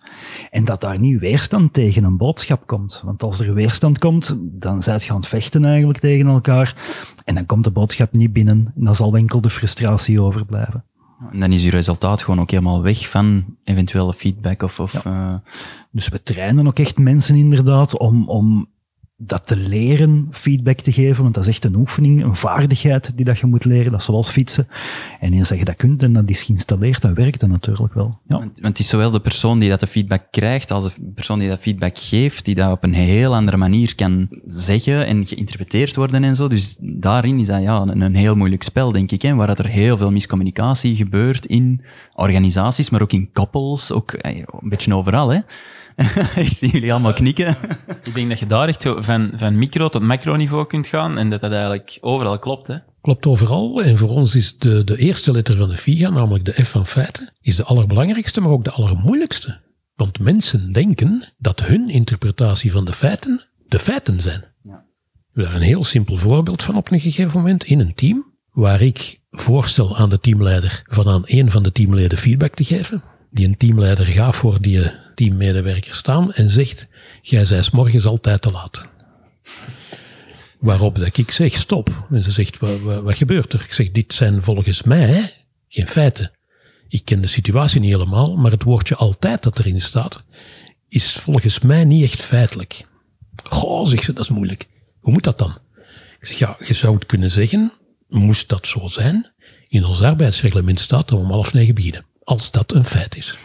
En 0.50 0.64
dat 0.64 0.80
daar 0.80 0.98
niet 0.98 1.18
weerstand 1.18 1.72
tegen 1.72 2.04
een 2.04 2.16
boodschap 2.16 2.66
komt. 2.66 3.02
Want 3.04 3.22
als 3.22 3.40
er 3.40 3.54
weerstand 3.54 3.98
komt, 3.98 4.36
dan 4.40 4.82
zijt 4.82 5.04
je 5.04 5.10
aan 5.10 5.16
het 5.16 5.26
vechten 5.26 5.64
eigenlijk 5.64 5.94
tegen 6.00 6.26
elkaar. 6.26 6.74
En 7.24 7.34
dan 7.34 7.46
komt 7.46 7.64
de 7.64 7.70
boodschap 7.70 8.12
niet 8.12 8.32
binnen. 8.32 8.72
En 8.76 8.84
dan 8.84 8.94
zal 8.94 9.16
enkel 9.16 9.40
de 9.40 9.50
frustratie 9.50 10.20
overblijven. 10.20 10.84
En 11.32 11.40
dan 11.40 11.52
is 11.52 11.64
uw 11.64 11.70
resultaat 11.70 12.22
gewoon 12.22 12.40
ook 12.40 12.50
helemaal 12.50 12.82
weg 12.82 13.08
van 13.08 13.44
eventuele 13.64 14.14
feedback 14.14 14.62
of... 14.62 14.80
of 14.80 15.04
eh, 15.04 15.34
Dus 15.90 16.08
we 16.08 16.22
trainen 16.22 16.66
ook 16.66 16.78
echt 16.78 16.98
mensen 16.98 17.36
inderdaad 17.36 17.98
om, 17.98 18.28
om 18.28 18.68
dat 19.18 19.46
te 19.46 19.56
leren, 19.56 20.28
feedback 20.30 20.80
te 20.80 20.92
geven. 20.92 21.22
Want 21.22 21.34
dat 21.34 21.42
is 21.42 21.50
echt 21.50 21.64
een 21.64 21.76
oefening, 21.76 22.24
een 22.24 22.36
vaardigheid 22.36 23.16
die 23.16 23.24
dat 23.24 23.38
je 23.38 23.46
moet 23.46 23.64
leren. 23.64 23.90
Dat 23.90 24.00
is 24.00 24.06
zoals 24.06 24.28
fietsen. 24.28 24.68
En 25.20 25.32
eens 25.32 25.48
dat 25.48 25.58
je 25.58 25.64
dat 25.64 25.76
kunt 25.76 26.02
en 26.02 26.12
dat 26.12 26.30
is 26.30 26.42
geïnstalleerd, 26.42 27.02
dan 27.02 27.14
werkt 27.14 27.40
dat 27.40 27.48
natuurlijk 27.48 27.94
wel. 27.94 28.20
Ja. 28.26 28.38
Want, 28.38 28.58
het 28.60 28.78
is 28.78 28.88
zowel 28.88 29.10
de 29.10 29.20
persoon 29.20 29.58
die 29.58 29.68
dat 29.68 29.80
de 29.80 29.86
feedback 29.86 30.26
krijgt, 30.30 30.70
als 30.70 30.94
de 30.94 31.10
persoon 31.14 31.38
die 31.38 31.48
dat 31.48 31.60
feedback 31.60 31.98
geeft, 31.98 32.44
die 32.44 32.54
dat 32.54 32.72
op 32.72 32.84
een 32.84 32.94
heel 32.94 33.34
andere 33.34 33.56
manier 33.56 33.94
kan 33.94 34.28
zeggen 34.46 35.06
en 35.06 35.26
geïnterpreteerd 35.26 35.96
worden 35.96 36.24
en 36.24 36.36
zo. 36.36 36.48
Dus 36.48 36.76
daarin 36.80 37.38
is 37.38 37.46
dat 37.46 37.62
ja, 37.62 37.80
een, 37.80 38.00
een 38.00 38.14
heel 38.14 38.36
moeilijk 38.36 38.62
spel, 38.62 38.92
denk 38.92 39.10
ik, 39.10 39.22
hè, 39.22 39.34
waar 39.34 39.46
dat 39.46 39.58
er 39.58 39.66
heel 39.66 39.96
veel 39.96 40.10
miscommunicatie 40.10 40.96
gebeurt 40.96 41.46
in 41.46 41.80
organisaties, 42.14 42.90
maar 42.90 43.02
ook 43.02 43.12
in 43.12 43.32
koppels, 43.32 43.92
ook 43.92 44.12
eh, 44.12 44.36
een 44.36 44.68
beetje 44.68 44.94
overal. 44.94 45.28
Hè. 45.28 45.40
ik 46.46 46.52
zie 46.52 46.70
jullie 46.70 46.92
allemaal 46.92 47.12
knikken. 47.12 47.56
Ik 48.02 48.14
denk 48.14 48.28
dat 48.28 48.38
je 48.38 48.46
daar 48.46 48.68
echt 48.68 48.82
zo 48.82 49.02
van, 49.02 49.32
van 49.36 49.58
micro 49.58 49.88
tot 49.88 50.02
macroniveau 50.02 50.66
kunt 50.66 50.86
gaan 50.86 51.18
en 51.18 51.30
dat 51.30 51.40
dat 51.40 51.50
eigenlijk 51.52 51.98
overal 52.00 52.38
klopt. 52.38 52.66
Hè? 52.66 52.76
Klopt 53.00 53.26
overal. 53.26 53.82
En 53.82 53.98
voor 53.98 54.08
ons 54.08 54.34
is 54.34 54.58
de, 54.58 54.84
de 54.84 54.98
eerste 54.98 55.32
letter 55.32 55.56
van 55.56 55.68
de 55.68 55.76
FIGA, 55.76 56.10
namelijk 56.10 56.44
de 56.44 56.64
F 56.64 56.70
van 56.70 56.86
feiten, 56.86 57.32
is 57.40 57.56
de 57.56 57.64
allerbelangrijkste, 57.64 58.40
maar 58.40 58.50
ook 58.50 58.64
de 58.64 58.70
allermoeilijkste. 58.70 59.60
Want 59.94 60.18
mensen 60.18 60.70
denken 60.70 61.22
dat 61.38 61.60
hun 61.60 61.88
interpretatie 61.88 62.72
van 62.72 62.84
de 62.84 62.92
feiten 62.92 63.46
de 63.66 63.78
feiten 63.78 64.22
zijn. 64.22 64.44
Ja. 64.62 64.84
We 65.32 65.42
hebben 65.42 65.52
daar 65.52 65.60
een 65.60 65.66
heel 65.66 65.84
simpel 65.84 66.16
voorbeeld 66.16 66.62
van 66.62 66.76
op 66.76 66.90
een 66.90 67.00
gegeven 67.00 67.38
moment 67.38 67.64
in 67.64 67.80
een 67.80 67.94
team, 67.94 68.34
waar 68.50 68.82
ik 68.82 69.20
voorstel 69.30 69.96
aan 69.96 70.08
de 70.08 70.20
teamleider 70.20 70.82
van 70.86 71.08
aan 71.08 71.22
een 71.24 71.50
van 71.50 71.62
de 71.62 71.72
teamleden 71.72 72.18
feedback 72.18 72.54
te 72.54 72.64
geven. 72.64 73.02
Die 73.36 73.46
een 73.46 73.56
teamleider 73.56 74.04
gaat 74.04 74.36
voor 74.36 74.60
die 74.60 74.90
teammedewerker 75.14 75.94
staan 75.94 76.32
en 76.32 76.50
zegt, 76.50 76.88
jij 77.22 77.44
zij 77.44 77.64
morgens 77.72 78.06
altijd 78.06 78.42
te 78.42 78.50
laat. 78.50 78.88
Waarop 80.58 80.98
dat 80.98 81.16
ik 81.16 81.30
zeg, 81.30 81.56
stop. 81.56 82.06
En 82.10 82.24
ze 82.24 82.30
zegt, 82.30 82.58
wat, 82.58 82.80
wat, 82.80 83.02
wat 83.02 83.16
gebeurt 83.16 83.52
er? 83.52 83.62
Ik 83.64 83.72
zeg, 83.72 83.90
dit 83.90 84.14
zijn 84.14 84.42
volgens 84.42 84.82
mij 84.82 85.34
geen 85.68 85.88
feiten. 85.88 86.30
Ik 86.88 87.04
ken 87.04 87.20
de 87.20 87.26
situatie 87.26 87.80
niet 87.80 87.90
helemaal, 87.90 88.36
maar 88.36 88.50
het 88.50 88.62
woordje 88.62 88.96
altijd 88.96 89.42
dat 89.42 89.58
erin 89.58 89.80
staat, 89.80 90.24
is 90.88 91.12
volgens 91.12 91.60
mij 91.60 91.84
niet 91.84 92.04
echt 92.04 92.20
feitelijk. 92.20 92.86
Goh, 93.44 93.86
zegt 93.86 94.04
ze, 94.04 94.12
dat 94.12 94.24
is 94.24 94.30
moeilijk. 94.30 94.66
Hoe 95.00 95.12
moet 95.12 95.24
dat 95.24 95.38
dan? 95.38 95.58
Ik 96.20 96.26
zeg, 96.26 96.38
ja, 96.38 96.56
je 96.66 96.74
zou 96.74 96.94
het 96.94 97.06
kunnen 97.06 97.30
zeggen, 97.30 97.72
moest 98.08 98.48
dat 98.48 98.66
zo 98.66 98.88
zijn? 98.88 99.32
In 99.68 99.84
ons 99.84 100.02
arbeidsreglement 100.02 100.80
staat 100.80 101.08
dat 101.08 101.18
we 101.18 101.24
om 101.24 101.30
half 101.30 101.52
negen 101.52 101.74
beginnen. 101.74 102.04
Als 102.26 102.50
dat 102.50 102.72
een 102.72 102.86
feit 102.86 103.16
is. 103.16 103.36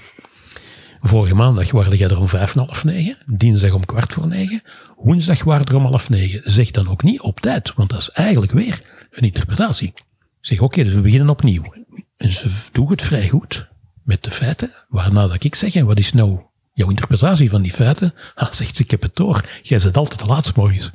Vorige 1.00 1.36
maandag 1.36 1.72
waren 1.72 1.98
jij 1.98 2.10
er 2.10 2.20
om 2.20 2.28
vijf 2.28 2.56
en 2.56 2.66
half 2.66 2.84
negen. 2.84 3.18
Dinsdag 3.26 3.72
om 3.72 3.86
kwart 3.86 4.14
voor 4.14 4.28
negen. 4.28 4.62
Woensdag 4.98 5.44
waren 5.44 5.66
er 5.66 5.76
om 5.76 5.86
half 5.86 6.10
negen. 6.10 6.42
Zeg 6.44 6.72
dan 6.72 6.90
ook 6.90 7.04
niet 7.04 7.22
op 7.22 7.40
tijd, 7.40 7.74
want 7.74 7.90
dat 7.90 8.00
is 8.00 8.10
eigenlijk 8.10 8.52
weer 8.52 8.82
een 9.12 9.24
interpretatie. 9.24 9.94
Zeg, 10.40 10.60
oké, 10.60 10.84
dus 10.84 10.94
we 10.94 11.02
beginnen 11.02 11.30
opnieuw. 11.30 11.74
En 12.18 12.32
ze 12.32 12.52
doen 12.72 12.90
het 12.90 13.02
vrij 13.02 13.30
goed 13.30 13.70
met 14.04 14.24
de 14.24 14.32
feiten. 14.32 14.72
Waarna 14.90 15.28
dat 15.28 15.44
ik 15.44 15.56
zeg, 15.56 15.76
en 15.76 15.86
wat 15.86 16.00
is 16.00 16.14
nou 16.14 16.42
jouw 16.74 16.90
interpretatie 16.90 17.50
van 17.50 17.62
die 17.62 17.74
feiten? 17.74 18.14
Ah, 18.36 18.52
zegt 18.52 18.76
ze, 18.76 18.84
ik 18.84 18.92
heb 18.92 19.02
het 19.02 19.16
door. 19.16 19.46
Jij 19.62 19.80
zit 19.80 19.98
altijd 19.98 20.20
te 20.20 20.26
laat 20.26 20.56
morgens. 20.56 20.92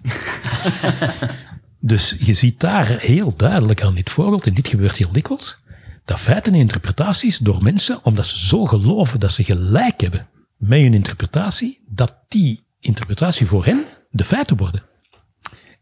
dus 1.81 2.15
je 2.19 2.35
ziet 2.35 2.61
daar 2.61 2.99
heel 2.99 3.37
duidelijk 3.37 3.83
aan 3.83 3.95
dit 3.95 4.11
voorbeeld, 4.11 4.47
en 4.47 4.55
dit 4.55 4.69
gebeurt 4.69 4.97
heel 4.97 5.13
dikwijls, 5.13 5.59
dat 6.07 6.21
feiten 6.21 6.53
en 6.53 6.59
interpretaties 6.59 7.39
door 7.39 7.63
mensen, 7.63 8.05
omdat 8.05 8.27
ze 8.27 8.47
zo 8.47 8.65
geloven 8.65 9.21
dat 9.21 9.31
ze 9.31 9.45
gelijk 9.45 10.01
hebben 10.01 10.29
met 10.57 10.81
hun 10.81 10.95
interpretatie, 10.95 11.85
dat 11.89 12.17
die 12.29 12.67
interpretatie 12.81 13.47
voor 13.47 13.65
hen 13.65 13.85
de 14.11 14.25
feiten 14.25 14.57
worden. 14.57 14.83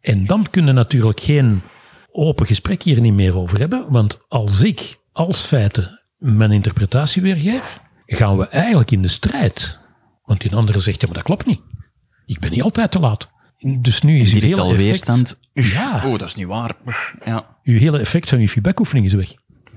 En 0.00 0.26
dan 0.26 0.46
kunnen 0.50 0.74
natuurlijk 0.74 1.20
geen 1.20 1.62
open 2.10 2.46
gesprek 2.46 2.82
hier 2.82 3.00
niet 3.00 3.12
meer 3.12 3.36
over 3.36 3.58
hebben, 3.58 3.86
want 3.90 4.24
als 4.28 4.62
ik 4.62 4.96
als 5.12 5.40
feiten 5.40 6.02
mijn 6.16 6.52
interpretatie 6.52 7.22
weergeef, 7.22 7.80
gaan 8.06 8.36
we 8.36 8.48
eigenlijk 8.48 8.90
in 8.90 9.02
de 9.02 9.08
strijd. 9.08 9.80
Want 10.22 10.40
die 10.40 10.54
andere 10.54 10.80
zegt, 10.80 11.00
ja, 11.00 11.06
maar 11.06 11.16
dat 11.16 11.26
klopt 11.26 11.46
niet. 11.46 11.60
Ik 12.26 12.40
ben 12.40 12.50
niet 12.50 12.62
altijd 12.62 12.90
te 12.90 12.98
laat. 12.98 13.32
Dus 13.80 14.02
nu 14.02 14.18
is 14.18 14.32
het 14.32 14.40
Direct 14.40 14.58
hele 14.58 14.60
al 14.60 14.74
effect, 14.74 14.86
weerstand. 14.86 15.38
Ja. 15.52 16.02
Oh, 16.06 16.18
dat 16.18 16.28
is 16.28 16.34
niet 16.34 16.46
waar. 16.46 16.76
Ja. 17.24 17.58
uw 17.62 17.78
hele 17.78 17.98
effect 17.98 18.28
van 18.28 18.40
je 18.40 18.48
feedbackoefening 18.48 19.06
is 19.06 19.14
weg. 19.14 19.34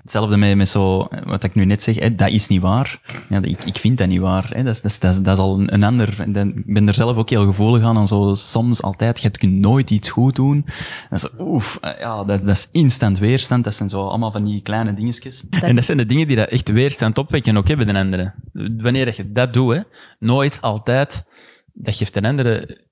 Hetzelfde 0.08 0.38
met, 0.38 0.56
met 0.56 0.68
zo, 0.70 1.08
wat 1.26 1.44
ik 1.44 1.56
nu 1.56 1.66
net 1.66 1.84
zeg, 1.84 2.00
hè, 2.00 2.16
dat 2.16 2.30
is 2.30 2.48
niet 2.48 2.62
waar. 2.62 3.02
Ja, 3.30 3.42
ik, 3.42 3.64
ik 3.64 3.78
vind 3.78 3.98
dat 3.98 4.08
niet 4.08 4.20
waar. 4.20 4.50
Hè. 4.54 4.64
Dat, 4.64 4.76
is, 4.76 4.82
dat, 4.82 4.92
is, 4.92 5.00
dat, 5.00 5.12
is, 5.14 5.22
dat 5.22 5.34
is 5.34 5.40
al 5.40 5.60
een, 5.60 5.74
een 5.74 5.84
ander. 5.84 6.16
En 6.22 6.32
dan- 6.34 6.50
Ik 6.56 6.74
ben 6.74 6.88
er 6.88 6.94
zelf 6.94 7.18
ook 7.18 7.30
heel 7.30 7.46
gevoelig 7.46 7.84
aan. 7.84 7.98
En 7.98 8.08
zo 8.08 8.36
soms 8.36 8.82
altijd, 8.82 9.22
je 9.22 9.30
kunt 9.30 9.54
nooit 9.54 9.90
iets 9.92 10.10
goed 10.10 10.36
doen. 10.36 10.66
En 11.10 11.20
zo, 11.20 11.28
oef, 11.40 11.80
ja, 11.82 12.24
dat, 12.24 12.46
dat 12.46 12.56
is 12.56 12.68
instant 12.72 13.20
weerstand. 13.20 13.64
Dat 13.64 13.74
zijn 13.74 13.90
zo 13.90 14.08
allemaal 14.08 14.32
van 14.32 14.44
die 14.46 14.62
kleine 14.62 14.94
dingetjes. 14.94 15.46
En 15.62 15.76
dat 15.76 15.86
zijn 15.86 15.98
de 15.98 16.06
dingen 16.06 16.28
die 16.28 16.36
dat 16.36 16.50
echt 16.50 16.72
weerstand 16.72 17.18
opwekken 17.18 17.58
ook 17.58 17.68
hebben, 17.68 17.88
de 17.88 17.94
anderen. 17.94 18.34
Wanneer 18.78 19.06
dat 19.06 19.16
je 19.16 19.32
dat 19.32 19.54
doet, 19.54 19.76
hè, 19.76 19.82
nooit, 20.20 20.58
altijd, 20.62 21.24
dat 21.74 21.96
geeft 21.96 22.16
een 22.16 22.26
andere... 22.26 22.86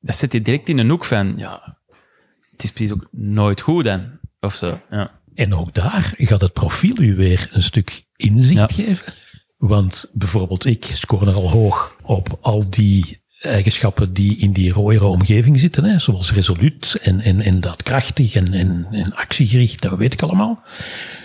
Dat 0.00 0.16
zet 0.16 0.32
je 0.32 0.42
direct 0.42 0.68
in 0.68 0.78
een 0.78 0.90
hoek 0.90 1.04
van, 1.04 1.32
ja, 1.36 1.78
het 2.50 2.62
is 2.62 2.70
precies 2.72 2.92
ook 2.92 3.08
nooit 3.10 3.60
goed 3.60 3.84
dan. 3.84 4.18
Of 4.40 4.54
zo, 4.54 4.80
ja. 4.90 5.20
En 5.34 5.54
ook 5.54 5.74
daar 5.74 6.14
gaat 6.18 6.40
het 6.40 6.52
profiel 6.52 7.00
u 7.00 7.14
weer 7.16 7.48
een 7.52 7.62
stuk 7.62 8.04
inzicht 8.16 8.76
Ja. 8.76 8.84
geven. 8.84 9.12
Want 9.56 10.10
bijvoorbeeld 10.12 10.66
ik 10.66 10.90
scoor 10.94 11.28
er 11.28 11.34
al 11.34 11.50
hoog 11.50 11.96
op 12.02 12.38
al 12.40 12.70
die 12.70 13.20
eigenschappen 13.40 14.12
die 14.12 14.36
in 14.36 14.52
die 14.52 14.72
rode 14.72 15.04
omgeving 15.04 15.60
zitten, 15.60 15.84
hè, 15.84 15.98
zoals 15.98 16.32
resoluut 16.32 16.98
en, 17.02 17.20
en, 17.20 17.40
en 17.40 17.60
daadkrachtig 17.60 18.34
en, 18.34 18.52
en, 18.52 18.86
en 18.90 19.14
actiegericht, 19.14 19.82
dat 19.82 19.98
weet 19.98 20.12
ik 20.12 20.22
allemaal. 20.22 20.62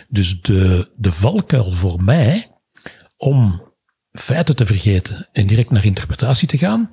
Dus 0.10 0.41
de, 0.41 0.91
de 0.96 1.12
valkuil 1.12 1.74
voor 1.74 2.04
mij 2.04 2.52
om 3.17 3.62
feiten 4.12 4.56
te 4.56 4.65
vergeten 4.65 5.28
en 5.32 5.48
direct 5.48 5.70
naar 5.70 5.86
interpretatie 5.86 6.48
te 6.48 6.58
gaan, 6.58 6.91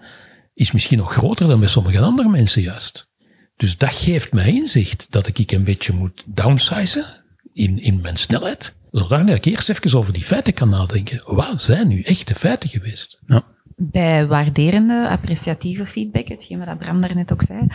is 0.54 0.72
misschien 0.72 0.98
nog 0.98 1.12
groter 1.12 1.48
dan 1.48 1.60
bij 1.60 1.68
sommige 1.68 2.00
andere 2.00 2.28
mensen 2.28 2.62
juist. 2.62 3.08
Dus 3.56 3.78
dat 3.78 3.92
geeft 3.92 4.32
mij 4.32 4.52
inzicht 4.52 5.06
dat 5.10 5.26
ik 5.26 5.50
een 5.50 5.64
beetje 5.64 5.92
moet 5.92 6.22
downsizen 6.26 7.04
in, 7.52 7.78
in 7.78 8.00
mijn 8.00 8.16
snelheid. 8.16 8.74
Zodat 8.90 9.28
ik 9.28 9.44
eerst 9.44 9.68
even 9.68 9.98
over 9.98 10.12
die 10.12 10.22
feiten 10.22 10.54
kan 10.54 10.68
nadenken. 10.68 11.22
Wat 11.26 11.62
zijn 11.62 11.88
nu 11.88 12.00
echt 12.00 12.28
de 12.28 12.34
feiten 12.34 12.68
geweest? 12.68 13.20
ja. 13.26 13.44
Bij 13.76 14.26
waarderende, 14.26 15.08
appreciatieve 15.08 15.86
feedback, 15.86 16.28
hetgeen 16.28 16.64
wat 16.64 16.78
Bram 16.78 17.00
daarnet 17.00 17.32
ook 17.32 17.42
zei, 17.42 17.66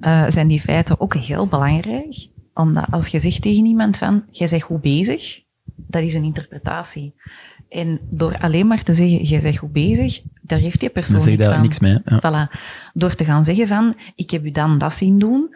eh, 0.00 0.28
zijn 0.28 0.48
die 0.48 0.60
feiten 0.60 1.00
ook 1.00 1.14
heel 1.14 1.46
belangrijk. 1.46 2.28
Omdat 2.54 2.84
als 2.90 3.08
je 3.08 3.20
zegt 3.20 3.42
tegen 3.42 3.64
iemand 3.64 3.96
van, 3.96 4.24
jij 4.30 4.48
bent 4.50 4.62
goed 4.62 4.80
bezig, 4.80 5.42
dat 5.76 6.02
is 6.02 6.14
een 6.14 6.24
interpretatie. 6.24 7.14
En 7.68 8.00
door 8.10 8.38
alleen 8.38 8.66
maar 8.66 8.82
te 8.82 8.92
zeggen, 8.92 9.22
jij 9.22 9.40
bent 9.40 9.58
goed 9.58 9.72
bezig, 9.72 10.22
daar 10.42 10.58
heeft 10.58 10.80
die 10.80 10.88
persoon 10.88 11.24
niks 11.24 11.36
daar 11.36 11.54
aan. 11.54 11.62
niks 11.62 11.78
mee. 11.78 11.98
Ja. 12.04 12.18
Voilà. 12.18 12.60
Door 12.92 13.14
te 13.14 13.24
gaan 13.24 13.44
zeggen 13.44 13.68
van, 13.68 13.96
ik 14.14 14.30
heb 14.30 14.44
u 14.44 14.50
dan 14.50 14.78
dat 14.78 14.94
zien 14.94 15.18
doen, 15.18 15.54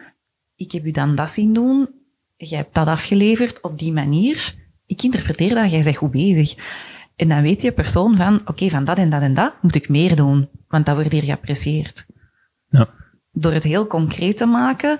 ik 0.55 0.71
heb 0.71 0.85
u 0.85 0.91
dan 0.91 1.15
dat 1.15 1.31
zien 1.31 1.53
doen, 1.53 1.89
jij 2.35 2.57
hebt 2.57 2.73
dat 2.73 2.87
afgeleverd 2.87 3.61
op 3.61 3.79
die 3.79 3.93
manier, 3.93 4.55
ik 4.85 5.03
interpreteer 5.03 5.53
dat, 5.53 5.71
jij 5.71 5.83
bent 5.83 5.95
goed 5.95 6.11
bezig. 6.11 6.55
En 7.15 7.29
dan 7.29 7.41
weet 7.41 7.61
je 7.61 7.71
persoon 7.71 8.15
van, 8.15 8.41
oké, 8.45 8.69
van 8.69 8.83
dat 8.83 8.97
en 8.97 9.09
dat 9.09 9.21
en 9.21 9.33
dat 9.33 9.53
moet 9.61 9.75
ik 9.75 9.89
meer 9.89 10.15
doen, 10.15 10.49
want 10.67 10.85
dat 10.85 10.95
wordt 10.95 11.11
hier 11.11 11.23
geapprecieerd. 11.23 12.05
Ja. 12.69 12.89
Door 13.31 13.51
het 13.51 13.63
heel 13.63 13.87
concreet 13.87 14.37
te 14.37 14.45
maken, 14.45 14.97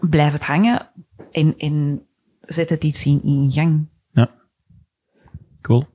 blijft 0.00 0.32
het 0.32 0.44
hangen 0.44 0.90
en, 1.32 1.54
en 1.58 2.02
zet 2.40 2.70
het 2.70 2.84
iets 2.84 3.04
in, 3.04 3.22
in 3.24 3.50
gang. 3.50 3.88
Ja. 4.12 4.30
Cool. 5.60 5.86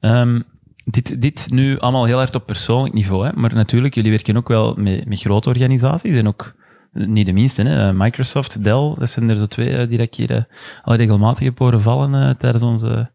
Ehm, 0.00 0.40
dit, 0.84 1.22
dit 1.22 1.48
nu 1.50 1.78
allemaal 1.78 2.04
heel 2.04 2.16
hard 2.16 2.34
op 2.34 2.46
persoonlijk 2.46 2.94
niveau, 2.94 3.26
hè? 3.26 3.32
maar 3.34 3.54
natuurlijk, 3.54 3.94
jullie 3.94 4.10
werken 4.10 4.36
ook 4.36 4.48
wel 4.48 4.74
met, 4.76 5.06
met 5.06 5.20
grote 5.20 5.48
organisaties 5.48 6.16
en 6.16 6.26
ook 6.26 6.56
niet 6.92 7.26
de 7.26 7.32
minste, 7.32 7.62
hè? 7.62 7.92
Microsoft, 7.92 8.64
Dell, 8.64 8.94
dat 8.98 9.10
zijn 9.10 9.28
er 9.28 9.36
zo 9.36 9.46
twee 9.46 9.76
eh, 9.76 9.88
die 9.88 9.98
ik 9.98 10.14
hier 10.14 10.30
eh, 10.30 10.42
al 10.82 10.94
regelmatig 10.94 11.44
heb 11.44 11.58
horen 11.58 11.82
vallen 11.82 12.14
eh, 12.14 12.30
tijdens 12.30 12.62
onze 12.62 13.10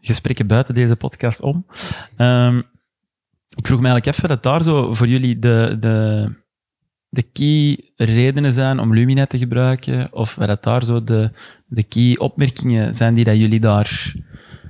gesprekken 0.00 0.46
buiten 0.46 0.74
deze 0.74 0.96
podcast 0.96 1.40
om. 1.40 1.66
Ehm, 2.16 2.58
ik 3.56 3.66
vroeg 3.66 3.80
me 3.80 3.88
eigenlijk 3.88 4.16
even 4.16 4.28
dat 4.28 4.42
daar 4.42 4.62
zo 4.62 4.94
voor 4.94 5.06
jullie 5.06 5.38
de, 5.38 5.76
de, 5.80 6.28
de 7.08 7.22
key 7.22 7.90
redenen 7.96 8.52
zijn 8.52 8.78
om 8.78 8.94
Lumina 8.94 9.26
te 9.26 9.38
gebruiken, 9.38 10.12
of 10.12 10.34
dat 10.34 10.62
daar 10.62 10.84
zo 10.84 11.04
de, 11.04 11.30
de 11.66 11.82
key 11.82 12.16
opmerkingen 12.18 12.94
zijn 12.94 13.14
die 13.14 13.24
dat 13.24 13.36
jullie 13.36 13.60
daar 13.60 14.14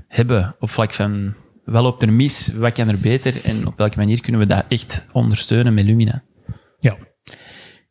hebben 0.08 0.56
op 0.58 0.70
vlak 0.70 0.92
van 0.92 1.34
wat 1.64 1.82
loopt 1.82 2.02
er 2.02 2.12
mis, 2.12 2.48
wat 2.48 2.72
kan 2.72 2.88
er 2.88 2.98
beter 2.98 3.44
en 3.44 3.66
op 3.66 3.78
welke 3.78 3.98
manier 3.98 4.20
kunnen 4.20 4.40
we 4.40 4.46
dat 4.46 4.64
echt 4.68 5.06
ondersteunen 5.12 5.74
met 5.74 5.84
Lumina? 5.84 6.22
Ja. 6.80 6.96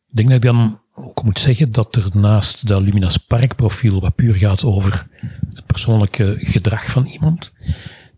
Ik 0.08 0.20
denk 0.20 0.28
dat 0.28 0.36
ik 0.36 0.42
dan 0.42 0.80
ook 0.92 1.24
moet 1.24 1.38
zeggen 1.38 1.72
dat 1.72 1.96
er 1.96 2.08
naast 2.12 2.66
dat 2.66 2.82
Lumina 2.82 3.08
Spark 3.08 3.56
profiel, 3.56 4.00
wat 4.00 4.14
puur 4.14 4.34
gaat 4.34 4.64
over 4.64 5.06
het 5.54 5.66
persoonlijke 5.66 6.36
gedrag 6.38 6.90
van 6.90 7.06
iemand, 7.06 7.52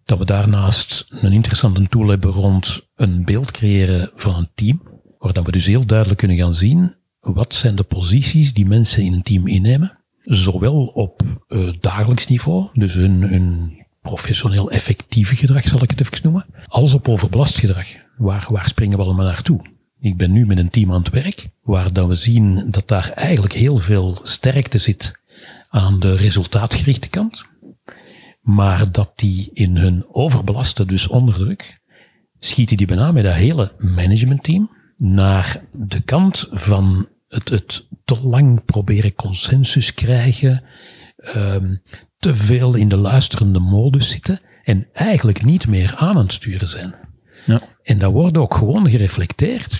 dat 0.05 0.19
we 0.19 0.25
daarnaast 0.25 1.07
een 1.09 1.33
interessante 1.33 1.89
tool 1.89 2.09
hebben 2.09 2.31
rond 2.31 2.89
een 2.95 3.25
beeld 3.25 3.51
creëren 3.51 4.11
van 4.15 4.35
een 4.37 4.49
team, 4.55 4.83
waar 5.19 5.43
we 5.43 5.53
dus 5.53 5.67
heel 5.67 5.87
duidelijk 5.87 6.19
kunnen 6.19 6.37
gaan 6.37 6.55
zien 6.55 6.95
wat 7.33 7.55
zijn 7.55 7.75
de 7.75 7.83
posities 7.83 8.53
die 8.53 8.67
mensen 8.67 9.03
in 9.03 9.13
een 9.13 9.23
team 9.23 9.47
innemen, 9.47 9.99
zowel 10.23 10.87
op 10.87 11.23
eh, 11.49 11.69
dagelijks 11.81 12.27
niveau, 12.27 12.69
dus 12.73 12.95
hun, 12.95 13.23
hun 13.23 13.73
professioneel 14.07 14.71
effectieve 14.71 15.37
gedrag 15.37 15.69
zal 15.69 15.83
ik 15.83 15.91
het 15.91 16.01
even 16.01 16.19
noemen, 16.23 16.47
als 16.67 16.95
op 16.95 17.09
overbelast 17.09 17.59
gedrag. 17.59 17.87
Waar, 18.17 18.47
waar 18.51 18.69
springen 18.69 18.99
we 18.99 19.05
allemaal 19.05 19.27
naartoe? 19.27 19.61
Ik 20.01 20.17
ben 20.17 20.33
nu 20.33 20.47
met 20.47 20.59
een 20.59 20.71
team 20.71 20.93
aan 20.93 21.03
het 21.03 21.11
werk, 21.11 21.49
waar 21.63 21.93
dat 21.93 22.09
we 22.09 22.15
zien 22.15 22.71
dat 22.71 22.89
daar 22.89 23.11
eigenlijk 23.11 23.55
heel 23.55 23.79
veel 23.79 24.21
sterkte 24.23 24.79
zit 24.79 25.19
aan 25.69 26.01
de 26.01 26.17
resultaatgerichte 26.17 27.09
kant, 27.09 27.45
maar 28.41 28.93
dat 28.93 29.13
die 29.17 29.51
in 29.53 29.77
hun 29.77 30.07
overbelaste, 30.09 30.87
dus 30.87 31.09
onder 31.09 31.35
druk, 31.35 31.81
schieten 32.39 32.77
die 32.77 32.87
bijna 32.87 33.13
met 33.13 33.25
dat 33.25 33.35
hele 33.35 33.73
managementteam 33.79 34.71
naar 34.97 35.65
de 35.73 36.01
kant 36.01 36.49
van 36.51 37.09
het, 37.29 37.49
het 37.49 37.87
te 38.05 38.27
lang 38.27 38.65
proberen 38.65 39.15
consensus 39.15 39.95
krijgen, 39.95 40.63
ehm, 41.17 41.75
te 42.27 42.37
veel 42.37 42.75
in 42.75 42.89
de 42.89 42.97
luisterende 42.97 43.61
modus 43.61 44.11
zitten 44.11 44.41
en 44.65 44.87
eigenlijk 44.93 45.45
niet 45.45 45.67
meer 45.67 45.95
aan 45.97 46.17
het 46.17 46.33
sturen 46.33 46.69
zijn. 46.69 46.95
Ja. 47.45 47.63
En 47.83 47.99
dat 47.99 48.13
wordt 48.13 48.37
ook 48.37 48.55
gewoon 48.55 48.91
gereflecteerd 48.91 49.79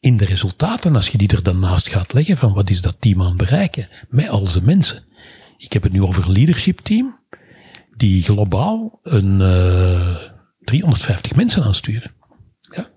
in 0.00 0.16
de 0.16 0.24
resultaten 0.24 0.94
als 0.94 1.08
je 1.08 1.18
die 1.18 1.28
er 1.28 1.42
dan 1.42 1.58
naast 1.58 1.88
gaat 1.88 2.12
leggen 2.12 2.36
van 2.36 2.52
wat 2.52 2.70
is 2.70 2.80
dat 2.80 2.96
team 3.00 3.20
aan 3.20 3.26
het 3.26 3.36
bereiken 3.36 3.88
met 4.08 4.28
al 4.28 4.46
zijn 4.46 4.64
mensen. 4.64 5.04
Ik 5.56 5.72
heb 5.72 5.82
het 5.82 5.92
nu 5.92 6.02
over 6.02 6.24
een 6.24 6.32
leadership 6.32 6.78
team 6.78 7.18
die 7.96 8.22
globaal 8.22 9.00
een 9.02 9.40
eh 9.40 10.16
350 10.60 11.34
mensen 11.34 11.64
aansturen. 11.64 12.10
Ja. 12.76 12.88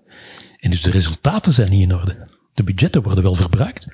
En 0.58 0.70
dus 0.70 0.82
de 0.82 0.90
resultaten 0.90 1.52
zijn 1.52 1.70
niet 1.70 1.82
in 1.82 1.94
orde. 1.94 2.28
De 2.54 2.62
budgetten 2.62 3.02
worden 3.02 3.24
wel 3.24 3.34
verbruikt, 3.34 3.86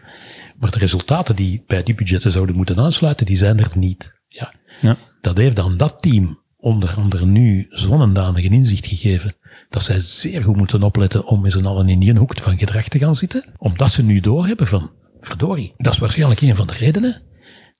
maar 0.58 0.70
de 0.70 0.78
resultaten 0.78 1.36
die 1.36 1.64
bij 1.66 1.82
die 1.82 1.94
budgetten 1.94 2.32
zouden 2.32 2.56
moeten 2.56 2.78
aansluiten, 2.78 3.26
die 3.26 3.36
zijn 3.36 3.58
er 3.58 3.70
niet. 3.74 4.16
Ja. 4.28 4.52
Ja. 4.80 4.96
Dat 5.20 5.36
heeft 5.36 5.58
aan 5.58 5.76
dat 5.76 6.02
team 6.02 6.38
onder 6.56 6.94
andere 6.96 7.26
nu 7.26 7.66
zo'n 7.70 8.12
danige 8.12 8.48
inzicht 8.48 8.86
gegeven 8.86 9.36
dat 9.68 9.82
zij 9.82 10.00
zeer 10.00 10.42
goed 10.42 10.56
moeten 10.56 10.82
opletten 10.82 11.26
om 11.26 11.40
met 11.40 11.52
z'n 11.52 11.66
allen 11.66 11.88
in 11.88 11.98
die 11.98 12.16
hoek 12.16 12.38
van 12.38 12.58
gedrag 12.58 12.88
te 12.88 12.98
gaan 12.98 13.16
zitten. 13.16 13.44
Omdat 13.56 13.90
ze 13.90 14.02
nu 14.02 14.20
doorhebben 14.20 14.66
van, 14.66 14.90
verdorie, 15.20 15.74
dat 15.76 15.92
is 15.92 15.98
waarschijnlijk 15.98 16.40
een 16.40 16.56
van 16.56 16.66
de 16.66 16.72
redenen 16.72 17.22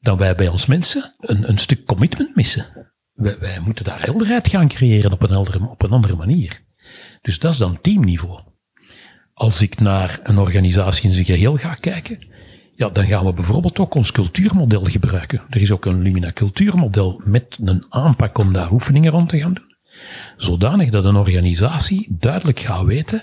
dat 0.01 0.19
wij 0.19 0.35
bij 0.35 0.49
ons 0.49 0.67
mensen 0.67 1.15
een, 1.19 1.49
een 1.49 1.59
stuk 1.59 1.85
commitment 1.85 2.37
missen. 2.37 2.67
Wij, 3.13 3.39
wij 3.39 3.61
moeten 3.65 3.85
daar 3.85 4.03
helderheid 4.03 4.49
gaan 4.49 4.69
creëren 4.69 5.13
op 5.13 5.23
een, 5.23 5.35
andere, 5.35 5.69
op 5.69 5.83
een 5.83 5.91
andere 5.91 6.17
manier. 6.17 6.61
Dus 7.23 7.39
dat 7.39 7.53
is 7.53 7.59
dan 7.59 7.81
teamniveau. 7.81 8.41
Als 9.35 9.63
ik 9.63 9.81
naar 9.81 10.21
een 10.23 10.39
organisatie 10.39 11.09
in 11.09 11.13
zijn 11.13 11.25
geheel 11.25 11.57
ga 11.57 11.75
kijken, 11.75 12.28
ja, 12.79 12.89
dan 12.89 13.07
gaan 13.07 13.25
we 13.25 13.33
bijvoorbeeld 13.33 13.79
ook 13.79 13.95
ons 13.95 14.13
cultuurmodel 14.13 14.85
gebruiken. 14.85 15.43
Er 15.51 15.61
is 15.61 15.71
ook 15.71 15.85
een 15.85 16.03
Lumina 16.03 16.33
cultuurmodel 16.33 17.21
met 17.25 17.59
een 17.65 17.85
aanpak 17.89 18.39
om 18.39 18.53
daar 18.53 18.73
oefeningen 18.73 19.11
rond 19.11 19.29
te 19.29 19.39
gaan 19.39 19.55
doen. 19.55 19.77
Zodanig 20.37 20.91
dat 20.91 21.05
een 21.05 21.17
organisatie 21.17 22.07
duidelijk 22.11 22.59
gaat 22.59 22.85
weten 22.85 23.23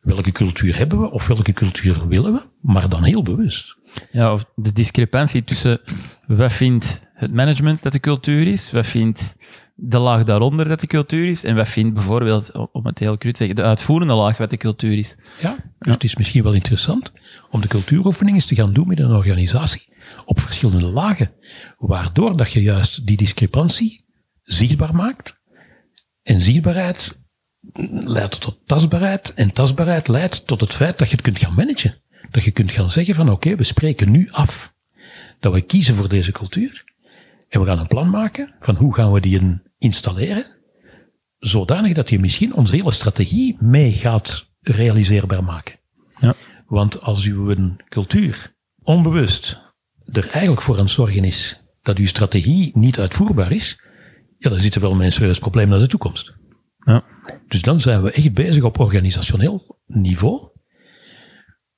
welke 0.00 0.32
cultuur 0.32 0.76
hebben 0.76 1.00
we 1.00 1.10
of 1.10 1.26
welke 1.26 1.52
cultuur 1.52 2.08
willen 2.08 2.32
we, 2.32 2.40
maar 2.60 2.88
dan 2.88 3.04
heel 3.04 3.22
bewust. 3.22 3.76
Ja, 4.10 4.32
of 4.32 4.44
de 4.54 4.72
discrepantie 4.72 5.44
tussen 5.44 5.80
wat 6.26 6.52
vindt 6.52 7.10
het 7.14 7.32
management 7.32 7.82
dat 7.82 7.92
de 7.92 8.00
cultuur 8.00 8.46
is, 8.46 8.72
wat 8.72 8.86
vindt 8.86 9.36
de 9.84 9.98
laag 9.98 10.24
daaronder 10.24 10.68
dat 10.68 10.80
de 10.80 10.86
cultuur 10.86 11.28
is, 11.28 11.44
en 11.44 11.56
wat 11.56 11.68
vindt 11.68 11.94
bijvoorbeeld, 11.94 12.52
om 12.72 12.86
het 12.86 12.98
heel 12.98 13.18
cru 13.18 13.32
te 13.32 13.36
zeggen, 13.36 13.56
de 13.56 13.62
uitvoerende 13.62 14.14
laag 14.14 14.36
wat 14.36 14.50
de 14.50 14.56
cultuur 14.56 14.98
is. 14.98 15.16
Ja, 15.40 15.56
dus 15.78 15.94
het 15.94 16.04
is 16.04 16.16
misschien 16.16 16.42
wel 16.42 16.52
interessant 16.52 17.12
om 17.50 17.60
de 17.60 17.68
cultuuroefeningen 17.68 18.34
eens 18.40 18.48
te 18.48 18.54
gaan 18.54 18.72
doen 18.72 18.88
met 18.88 18.98
een 18.98 19.12
organisatie 19.12 19.92
op 20.24 20.40
verschillende 20.40 20.86
lagen, 20.86 21.30
waardoor 21.78 22.36
dat 22.36 22.52
je 22.52 22.62
juist 22.62 23.06
die 23.06 23.16
discrepantie 23.16 24.04
zichtbaar 24.42 24.94
maakt. 24.94 25.40
En 26.22 26.40
zichtbaarheid 26.40 27.18
leidt 28.04 28.40
tot 28.40 28.60
tastbaarheid 28.66 29.34
en 29.34 29.50
tastbaarheid 29.50 30.08
leidt 30.08 30.46
tot 30.46 30.60
het 30.60 30.74
feit 30.74 30.98
dat 30.98 31.08
je 31.08 31.14
het 31.14 31.24
kunt 31.24 31.38
gaan 31.38 31.54
managen. 31.54 32.02
Dat 32.30 32.44
je 32.44 32.50
kunt 32.50 32.72
gaan 32.72 32.90
zeggen 32.90 33.14
van 33.14 33.30
oké, 33.30 33.56
we 33.56 33.64
spreken 33.64 34.10
nu 34.10 34.28
af 34.30 34.74
dat 35.40 35.52
we 35.52 35.60
kiezen 35.60 35.94
voor 35.94 36.08
deze 36.08 36.32
cultuur. 36.32 36.84
En 37.48 37.60
we 37.60 37.66
gaan 37.66 37.78
een 37.78 37.86
plan 37.86 38.10
maken 38.10 38.54
van 38.60 38.76
hoe 38.76 38.94
gaan 38.94 39.12
we 39.12 39.20
die 39.20 39.40
in 39.40 39.62
installeren, 39.82 40.44
zodanig 41.38 41.92
dat 41.92 42.10
je 42.10 42.18
misschien 42.18 42.54
onze 42.54 42.76
hele 42.76 42.90
strategie 42.90 43.56
mee 43.58 43.92
gaat 43.92 44.50
realiseerbaar 44.60 45.44
maken. 45.44 45.80
Ja. 46.20 46.34
Want 46.66 47.02
als 47.02 47.24
uw 47.24 47.54
cultuur 47.88 48.54
onbewust 48.82 49.60
er 50.04 50.28
eigenlijk 50.30 50.62
voor 50.62 50.74
aan 50.74 50.80
het 50.80 50.90
zorgen 50.90 51.24
is 51.24 51.62
dat 51.82 51.98
uw 51.98 52.06
strategie 52.06 52.70
niet 52.74 52.98
uitvoerbaar 52.98 53.52
is, 53.52 53.80
ja, 54.38 54.50
dan 54.50 54.60
zitten 54.60 54.80
we 54.80 54.86
wel 54.86 54.96
met 54.96 55.06
een 55.06 55.12
serieus 55.12 55.38
probleem 55.38 55.68
naar 55.68 55.78
de 55.78 55.86
toekomst. 55.86 56.34
Ja. 56.84 57.04
Dus 57.48 57.62
dan 57.62 57.80
zijn 57.80 58.02
we 58.02 58.12
echt 58.12 58.34
bezig 58.34 58.62
op 58.62 58.78
organisationeel 58.78 59.80
niveau. 59.86 60.50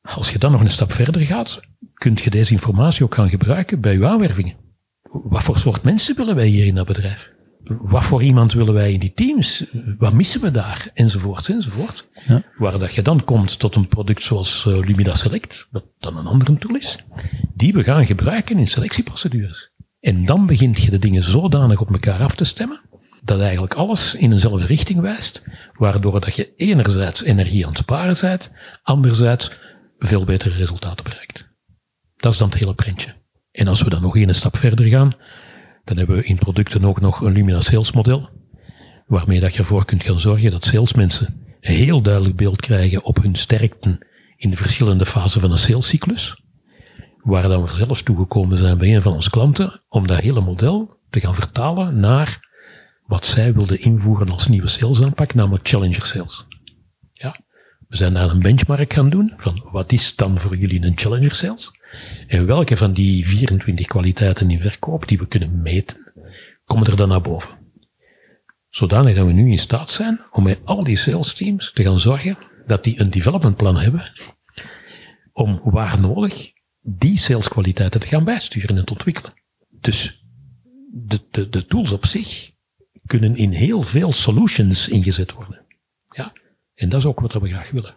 Als 0.01 0.31
je 0.31 0.39
dan 0.39 0.53
nog 0.53 0.61
een 0.61 0.71
stap 0.71 0.93
verder 0.93 1.27
gaat, 1.27 1.61
kunt 1.95 2.21
je 2.21 2.31
deze 2.31 2.53
informatie 2.53 3.05
ook 3.05 3.15
gaan 3.15 3.29
gebruiken 3.29 3.81
bij 3.81 3.95
uw 3.95 4.07
aanwervingen. 4.07 4.57
Wat 5.03 5.43
voor 5.43 5.59
soort 5.59 5.83
mensen 5.83 6.17
willen 6.17 6.35
wij 6.35 6.47
hier 6.47 6.67
in 6.67 6.75
dat 6.75 6.87
bedrijf? 6.87 7.34
Wat 7.65 8.05
voor 8.05 8.23
iemand 8.23 8.53
willen 8.53 8.75
wij 8.75 8.93
in 8.93 9.01
die 9.01 9.13
teams? 9.13 9.65
Wat 9.99 10.13
missen 10.13 10.41
we 10.41 10.51
daar? 10.51 10.91
Enzovoort, 10.95 11.49
enzovoort. 11.49 12.09
Ja. 12.27 12.43
Waar 12.57 12.79
dat 12.79 12.95
je 12.95 13.03
dan 13.03 13.25
komt 13.25 13.59
tot 13.59 13.75
een 13.75 13.89
product 13.89 14.23
zoals 14.23 14.67
eh, 14.67 14.79
Lumida 14.79 15.15
Select, 15.15 15.69
dat 15.71 15.85
dan 15.99 16.17
een 16.17 16.27
andere 16.27 16.59
tool 16.59 16.77
is, 16.77 16.99
die 17.55 17.73
we 17.73 17.83
gaan 17.83 18.07
gebruiken 18.07 18.59
in 18.59 18.69
selectieprocedures. 18.69 19.73
En 20.01 20.25
dan 20.25 20.47
begint 20.47 20.83
je 20.83 20.91
de 20.91 20.99
dingen 20.99 21.25
zodanig 21.25 21.81
op 21.81 21.93
elkaar 21.93 22.23
af 22.23 22.35
te 22.35 22.45
stemmen, 22.45 22.81
dat 23.23 23.41
eigenlijk 23.41 23.75
alles 23.75 24.15
in 24.15 24.33
eenzelfde 24.33 24.67
richting 24.67 25.01
wijst, 25.01 25.43
waardoor 25.75 26.21
dat 26.21 26.35
je 26.35 26.55
enerzijds 26.57 27.23
energie 27.23 27.65
aan 27.65 27.71
het 27.71 27.79
sparen 27.79 28.17
bent, 28.21 28.53
anderzijds 28.83 29.51
veel 29.99 30.25
betere 30.25 30.55
resultaten 30.55 31.05
bereikt. 31.05 31.49
Dat 32.17 32.33
is 32.33 32.39
dan 32.39 32.49
het 32.49 32.59
hele 32.59 32.75
prentje. 32.75 33.15
En 33.51 33.69
als 33.69 33.83
we 33.83 33.91
dan 33.91 34.03
nog 34.03 34.17
één 34.17 34.35
stap 34.35 34.57
verder 34.57 34.87
gaan, 34.87 35.13
dan 35.85 35.97
hebben 35.97 36.17
we 36.17 36.25
in 36.25 36.39
producten 36.39 36.85
ook 36.85 37.01
nog 37.01 37.21
een 37.21 37.33
Lumina 37.33 37.61
Sales 37.61 37.93
model, 37.93 38.29
waarmee 39.07 39.41
dat 39.41 39.53
je 39.53 39.59
ervoor 39.59 39.85
kunt 39.85 40.05
gaan 40.05 40.21
zorgen 40.21 40.51
dat 40.51 40.65
salesmensen 40.65 41.43
een 41.61 41.75
heel 41.75 42.03
duidelijk 42.03 42.37
beeld 42.37 42.61
krijgen 42.61 43.05
op 43.05 43.23
hun 43.23 43.35
sterkten 43.35 44.07
in 44.37 44.51
de 44.51 44.57
verschillende 44.57 45.07
fasen 45.07 45.41
van 45.41 45.51
een 45.51 45.59
salescyclus, 45.59 46.43
waar 47.23 47.49
dan 47.49 47.63
we 47.63 47.75
zelfs 47.75 48.03
toegekomen 48.03 48.57
zijn 48.57 48.79
bij 48.79 48.95
een 48.95 49.03
van 49.03 49.13
onze 49.13 49.31
klanten, 49.31 49.83
om 49.89 50.07
dat 50.07 50.21
hele 50.21 50.41
model 50.41 51.01
te 51.11 51.21
gaan 51.21 51.35
vertalen 51.35 51.99
naar 51.99 52.53
wat 53.07 53.27
zij 53.27 53.55
wilden 53.55 53.81
invoeren 53.81 54.31
als 54.31 54.49
nieuwe 54.49 54.69
salesaanpak, 54.69 55.35
namelijk 55.35 55.69
Challenger 55.69 56.05
Sales. 56.05 56.47
Ja. 57.13 57.37
We 57.95 58.01
zijn 58.01 58.15
daar 58.15 58.31
een 58.31 58.43
benchmark 58.43 58.93
gaan 58.93 59.11
doen 59.11 59.33
van 59.37 59.69
wat 59.71 59.93
is 59.93 60.17
dan 60.17 60.41
voor 60.41 60.57
jullie 60.57 60.85
een 60.85 60.99
Challenger 60.99 61.35
Sales? 61.35 61.81
En 62.27 62.47
welke 62.47 62.77
van 62.77 62.93
die 62.93 63.27
24 63.27 63.87
kwaliteiten 63.87 64.51
in 64.51 64.61
verkoop 64.61 65.09
die 65.09 65.19
we 65.19 65.27
kunnen 65.27 65.63
meten, 65.63 66.13
komen 66.65 66.87
er 66.87 66.97
dan 66.97 67.09
naar 67.09 67.21
boven? 67.21 67.59
Zodanig 68.69 69.15
dat 69.15 69.27
we 69.27 69.33
nu 69.33 69.51
in 69.51 69.59
staat 69.59 69.91
zijn 69.91 70.21
om 70.31 70.43
met 70.43 70.61
al 70.65 70.85
die 70.85 70.97
sales 70.97 71.35
teams 71.35 71.73
te 71.73 71.83
gaan 71.83 72.01
zorgen 72.01 72.39
dat 72.67 72.85
die 72.85 73.01
een 73.01 73.11
developmentplan 73.11 73.79
hebben 73.79 74.13
om 75.33 75.61
waar 75.65 76.01
nodig 76.01 76.53
die 76.81 77.19
saleskwaliteiten 77.19 78.01
te 78.01 78.07
gaan 78.07 78.25
bijsturen 78.25 78.77
en 78.77 78.85
te 78.85 78.93
ontwikkelen. 78.93 79.33
Dus 79.71 80.25
de, 80.93 81.21
de, 81.31 81.49
de 81.49 81.67
tools 81.67 81.93
op 81.93 82.07
zich 82.07 82.51
kunnen 83.07 83.37
in 83.37 83.53
heel 83.53 83.83
veel 83.83 84.13
solutions 84.13 84.89
ingezet 84.89 85.33
worden. 85.33 85.64
En 86.75 86.89
dat 86.89 87.01
is 87.01 87.07
ook 87.07 87.21
wat 87.21 87.33
we 87.33 87.49
graag 87.49 87.71
willen. 87.71 87.95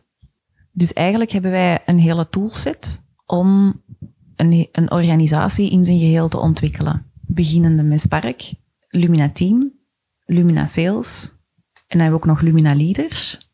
Dus 0.74 0.94
eigenlijk 0.94 1.32
hebben 1.32 1.52
wij 1.52 1.80
een 1.86 2.00
hele 2.00 2.30
toolset 2.30 3.04
om 3.26 3.82
een, 4.36 4.68
een 4.72 4.92
organisatie 4.92 5.72
in 5.72 5.86
zijn 5.86 6.00
geheel 6.00 6.30
te 6.30 6.40
ontwikkelen. 6.40 7.12
Beginnende 7.22 7.84
met 7.84 8.02
Spark, 8.02 8.54
Lumina 8.90 9.30
Team, 9.30 9.72
Lumina 10.26 10.66
Sales 10.66 11.36
en 11.88 11.98
dan 11.98 12.02
hebben 12.02 12.20
we 12.20 12.26
ook 12.26 12.36
nog 12.36 12.42
Lumina 12.42 12.76
Leaders. 12.76 13.50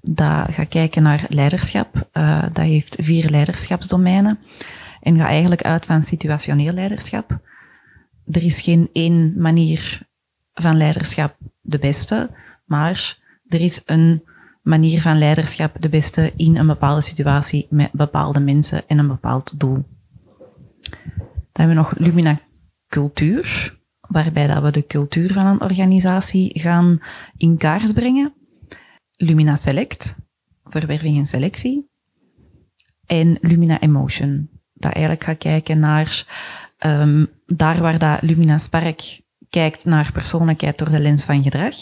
Dat 0.00 0.46
gaat 0.50 0.68
kijken 0.68 1.02
naar 1.02 1.24
leiderschap. 1.28 2.08
Uh, 2.12 2.42
dat 2.42 2.64
heeft 2.64 2.96
vier 3.00 3.30
leiderschapsdomeinen 3.30 4.38
en 5.00 5.16
gaat 5.16 5.28
eigenlijk 5.28 5.62
uit 5.62 5.86
van 5.86 6.02
situationeel 6.02 6.72
leiderschap. 6.72 7.40
Er 8.30 8.42
is 8.42 8.60
geen 8.60 8.88
één 8.92 9.34
manier 9.36 10.02
van 10.52 10.76
leiderschap 10.76 11.36
de 11.60 11.78
beste, 11.78 12.30
maar 12.64 13.18
er 13.48 13.60
is 13.60 13.82
een 13.86 14.22
manier 14.62 15.00
van 15.00 15.18
leiderschap 15.18 15.76
de 15.80 15.88
beste 15.88 16.32
in 16.36 16.56
een 16.56 16.66
bepaalde 16.66 17.00
situatie 17.00 17.66
met 17.70 17.92
bepaalde 17.92 18.40
mensen 18.40 18.88
en 18.88 18.98
een 18.98 19.08
bepaald 19.08 19.60
doel. 19.60 19.84
Dan 21.52 21.68
hebben 21.68 21.76
we 21.76 21.82
nog 21.82 21.98
Lumina 21.98 22.40
Cultuur, 22.88 23.78
waarbij 24.00 24.46
dat 24.46 24.62
we 24.62 24.70
de 24.70 24.86
cultuur 24.86 25.32
van 25.32 25.46
een 25.46 25.60
organisatie 25.60 26.60
gaan 26.60 27.00
in 27.36 27.56
kaart 27.56 27.94
brengen. 27.94 28.34
Lumina 29.16 29.54
Select, 29.54 30.18
verwerving 30.64 31.18
en 31.18 31.26
selectie. 31.26 31.88
En 33.06 33.38
Lumina 33.40 33.80
Emotion, 33.80 34.50
dat 34.72 34.92
eigenlijk 34.92 35.24
gaat 35.24 35.38
kijken 35.38 35.78
naar 35.78 36.24
um, 36.86 37.28
daar 37.46 37.80
waar 37.80 37.98
dat 37.98 38.22
Lumina 38.22 38.58
Spark 38.58 39.20
kijkt 39.48 39.84
naar 39.84 40.12
persoonlijkheid 40.12 40.78
door 40.78 40.90
de 40.90 41.00
lens 41.00 41.24
van 41.24 41.42
gedrag, 41.42 41.76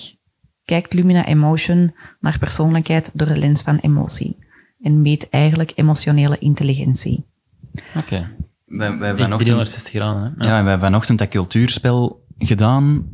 kijkt 0.68 0.92
Lumina 0.92 1.26
Emotion 1.26 1.94
naar 2.20 2.38
persoonlijkheid 2.38 3.10
door 3.14 3.26
de 3.26 3.38
lens 3.38 3.62
van 3.62 3.78
emotie. 3.78 4.36
En 4.80 5.02
meet 5.02 5.28
eigenlijk 5.28 5.72
emotionele 5.74 6.38
intelligentie. 6.38 7.26
Oké. 7.72 7.98
Okay. 7.98 8.28
Wij, 8.64 8.98
wij 8.98 9.08
hebben 9.08 9.38
360 9.38 9.92
graden, 9.92 10.22
hè? 10.22 10.44
Ja, 10.44 10.56
ja 10.56 10.62
wij 10.62 10.70
hebben 10.70 10.88
vanochtend 10.88 11.18
dat 11.18 11.28
cultuurspel 11.28 12.24
gedaan. 12.38 13.08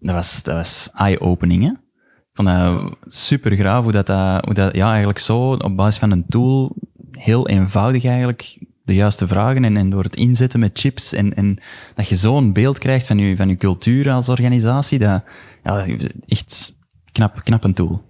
Dat 0.00 0.14
was, 0.14 0.42
dat 0.42 0.54
was 0.54 0.90
eye-opening, 0.94 1.62
hè? 1.62 1.70
Ik 1.70 2.36
vond 2.36 2.48
dat 2.48 2.96
super 3.06 3.56
graaf 3.56 3.82
hoe 3.82 3.92
dat, 3.92 4.08
hoe 4.44 4.54
dat 4.54 4.74
ja, 4.74 4.88
eigenlijk 4.88 5.18
zo 5.18 5.52
op 5.52 5.76
basis 5.76 5.98
van 5.98 6.10
een 6.10 6.26
tool 6.28 6.76
heel 7.10 7.48
eenvoudig 7.48 8.04
eigenlijk 8.04 8.58
de 8.82 8.94
juiste 8.94 9.26
vragen 9.26 9.64
en, 9.64 9.76
en 9.76 9.90
door 9.90 10.02
het 10.02 10.16
inzetten 10.16 10.60
met 10.60 10.78
chips 10.78 11.12
en, 11.12 11.34
en 11.36 11.58
dat 11.94 12.08
je 12.08 12.16
zo'n 12.16 12.52
beeld 12.52 12.78
krijgt 12.78 13.06
van 13.06 13.18
je, 13.18 13.36
van 13.36 13.48
je 13.48 13.56
cultuur 13.56 14.10
als 14.10 14.28
organisatie, 14.28 14.98
dat, 14.98 15.24
ja, 15.64 15.86
echt 16.26 16.78
knap, 17.12 17.40
knap 17.44 17.64
een 17.64 17.74
tool. 17.74 18.08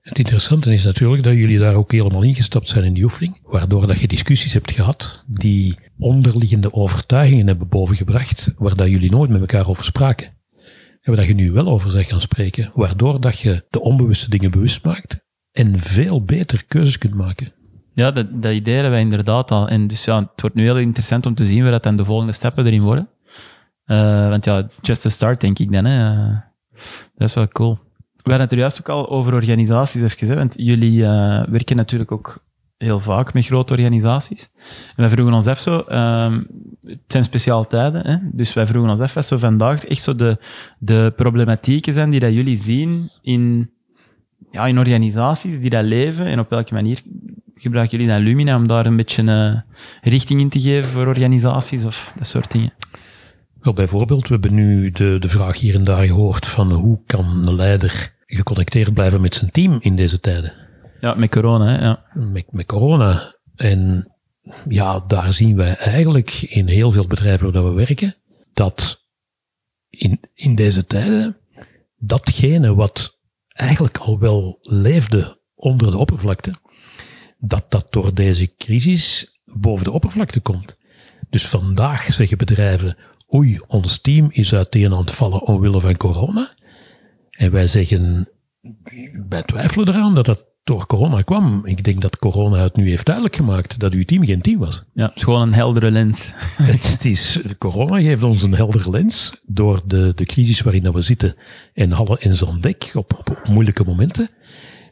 Het 0.00 0.18
interessante 0.18 0.72
is 0.72 0.84
natuurlijk 0.84 1.22
dat 1.22 1.34
jullie 1.34 1.58
daar 1.58 1.74
ook 1.74 1.92
helemaal 1.92 2.22
ingestapt 2.22 2.68
zijn 2.68 2.84
in 2.84 2.92
die 2.92 3.04
oefening, 3.04 3.38
waardoor 3.42 3.86
dat 3.86 4.00
je 4.00 4.08
discussies 4.08 4.52
hebt 4.52 4.70
gehad 4.70 5.24
die 5.26 5.78
onderliggende 5.98 6.72
overtuigingen 6.72 7.46
hebben 7.46 7.68
bovengebracht, 7.68 8.54
waar 8.56 8.76
dat 8.76 8.88
jullie 8.88 9.10
nooit 9.10 9.30
met 9.30 9.40
elkaar 9.40 9.68
over 9.68 9.84
spraken. 9.84 10.26
En 11.00 11.12
waar 11.12 11.16
dat 11.16 11.26
je 11.26 11.34
nu 11.34 11.52
wel 11.52 11.68
over 11.68 11.90
zegt 11.90 12.10
gaan 12.10 12.20
spreken, 12.20 12.70
waardoor 12.74 13.20
dat 13.20 13.38
je 13.38 13.66
de 13.70 13.80
onbewuste 13.80 14.30
dingen 14.30 14.50
bewust 14.50 14.84
maakt 14.84 15.24
en 15.52 15.80
veel 15.80 16.24
beter 16.24 16.64
keuzes 16.66 16.98
kunt 16.98 17.14
maken. 17.14 17.52
Ja, 17.94 18.10
dat, 18.10 18.42
dat 18.42 18.52
idee 18.52 18.74
hebben 18.74 18.92
wij 18.92 19.00
inderdaad 19.00 19.50
al. 19.50 19.68
En 19.68 19.86
dus 19.86 20.04
ja, 20.04 20.18
het 20.18 20.40
wordt 20.40 20.56
nu 20.56 20.62
heel 20.62 20.78
interessant 20.78 21.26
om 21.26 21.34
te 21.34 21.44
zien 21.44 21.62
waar 21.62 21.70
dat 21.70 21.82
dan 21.82 21.96
de 21.96 22.04
volgende 22.04 22.32
stappen 22.32 22.66
erin 22.66 22.82
worden. 22.82 23.08
Uh, 23.86 24.28
want 24.28 24.44
ja, 24.44 24.58
it's 24.58 24.78
just 24.82 25.06
a 25.06 25.08
start, 25.08 25.40
denk 25.40 25.58
ik 25.58 25.72
dan. 25.72 25.84
Hè. 25.84 26.12
Uh, 26.12 26.36
dat 27.14 27.28
is 27.28 27.34
wel 27.34 27.48
cool. 27.48 27.78
We 28.30 28.36
hadden 28.36 28.58
het 28.58 28.58
er 28.58 28.70
juist 28.70 28.80
ook 28.80 29.08
al 29.08 29.16
over 29.16 29.34
organisaties 29.34 30.02
even 30.02 30.18
gezegd, 30.18 30.38
want 30.38 30.54
jullie 30.58 31.00
uh, 31.00 31.42
werken 31.48 31.76
natuurlijk 31.76 32.12
ook 32.12 32.44
heel 32.76 33.00
vaak 33.00 33.32
met 33.34 33.46
grote 33.46 33.72
organisaties. 33.72 34.50
En 34.88 34.94
wij 34.96 35.08
vroegen 35.08 35.34
ons 35.34 35.46
even 35.46 35.62
zo, 35.62 35.76
um, 35.78 36.46
het 36.80 36.98
zijn 37.06 37.24
speciaaliteiten, 37.24 38.06
hè? 38.06 38.16
dus 38.32 38.52
wij 38.52 38.66
vroegen 38.66 38.90
ons 38.90 39.00
even 39.00 39.24
zo 39.24 39.38
vandaag 39.38 39.84
echt 39.84 40.02
zo 40.02 40.14
de, 40.14 40.38
de 40.78 41.12
problematieken 41.16 41.92
zijn 41.92 42.10
die 42.10 42.20
dat 42.20 42.32
jullie 42.32 42.56
zien 42.56 43.10
in, 43.22 43.70
ja, 44.50 44.66
in 44.66 44.78
organisaties 44.78 45.60
die 45.60 45.70
dat 45.70 45.84
leven 45.84 46.26
en 46.26 46.38
op 46.38 46.50
welke 46.50 46.74
manier 46.74 47.02
gebruiken 47.54 47.98
jullie 47.98 48.12
dan 48.12 48.22
Lumina 48.22 48.56
om 48.56 48.66
daar 48.66 48.86
een 48.86 48.96
beetje 48.96 49.22
uh, 49.22 49.56
richting 50.02 50.40
in 50.40 50.48
te 50.48 50.60
geven 50.60 50.90
voor 50.90 51.06
organisaties 51.06 51.84
of 51.84 52.12
dat 52.18 52.26
soort 52.26 52.52
dingen? 52.52 52.72
Wel, 53.60 53.72
bijvoorbeeld, 53.72 54.28
we 54.28 54.32
hebben 54.32 54.54
nu 54.54 54.90
de, 54.90 55.16
de 55.18 55.28
vraag 55.28 55.58
hier 55.58 55.74
en 55.74 55.84
daar 55.84 56.06
gehoord 56.06 56.46
van 56.46 56.72
hoe 56.72 57.00
kan 57.06 57.46
een 57.46 57.54
leider 57.54 58.18
geconnecteerd 58.36 58.94
blijven 58.94 59.20
met 59.20 59.34
zijn 59.34 59.50
team 59.50 59.78
in 59.80 59.96
deze 59.96 60.20
tijden? 60.20 60.52
Ja, 61.00 61.14
met 61.14 61.30
corona, 61.30 61.66
hè? 61.66 61.84
Ja. 61.84 62.04
Met, 62.14 62.52
met 62.52 62.66
corona. 62.66 63.34
En 63.56 64.12
ja, 64.68 65.04
daar 65.06 65.32
zien 65.32 65.56
wij 65.56 65.76
eigenlijk 65.76 66.30
in 66.30 66.68
heel 66.68 66.92
veel 66.92 67.06
bedrijven 67.06 67.52
waar 67.52 67.64
we 67.64 67.84
werken, 67.86 68.14
dat 68.52 69.06
in, 69.88 70.20
in 70.34 70.54
deze 70.54 70.84
tijden 70.84 71.36
datgene 71.96 72.74
wat 72.74 73.18
eigenlijk 73.48 73.98
al 73.98 74.18
wel 74.18 74.58
leefde 74.60 75.40
onder 75.54 75.90
de 75.90 75.98
oppervlakte, 75.98 76.54
dat 77.38 77.70
dat 77.70 77.92
door 77.92 78.14
deze 78.14 78.54
crisis 78.56 79.40
boven 79.44 79.84
de 79.84 79.92
oppervlakte 79.92 80.40
komt. 80.40 80.76
Dus 81.30 81.46
vandaag 81.46 82.12
zeggen 82.12 82.38
bedrijven, 82.38 82.96
oei, 83.34 83.60
ons 83.66 83.98
team 83.98 84.26
is 84.30 84.54
uiteen 84.54 84.92
aan 84.92 85.00
het 85.00 85.12
vallen 85.12 85.42
omwille 85.42 85.80
van 85.80 85.96
corona. 85.96 86.54
En 87.40 87.50
wij 87.50 87.66
zeggen, 87.66 88.28
wij 89.28 89.42
twijfelen 89.42 89.88
eraan 89.88 90.14
dat 90.14 90.24
dat 90.24 90.46
door 90.64 90.86
corona 90.86 91.22
kwam. 91.22 91.66
Ik 91.66 91.84
denk 91.84 92.00
dat 92.00 92.18
corona 92.18 92.62
het 92.62 92.76
nu 92.76 92.88
heeft 92.88 93.06
duidelijk 93.06 93.36
gemaakt 93.36 93.78
dat 93.78 93.92
uw 93.92 94.04
team 94.04 94.24
geen 94.24 94.40
team 94.40 94.58
was. 94.58 94.82
Ja, 94.94 95.06
het 95.06 95.16
is 95.16 95.22
gewoon 95.22 95.42
een 95.42 95.54
heldere 95.54 95.90
lens. 95.90 96.32
het 96.62 97.04
is, 97.04 97.40
corona 97.58 98.00
geeft 98.00 98.22
ons 98.22 98.42
een 98.42 98.54
heldere 98.54 98.90
lens 98.90 99.40
door 99.46 99.80
de, 99.86 100.12
de 100.14 100.24
crisis 100.24 100.60
waarin 100.60 100.92
we 100.92 101.00
zitten 101.00 101.34
en 101.74 101.92
alle 101.92 102.16
in 102.20 102.34
zo'n 102.34 102.60
dek 102.60 102.90
op, 102.94 103.18
op 103.18 103.48
moeilijke 103.48 103.84
momenten. 103.84 104.28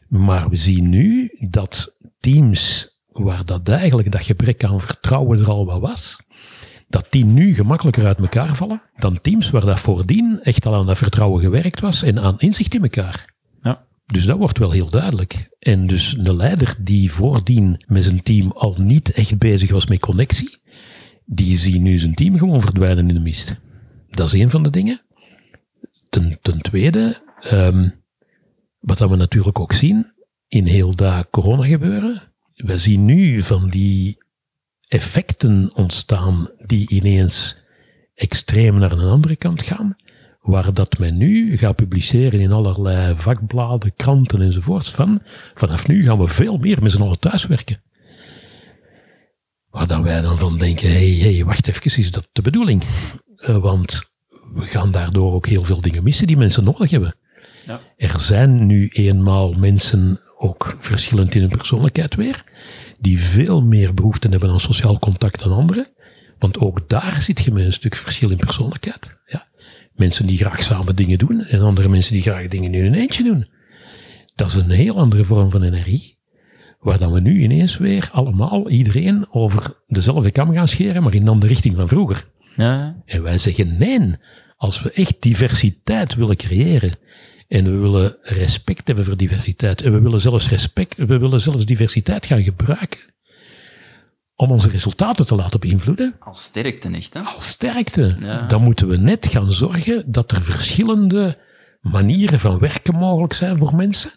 Maar 0.07 0.49
we 0.49 0.55
zien 0.55 0.89
nu 0.89 1.35
dat 1.49 1.97
teams 2.19 2.89
waar 3.11 3.45
dat 3.45 3.69
eigenlijk 3.69 4.11
dat 4.11 4.23
gebrek 4.23 4.63
aan 4.63 4.81
vertrouwen 4.81 5.39
er 5.39 5.49
al 5.49 5.65
wat 5.65 5.79
was, 5.79 6.17
dat 6.89 7.07
die 7.09 7.25
nu 7.25 7.53
gemakkelijker 7.53 8.05
uit 8.05 8.17
elkaar 8.17 8.55
vallen 8.55 8.81
dan 8.97 9.21
teams 9.21 9.49
waar 9.49 9.65
dat 9.65 9.79
voordien 9.79 10.39
echt 10.41 10.65
al 10.65 10.75
aan 10.75 10.85
dat 10.85 10.97
vertrouwen 10.97 11.41
gewerkt 11.41 11.79
was 11.79 12.03
en 12.03 12.19
aan 12.19 12.39
inzicht 12.39 12.75
in 12.75 12.83
elkaar. 12.83 13.35
Ja. 13.61 13.85
Dus 14.05 14.25
dat 14.25 14.37
wordt 14.37 14.57
wel 14.57 14.71
heel 14.71 14.89
duidelijk. 14.89 15.49
En 15.59 15.87
dus 15.87 16.17
een 16.17 16.35
leider 16.35 16.75
die 16.79 17.11
voordien 17.11 17.83
met 17.87 18.03
zijn 18.03 18.21
team 18.21 18.51
al 18.51 18.75
niet 18.79 19.11
echt 19.11 19.37
bezig 19.37 19.71
was 19.71 19.87
met 19.87 19.99
connectie, 19.99 20.57
die 21.25 21.57
ziet 21.57 21.81
nu 21.81 21.99
zijn 21.99 22.15
team 22.15 22.37
gewoon 22.37 22.61
verdwijnen 22.61 23.07
in 23.07 23.13
de 23.13 23.19
mist. 23.19 23.55
Dat 24.09 24.33
is 24.33 24.39
een 24.39 24.49
van 24.49 24.63
de 24.63 24.69
dingen. 24.69 25.01
Ten, 26.09 26.39
ten 26.41 26.61
tweede, 26.61 27.21
um, 27.51 28.03
wat 28.79 28.97
dat 28.97 29.09
we 29.09 29.15
natuurlijk 29.15 29.59
ook 29.59 29.73
zien 29.73 30.13
in 30.47 30.65
heel 30.65 30.95
dat 30.95 31.27
corona 31.29 31.65
gebeuren, 31.65 32.21
we 32.55 32.79
zien 32.79 33.05
nu 33.05 33.41
van 33.41 33.69
die 33.69 34.17
effecten 34.89 35.71
ontstaan 35.73 36.49
die 36.65 36.89
ineens 36.89 37.57
extreem 38.15 38.77
naar 38.77 38.91
een 38.91 39.09
andere 39.09 39.35
kant 39.35 39.63
gaan, 39.63 39.95
waar 40.41 40.73
dat 40.73 40.97
men 40.97 41.17
nu 41.17 41.57
gaat 41.57 41.75
publiceren 41.75 42.39
in 42.39 42.51
allerlei 42.51 43.13
vakbladen, 43.17 43.93
kranten 43.95 44.41
enzovoorts 44.41 44.91
van, 44.91 45.21
vanaf 45.53 45.87
nu 45.87 46.03
gaan 46.03 46.19
we 46.19 46.27
veel 46.27 46.57
meer 46.57 46.81
met 46.81 46.91
z'n 46.91 47.01
allen 47.01 47.19
thuiswerken. 47.19 47.81
Waar 49.69 49.87
dan 49.87 50.03
wij 50.03 50.21
dan 50.21 50.39
van 50.39 50.57
denken, 50.57 50.89
hé, 50.89 51.19
hey, 51.19 51.33
hey, 51.33 51.45
wacht 51.45 51.67
even, 51.67 51.97
is 51.97 52.11
dat 52.11 52.29
de 52.31 52.41
bedoeling? 52.41 52.83
Uh, 53.37 53.57
want 53.57 54.03
we 54.53 54.61
gaan 54.61 54.91
daardoor 54.91 55.33
ook 55.33 55.47
heel 55.47 55.63
veel 55.63 55.81
dingen 55.81 56.03
missen 56.03 56.27
die 56.27 56.37
mensen 56.37 56.63
nodig 56.63 56.91
hebben. 56.91 57.15
Ja. 57.65 57.79
Er 57.97 58.19
zijn 58.19 58.65
nu 58.65 58.87
eenmaal 58.87 59.53
mensen 59.53 60.19
ook 60.37 60.77
verschillend 60.79 61.35
in 61.35 61.41
hun 61.41 61.57
persoonlijkheid 61.57 62.15
weer, 62.15 62.43
die 62.99 63.19
veel 63.19 63.61
meer 63.63 63.93
behoefte 63.93 64.27
hebben 64.29 64.49
aan 64.49 64.59
sociaal 64.59 64.99
contact 64.99 65.43
dan 65.43 65.51
anderen. 65.51 65.87
Want 66.39 66.57
ook 66.57 66.89
daar 66.89 67.21
zit 67.21 67.43
je 67.43 67.51
met 67.51 67.65
een 67.65 67.73
stuk 67.73 67.95
verschil 67.95 68.29
in 68.29 68.37
persoonlijkheid. 68.37 69.17
Ja. 69.25 69.47
Mensen 69.93 70.27
die 70.27 70.37
graag 70.37 70.63
samen 70.63 70.95
dingen 70.95 71.17
doen 71.17 71.45
en 71.45 71.61
andere 71.61 71.89
mensen 71.89 72.13
die 72.13 72.21
graag 72.21 72.47
dingen 72.47 72.73
in 72.73 72.83
hun 72.83 72.93
eentje 72.93 73.23
doen. 73.23 73.47
Dat 74.35 74.47
is 74.47 74.55
een 74.55 74.69
heel 74.69 74.97
andere 74.97 75.23
vorm 75.23 75.51
van 75.51 75.63
energie. 75.63 76.17
Waar 76.79 76.97
dan 76.97 77.11
we 77.11 77.19
nu 77.19 77.41
ineens 77.41 77.77
weer 77.77 78.09
allemaal, 78.11 78.69
iedereen, 78.69 79.25
over 79.31 79.75
dezelfde 79.87 80.31
kam 80.31 80.53
gaan 80.53 80.67
scheren, 80.67 81.03
maar 81.03 81.13
in 81.13 81.21
een 81.21 81.27
andere 81.27 81.51
richting 81.51 81.75
dan 81.75 81.87
vroeger. 81.87 82.27
Ja. 82.55 83.01
En 83.05 83.23
wij 83.23 83.37
zeggen 83.37 83.77
nee, 83.77 84.15
als 84.57 84.81
we 84.81 84.91
echt 84.91 85.15
diversiteit 85.19 86.15
willen 86.15 86.35
creëren, 86.35 86.97
en 87.49 87.63
we 87.63 87.77
willen 87.77 88.17
respect 88.21 88.87
hebben 88.87 89.05
voor 89.05 89.17
diversiteit. 89.17 89.81
En 89.81 89.91
we 89.91 90.01
willen 90.01 90.21
zelfs 90.21 90.49
respect, 90.49 90.95
we 90.97 91.17
willen 91.17 91.41
zelfs 91.41 91.65
diversiteit 91.65 92.25
gaan 92.25 92.43
gebruiken 92.43 92.99
om 94.35 94.51
onze 94.51 94.69
resultaten 94.69 95.25
te 95.25 95.35
laten 95.35 95.59
beïnvloeden. 95.59 96.15
Als 96.19 96.43
sterkte 96.43 96.89
echt, 96.89 97.13
hè? 97.13 97.21
Als 97.21 97.47
sterkte. 97.47 98.17
Dan 98.47 98.63
moeten 98.63 98.87
we 98.87 98.97
net 98.97 99.27
gaan 99.27 99.51
zorgen 99.51 100.03
dat 100.11 100.31
er 100.31 100.43
verschillende 100.43 101.37
manieren 101.81 102.39
van 102.39 102.59
werken 102.59 102.95
mogelijk 102.95 103.33
zijn 103.33 103.57
voor 103.57 103.75
mensen. 103.75 104.11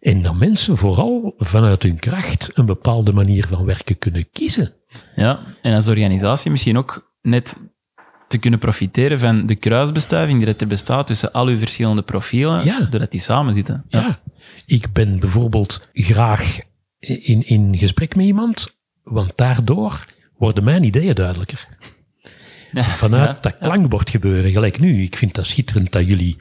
En 0.00 0.22
dat 0.22 0.34
mensen 0.34 0.76
vooral 0.76 1.34
vanuit 1.38 1.82
hun 1.82 1.98
kracht 1.98 2.50
een 2.58 2.66
bepaalde 2.66 3.12
manier 3.12 3.46
van 3.46 3.64
werken 3.64 3.98
kunnen 3.98 4.30
kiezen. 4.30 4.74
Ja, 5.16 5.40
en 5.62 5.74
als 5.74 5.88
organisatie 5.88 6.50
misschien 6.50 6.78
ook 6.78 7.14
net 7.22 7.56
te 8.34 8.40
kunnen 8.40 8.58
profiteren 8.58 9.18
van 9.18 9.46
de 9.46 9.54
kruisbestuiving 9.54 10.44
die 10.44 10.54
er 10.54 10.66
bestaat 10.66 11.06
tussen 11.06 11.32
al 11.32 11.46
uw 11.46 11.58
verschillende 11.58 12.02
profielen, 12.02 12.64
ja. 12.64 12.80
doordat 12.80 13.10
die 13.10 13.20
samen 13.20 13.54
zitten. 13.54 13.84
Ja. 13.88 14.00
ja. 14.00 14.20
Ik 14.66 14.92
ben 14.92 15.18
bijvoorbeeld 15.18 15.88
graag 15.92 16.58
in, 16.98 17.46
in 17.46 17.76
gesprek 17.76 18.16
met 18.16 18.26
iemand, 18.26 18.76
want 19.02 19.36
daardoor 19.36 20.06
worden 20.36 20.64
mijn 20.64 20.84
ideeën 20.84 21.14
duidelijker. 21.14 21.68
Vanuit 22.72 23.42
dat 23.42 23.58
klankbord 23.58 24.10
gebeuren, 24.10 24.50
gelijk 24.50 24.80
nu. 24.80 25.02
Ik 25.02 25.16
vind 25.16 25.34
dat 25.34 25.46
schitterend 25.46 25.92
dat 25.92 26.06
jullie 26.06 26.36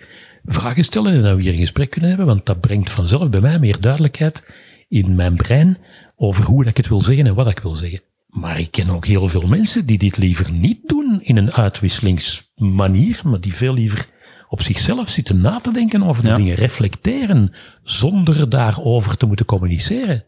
vragen 0.46 0.84
stellen 0.84 1.14
en 1.14 1.22
dat 1.22 1.36
we 1.36 1.42
hier 1.42 1.54
een 1.54 1.60
gesprek 1.60 1.90
kunnen 1.90 2.10
hebben, 2.10 2.28
want 2.28 2.46
dat 2.46 2.62
brengt 2.62 2.90
vanzelf 2.90 3.30
bij 3.30 3.42
mij 3.42 3.60
meer 3.60 3.82
duidelijkheid 3.82 4.46
in 4.90 5.16
mijn 5.16 5.36
brein 5.36 5.78
over 6.16 6.44
hoe 6.44 6.66
ik 6.66 6.78
het 6.78 6.88
wil 6.88 7.02
zeggen 7.02 7.28
en 7.28 7.36
wat 7.36 7.50
ik 7.50 7.60
wil 7.60 7.76
zeggen. 7.76 8.02
Maar 8.34 8.60
ik 8.60 8.72
ken 8.72 8.90
ook 8.90 9.06
heel 9.06 9.28
veel 9.28 9.48
mensen 9.48 9.86
die 9.86 9.98
dit 9.98 10.18
liever 10.18 10.52
niet 10.52 10.80
doen 10.88 11.22
in 11.22 11.38
een 11.38 11.52
uitwisselingsmanier, 11.52 13.22
maar 13.24 13.42
die 13.42 13.54
veel 13.54 13.74
liever 13.74 14.06
op 14.50 14.62
zichzelf 14.62 15.10
zitten 15.10 15.42
na 15.42 15.60
te 15.60 15.72
denken 15.72 16.04
over 16.04 16.24
de 16.24 16.36
dingen, 16.36 16.56
reflecteren, 16.56 17.54
zonder 17.84 18.50
daarover 18.50 19.18
te 19.18 19.26
moeten 19.26 19.46
communiceren. 19.46 20.26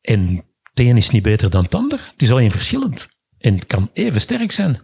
En 0.00 0.44
het 0.62 0.86
een 0.86 0.96
is 0.96 1.10
niet 1.10 1.22
beter 1.22 1.50
dan 1.50 1.62
het 1.62 1.74
ander, 1.74 2.10
het 2.12 2.22
is 2.22 2.30
alleen 2.30 2.50
verschillend. 2.50 3.08
En 3.38 3.54
het 3.54 3.66
kan 3.66 3.90
even 3.92 4.20
sterk 4.20 4.52
zijn 4.52 4.80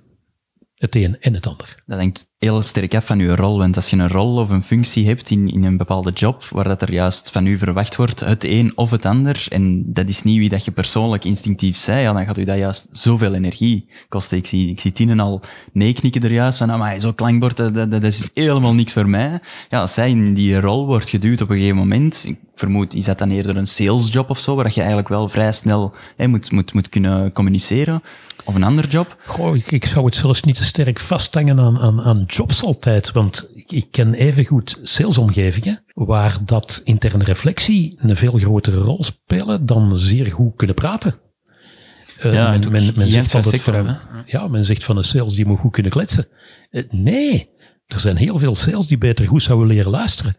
het 0.83 0.95
een 0.95 1.17
en 1.21 1.35
het 1.35 1.47
ander. 1.47 1.83
Dat 1.87 1.99
hangt 1.99 2.31
heel 2.39 2.63
sterk 2.63 2.95
af 2.95 3.07
van 3.07 3.19
je 3.19 3.37
rol. 3.37 3.59
Want 3.59 3.77
als 3.77 3.91
je 3.91 3.97
een 3.97 4.09
rol 4.09 4.37
of 4.37 4.51
een 4.51 4.63
functie 4.63 5.07
hebt 5.07 5.31
in, 5.31 5.49
in 5.49 5.65
een 5.65 5.77
bepaalde 5.77 6.11
job, 6.11 6.45
waar 6.45 6.65
dat 6.65 6.83
er 6.83 6.93
juist 6.93 7.31
van 7.31 7.47
u 7.47 7.59
verwacht 7.59 7.97
wordt, 7.97 8.21
het 8.21 8.45
een 8.45 8.73
of 8.75 8.91
het 8.91 9.07
ander, 9.07 9.47
en 9.49 9.83
dat 9.87 10.09
is 10.09 10.23
niet 10.23 10.39
wie 10.39 10.49
dat 10.49 10.65
je 10.65 10.71
persoonlijk 10.71 11.25
instinctief 11.25 11.77
zei, 11.77 12.05
dan 12.05 12.25
gaat 12.25 12.39
u 12.39 12.45
dat 12.45 12.57
juist 12.57 12.89
zoveel 12.91 13.35
energie 13.35 13.89
kosten. 14.09 14.39
Ik 14.39 14.47
zie, 14.47 14.71
ik 14.71 14.81
zie 14.81 14.93
Tinen 14.93 15.21
al 15.21 15.41
nee 15.73 15.93
knikken 15.93 16.23
er 16.23 16.33
juist 16.33 16.59
van, 16.59 16.71
ah, 16.71 16.79
maar 16.79 16.99
zo 16.99 17.13
klankbord, 17.13 17.57
dat, 17.57 17.75
dat, 17.75 17.91
dat 17.91 18.03
is 18.03 18.31
helemaal 18.35 18.75
niks 18.75 18.93
voor 18.93 19.09
mij. 19.09 19.41
Ja, 19.69 19.81
als 19.81 19.95
zij 19.95 20.11
in 20.11 20.35
die 20.35 20.61
rol 20.61 20.87
wordt 20.87 21.09
geduwd 21.09 21.41
op 21.41 21.51
een 21.51 21.57
gegeven 21.57 21.77
moment, 21.77 22.25
ik 22.27 22.39
vermoed, 22.55 22.95
is 22.95 23.05
dat 23.05 23.19
dan 23.19 23.31
eerder 23.31 23.57
een 23.57 23.67
salesjob 23.67 24.31
of 24.31 24.39
zo, 24.39 24.55
waar 24.55 24.71
je 24.75 24.81
eigenlijk 24.81 25.09
wel 25.09 25.29
vrij 25.29 25.53
snel 25.53 25.95
hè, 26.17 26.27
moet, 26.27 26.51
moet, 26.51 26.73
moet 26.73 26.89
kunnen 26.89 27.33
communiceren. 27.33 28.03
Of 28.45 28.55
een 28.55 28.63
ander 28.63 28.89
job? 28.89 29.17
Goh, 29.27 29.57
ik, 29.57 29.71
ik, 29.71 29.87
zou 29.87 30.05
het 30.05 30.15
zelfs 30.15 30.43
niet 30.43 30.57
te 30.57 30.65
sterk 30.65 31.01
vasthangen 31.01 31.61
aan, 31.61 31.79
aan, 31.79 32.03
aan 32.03 32.25
jobs 32.27 32.65
altijd. 32.65 33.13
Want 33.13 33.49
ik, 33.55 33.71
ik 33.71 33.87
ken 33.91 34.15
evengoed 34.15 34.79
salesomgevingen 34.83 35.85
waar 35.95 36.39
dat 36.45 36.81
interne 36.85 37.25
reflectie 37.25 37.99
een 37.99 38.17
veel 38.17 38.39
grotere 38.39 38.77
rol 38.77 39.05
spelen 39.05 39.67
dan 39.67 39.99
zeer 39.99 40.27
goed 40.27 40.57
kunnen 40.57 40.77
praten. 40.77 41.15
Uh, 42.25 42.35
ja, 42.35 42.51
men, 42.51 42.73
men, 42.73 42.93
men 42.97 43.09
zegt 43.09 43.31
van, 43.31 43.45
van 43.45 43.99
ja, 44.27 44.49
men 44.49 44.65
zegt 44.65 44.85
van 44.85 44.97
een 44.97 45.05
sales 45.05 45.35
die 45.35 45.47
moet 45.47 45.59
goed 45.59 45.73
kunnen 45.73 45.93
kletsen. 45.93 46.29
Uh, 46.71 46.83
nee, 46.91 47.51
er 47.87 48.01
zijn 48.01 48.17
heel 48.17 48.39
veel 48.39 48.55
sales 48.55 48.87
die 48.87 48.99
beter 48.99 49.27
goed 49.27 49.43
zouden 49.43 49.67
leren 49.67 49.91
luisteren. 49.91 50.37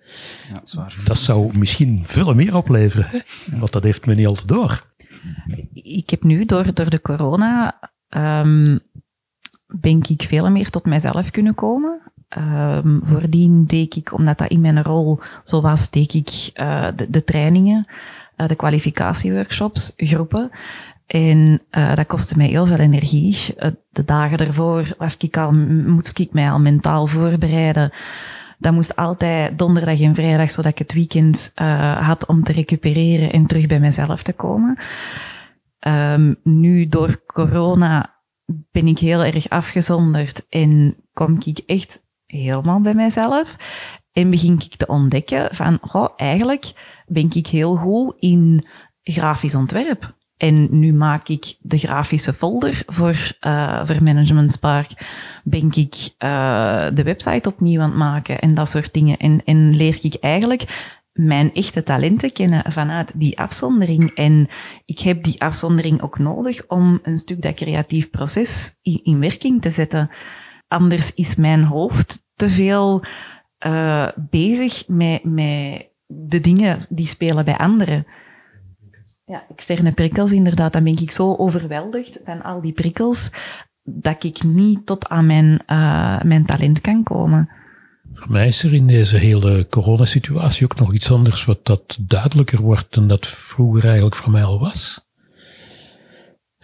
Ja, 0.48 0.54
dat, 0.54 0.68
is 0.68 0.74
waar. 0.74 0.96
dat 1.04 1.18
zou 1.18 1.58
misschien 1.58 2.02
veel 2.06 2.34
meer 2.34 2.56
opleveren, 2.56 3.06
hè? 3.08 3.20
want 3.58 3.72
dat 3.72 3.84
heeft 3.84 4.06
men 4.06 4.16
niet 4.16 4.28
altijd 4.28 4.48
door. 4.48 4.92
Ik 5.74 6.10
heb 6.10 6.24
nu 6.24 6.46
door, 6.46 6.74
door 6.74 6.90
de 6.90 7.02
corona 7.02 7.80
ben 9.68 10.02
ik 10.08 10.22
veel 10.22 10.50
meer 10.50 10.70
tot 10.70 10.86
mijzelf 10.86 11.32
kunnen 11.32 11.56
komen. 11.56 12.02
Um, 12.38 13.00
voordien 13.04 13.66
deed 13.66 13.96
ik, 13.96 14.14
omdat 14.14 14.38
dat 14.38 14.50
in 14.50 14.62
mijn 14.62 14.84
rol 14.84 15.20
zo 15.44 15.62
was, 15.62 15.90
deed 15.90 16.14
ik 16.14 16.52
uh, 16.62 16.86
de, 16.96 17.10
de, 17.10 17.24
trainingen, 17.24 17.88
uh, 18.38 18.48
de 18.48 18.56
kwalificatieworkshops, 18.56 19.94
groepen. 19.98 20.50
En 21.06 21.62
uh, 21.72 21.96
dat 21.96 22.06
kostte 22.06 22.38
mij 22.38 22.48
heel 22.48 22.66
veel 22.66 22.78
energie. 22.78 23.38
de 23.90 24.06
dagen 24.06 24.38
ervoor 24.38 24.96
was 24.98 25.18
ik 25.18 25.38
al, 25.38 25.52
moest 25.86 26.20
ik 26.20 26.34
mij 26.34 26.52
al 26.52 26.60
mentaal 26.60 27.08
voorbereiden. 27.08 27.92
Dat 28.58 28.74
moest 28.74 28.96
altijd 28.96 29.58
donderdag 29.58 30.02
en 30.02 30.16
vrijdag, 30.16 30.52
zodat 30.52 30.72
ik 30.72 30.78
het 30.78 30.94
weekend 30.94 31.52
had 32.00 32.26
om 32.26 32.44
te 32.44 32.52
recupereren 32.52 33.32
en 33.32 33.46
terug 33.46 33.68
bij 33.68 33.80
mezelf 33.80 34.24
te 34.24 34.34
komen. 34.34 34.78
Um, 35.88 36.40
nu 36.44 36.88
door 36.88 37.24
corona 37.26 38.22
ben 38.72 38.88
ik 38.88 39.00
heel 39.00 39.24
erg 39.24 39.50
afgezonderd 39.50 40.46
en 40.50 40.96
kom 41.14 41.38
ik 41.46 41.58
echt 41.66 42.04
helemaal 42.26 42.82
bij 42.82 42.94
mezelf. 42.94 43.56
En 44.12 44.30
begin 44.30 44.54
ik 44.54 44.76
te 44.76 44.88
ontdekken 44.88 45.56
van, 45.56 45.78
goh, 45.82 46.10
eigenlijk 46.16 46.72
ben 47.06 47.30
ik 47.34 47.48
heel 47.48 47.76
goed 47.76 48.14
in 48.20 48.68
grafisch 49.02 49.56
ontwerp. 49.56 50.16
En 50.38 50.80
nu 50.80 50.94
maak 50.94 51.28
ik 51.28 51.56
de 51.60 51.78
grafische 51.78 52.34
folder 52.34 52.84
voor, 52.86 53.38
uh, 53.48 53.86
voor 53.86 54.04
Management 54.04 54.52
Spark. 54.52 54.92
Ben 55.44 55.70
ik 55.74 55.96
uh, 56.24 56.86
de 56.94 57.04
website 57.04 57.50
opnieuw 57.50 57.82
aan 57.82 57.90
het 57.90 57.98
maken 57.98 58.40
en 58.40 58.54
dat 58.54 58.70
soort 58.70 58.94
dingen. 58.94 59.18
En, 59.18 59.42
en 59.46 59.76
leer 59.76 60.00
ik 60.02 60.14
eigenlijk 60.14 60.92
mijn 61.14 61.54
echte 61.54 61.84
talenten 61.84 62.32
kennen 62.32 62.72
vanuit 62.72 63.12
die 63.16 63.40
afzondering. 63.40 64.16
En 64.16 64.48
ik 64.86 65.00
heb 65.00 65.24
die 65.24 65.42
afzondering 65.42 66.02
ook 66.02 66.20
nodig 66.20 66.68
om 66.68 67.00
een 67.04 67.18
stuk 67.18 67.42
dat 67.42 67.54
creatief 67.54 68.10
proces 68.10 68.80
in, 68.82 69.00
in 69.04 69.20
werking 69.20 69.62
te 69.62 69.72
zetten. 69.72 70.10
Anders 70.68 71.14
is 71.14 71.36
mijn 71.36 71.64
hoofd 71.64 72.26
te 72.34 72.50
veel 72.50 73.04
uh, 73.66 74.08
bezig 74.30 74.88
met, 74.88 75.24
met 75.24 75.90
de 76.06 76.40
dingen 76.42 76.80
die 76.90 77.08
spelen 77.08 77.46
bij 77.46 77.58
anderen. 77.58 78.08
Ja, 79.26 79.46
externe 79.50 79.92
prikkels, 79.92 80.32
inderdaad. 80.32 80.74
Dan 80.74 80.84
ben 80.84 80.98
ik 80.98 81.12
zo 81.12 81.36
overweldigd 81.36 82.20
van 82.26 82.42
al 82.42 82.62
die 82.62 82.74
prikkels 82.74 83.32
dat 83.84 84.24
ik 84.24 84.44
niet 84.44 84.86
tot 84.86 85.10
aan 85.10 85.26
mijn, 85.26 85.62
uh, 85.68 86.22
mijn 86.22 86.46
talent 86.46 86.82
kan 86.82 87.04
komen. 87.04 87.50
Mij 88.28 88.48
is 88.48 88.64
er 88.64 88.74
in 88.74 88.88
deze 88.88 89.18
hele 89.18 89.68
coronasituatie 89.70 90.64
ook 90.64 90.80
nog 90.80 90.94
iets 90.94 91.12
anders 91.12 91.46
wat 91.46 91.66
dat 91.66 91.98
duidelijker 92.02 92.62
wordt 92.62 92.94
dan 92.94 93.08
dat 93.08 93.28
vroeger 93.28 93.86
eigenlijk 93.86 94.16
voor 94.16 94.32
mij 94.32 94.44
al 94.44 94.60
was. 94.60 95.06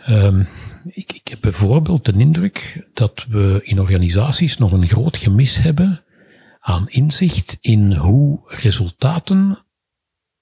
Um, 0.10 0.48
ik, 0.86 1.14
ik 1.14 1.28
heb 1.28 1.42
bijvoorbeeld 1.42 2.06
de 2.06 2.14
indruk 2.18 2.88
dat 2.94 3.26
we 3.30 3.60
in 3.64 3.80
organisaties 3.80 4.58
nog 4.58 4.72
een 4.72 4.88
groot 4.88 5.18
gemis 5.18 5.58
hebben 5.58 6.04
aan 6.60 6.90
inzicht 6.90 7.58
in 7.62 7.94
hoe 7.94 8.56
resultaten 8.62 9.66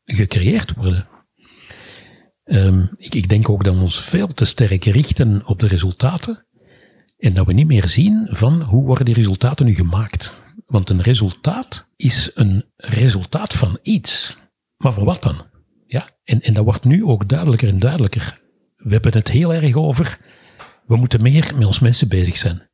gecreëerd 0.03 0.73
worden. 0.73 1.07
Um, 2.43 2.89
ik, 2.95 3.15
ik, 3.15 3.29
denk 3.29 3.49
ook 3.49 3.63
dat 3.63 3.75
we 3.75 3.81
ons 3.81 4.01
veel 4.01 4.27
te 4.27 4.45
sterk 4.45 4.85
richten 4.85 5.45
op 5.45 5.59
de 5.59 5.67
resultaten 5.67 6.45
en 7.17 7.33
dat 7.33 7.45
we 7.45 7.53
niet 7.53 7.67
meer 7.67 7.87
zien 7.87 8.27
van 8.29 8.61
hoe 8.61 8.85
worden 8.85 9.05
die 9.05 9.13
resultaten 9.13 9.65
nu 9.65 9.75
gemaakt. 9.75 10.45
Want 10.67 10.89
een 10.89 11.01
resultaat 11.01 11.93
is 11.95 12.31
een 12.33 12.65
resultaat 12.75 13.53
van 13.53 13.79
iets. 13.81 14.37
Maar 14.77 14.93
van 14.93 15.03
wat 15.03 15.21
dan? 15.21 15.45
Ja, 15.85 16.09
en, 16.23 16.41
en 16.41 16.53
dat 16.53 16.63
wordt 16.63 16.83
nu 16.83 17.05
ook 17.05 17.27
duidelijker 17.27 17.67
en 17.67 17.79
duidelijker. 17.79 18.41
We 18.75 18.93
hebben 18.93 19.13
het 19.13 19.27
heel 19.27 19.53
erg 19.53 19.75
over, 19.75 20.19
we 20.85 20.95
moeten 20.95 21.21
meer 21.21 21.51
met 21.55 21.65
ons 21.65 21.79
mensen 21.79 22.07
bezig 22.07 22.37
zijn. 22.37 22.69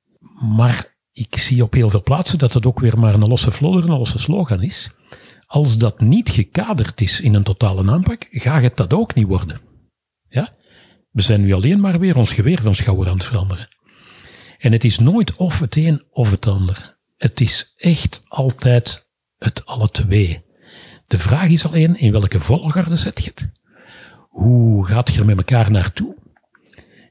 Maar 0.55 0.97
ik 1.11 1.37
zie 1.37 1.63
op 1.63 1.73
heel 1.73 1.89
veel 1.89 2.03
plaatsen 2.03 2.39
dat 2.39 2.53
het 2.53 2.65
ook 2.65 2.79
weer 2.79 2.99
maar 2.99 3.13
een 3.13 3.27
losse 3.27 3.51
vlodder, 3.51 3.83
een 3.83 3.97
losse 3.97 4.19
slogan 4.19 4.61
is. 4.61 4.89
Als 5.47 5.77
dat 5.77 5.99
niet 5.99 6.29
gekaderd 6.29 7.01
is 7.01 7.21
in 7.21 7.33
een 7.33 7.43
totale 7.43 7.91
aanpak, 7.91 8.27
gaat 8.29 8.61
het 8.61 8.77
dat 8.77 8.93
ook 8.93 9.13
niet 9.13 9.27
worden. 9.27 9.61
Ja? 10.29 10.49
We 11.11 11.21
zijn 11.21 11.41
nu 11.41 11.53
alleen 11.53 11.79
maar 11.79 11.99
weer 11.99 12.17
ons 12.17 12.33
geweer 12.33 12.61
van 12.61 12.75
schouder 12.75 13.07
aan 13.07 13.17
het 13.17 13.25
veranderen. 13.25 13.67
En 14.57 14.71
het 14.71 14.83
is 14.83 14.99
nooit 14.99 15.35
of 15.35 15.59
het 15.59 15.75
een 15.75 16.03
of 16.09 16.31
het 16.31 16.47
ander. 16.47 17.01
Het 17.23 17.41
is 17.41 17.73
echt 17.77 18.23
altijd 18.27 19.07
het 19.37 19.65
alle 19.65 19.89
twee. 19.89 20.43
De 21.07 21.19
vraag 21.19 21.49
is 21.49 21.65
alleen 21.65 21.99
in 21.99 22.11
welke 22.11 22.39
volgorde 22.39 22.95
zet 22.95 23.23
je 23.23 23.31
het? 23.35 23.51
Hoe 24.29 24.85
gaat 24.85 25.13
je 25.13 25.19
er 25.19 25.25
met 25.25 25.37
elkaar 25.37 25.71
naartoe? 25.71 26.17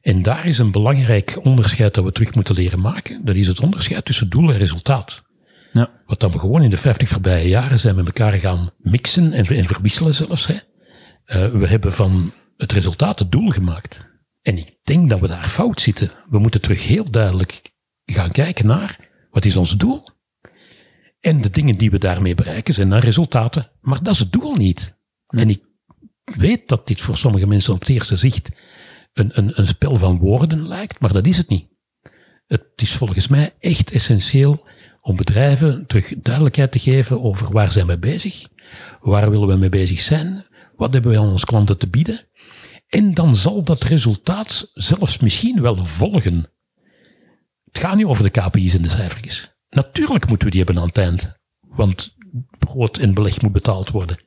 En 0.00 0.22
daar 0.22 0.46
is 0.46 0.58
een 0.58 0.70
belangrijk 0.70 1.38
onderscheid 1.42 1.94
dat 1.94 2.04
we 2.04 2.12
terug 2.12 2.34
moeten 2.34 2.54
leren 2.54 2.80
maken. 2.80 3.24
Dat 3.24 3.34
is 3.34 3.46
het 3.46 3.60
onderscheid 3.60 4.04
tussen 4.04 4.28
doel 4.28 4.50
en 4.50 4.58
resultaat. 4.58 5.22
Ja. 5.72 5.90
Wat 6.06 6.20
dan 6.20 6.32
we 6.32 6.38
gewoon 6.38 6.62
in 6.62 6.70
de 6.70 6.76
50 6.76 7.08
voorbije 7.08 7.48
jaren 7.48 7.80
zijn 7.80 7.94
met 7.94 8.06
elkaar 8.06 8.32
gaan 8.32 8.70
mixen 8.78 9.32
en, 9.32 9.46
en 9.46 9.66
verwisselen 9.66 10.14
zelfs. 10.14 10.46
Hè. 10.46 10.54
Uh, 10.54 11.52
we 11.60 11.66
hebben 11.66 11.92
van 11.92 12.32
het 12.56 12.72
resultaat 12.72 13.18
het 13.18 13.32
doel 13.32 13.50
gemaakt. 13.50 14.04
En 14.42 14.58
ik 14.58 14.74
denk 14.82 15.10
dat 15.10 15.20
we 15.20 15.28
daar 15.28 15.44
fout 15.44 15.80
zitten. 15.80 16.10
We 16.30 16.38
moeten 16.38 16.60
terug 16.60 16.86
heel 16.86 17.10
duidelijk 17.10 17.60
gaan 18.04 18.30
kijken 18.30 18.66
naar 18.66 19.01
wat 19.33 19.45
is 19.45 19.57
ons 19.57 19.76
doel. 19.76 20.05
En 21.20 21.41
de 21.41 21.51
dingen 21.51 21.76
die 21.76 21.91
we 21.91 21.99
daarmee 21.99 22.35
bereiken 22.35 22.74
zijn 22.74 22.89
dan 22.89 22.99
resultaten. 22.99 23.70
Maar 23.80 24.03
dat 24.03 24.12
is 24.12 24.18
het 24.18 24.33
doel 24.33 24.55
niet. 24.55 24.97
En 25.26 25.51
ik 25.51 25.62
weet 26.24 26.68
dat 26.68 26.87
dit 26.87 27.01
voor 27.01 27.16
sommige 27.16 27.47
mensen 27.47 27.74
op 27.74 27.80
het 27.80 27.89
eerste 27.89 28.16
zicht 28.16 28.51
een, 29.12 29.30
een, 29.33 29.53
een 29.55 29.66
spel 29.66 29.97
van 29.97 30.18
woorden 30.18 30.68
lijkt, 30.68 31.01
maar 31.01 31.12
dat 31.12 31.26
is 31.26 31.37
het 31.37 31.49
niet. 31.49 31.68
Het 32.47 32.72
is 32.76 32.93
volgens 32.93 33.28
mij 33.28 33.55
echt 33.59 33.91
essentieel 33.91 34.66
om 35.01 35.16
bedrijven 35.16 35.87
terug 35.87 36.14
duidelijkheid 36.16 36.72
te 36.72 36.78
geven 36.78 37.22
over 37.22 37.53
waar 37.53 37.72
zijn 37.72 37.87
we 37.87 37.99
bezig, 37.99 38.49
waar 39.01 39.30
willen 39.30 39.49
we 39.49 39.57
mee 39.57 39.68
bezig 39.68 40.01
zijn, 40.01 40.47
wat 40.76 40.93
hebben 40.93 41.11
we 41.11 41.18
aan 41.18 41.30
onze 41.30 41.47
klanten 41.47 41.78
te 41.78 41.89
bieden. 41.89 42.20
En 42.89 43.14
dan 43.14 43.37
zal 43.37 43.62
dat 43.62 43.83
resultaat 43.83 44.70
zelfs 44.74 45.18
misschien 45.18 45.61
wel 45.61 45.87
volgen. 45.87 46.53
Het 47.72 47.80
gaat 47.80 47.96
niet 47.96 48.06
over 48.06 48.24
de 48.24 48.40
KPI's 48.40 48.74
en 48.74 48.82
de 48.82 48.88
cijfertjes. 48.88 49.54
Natuurlijk 49.70 50.28
moeten 50.28 50.46
we 50.46 50.54
die 50.54 50.64
hebben 50.64 50.82
aan 50.82 50.88
het 50.88 50.98
eind. 50.98 51.32
Want 51.60 52.16
brood 52.58 52.98
en 52.98 53.14
beleg 53.14 53.40
moet 53.42 53.52
betaald 53.52 53.90
worden. 53.90 54.18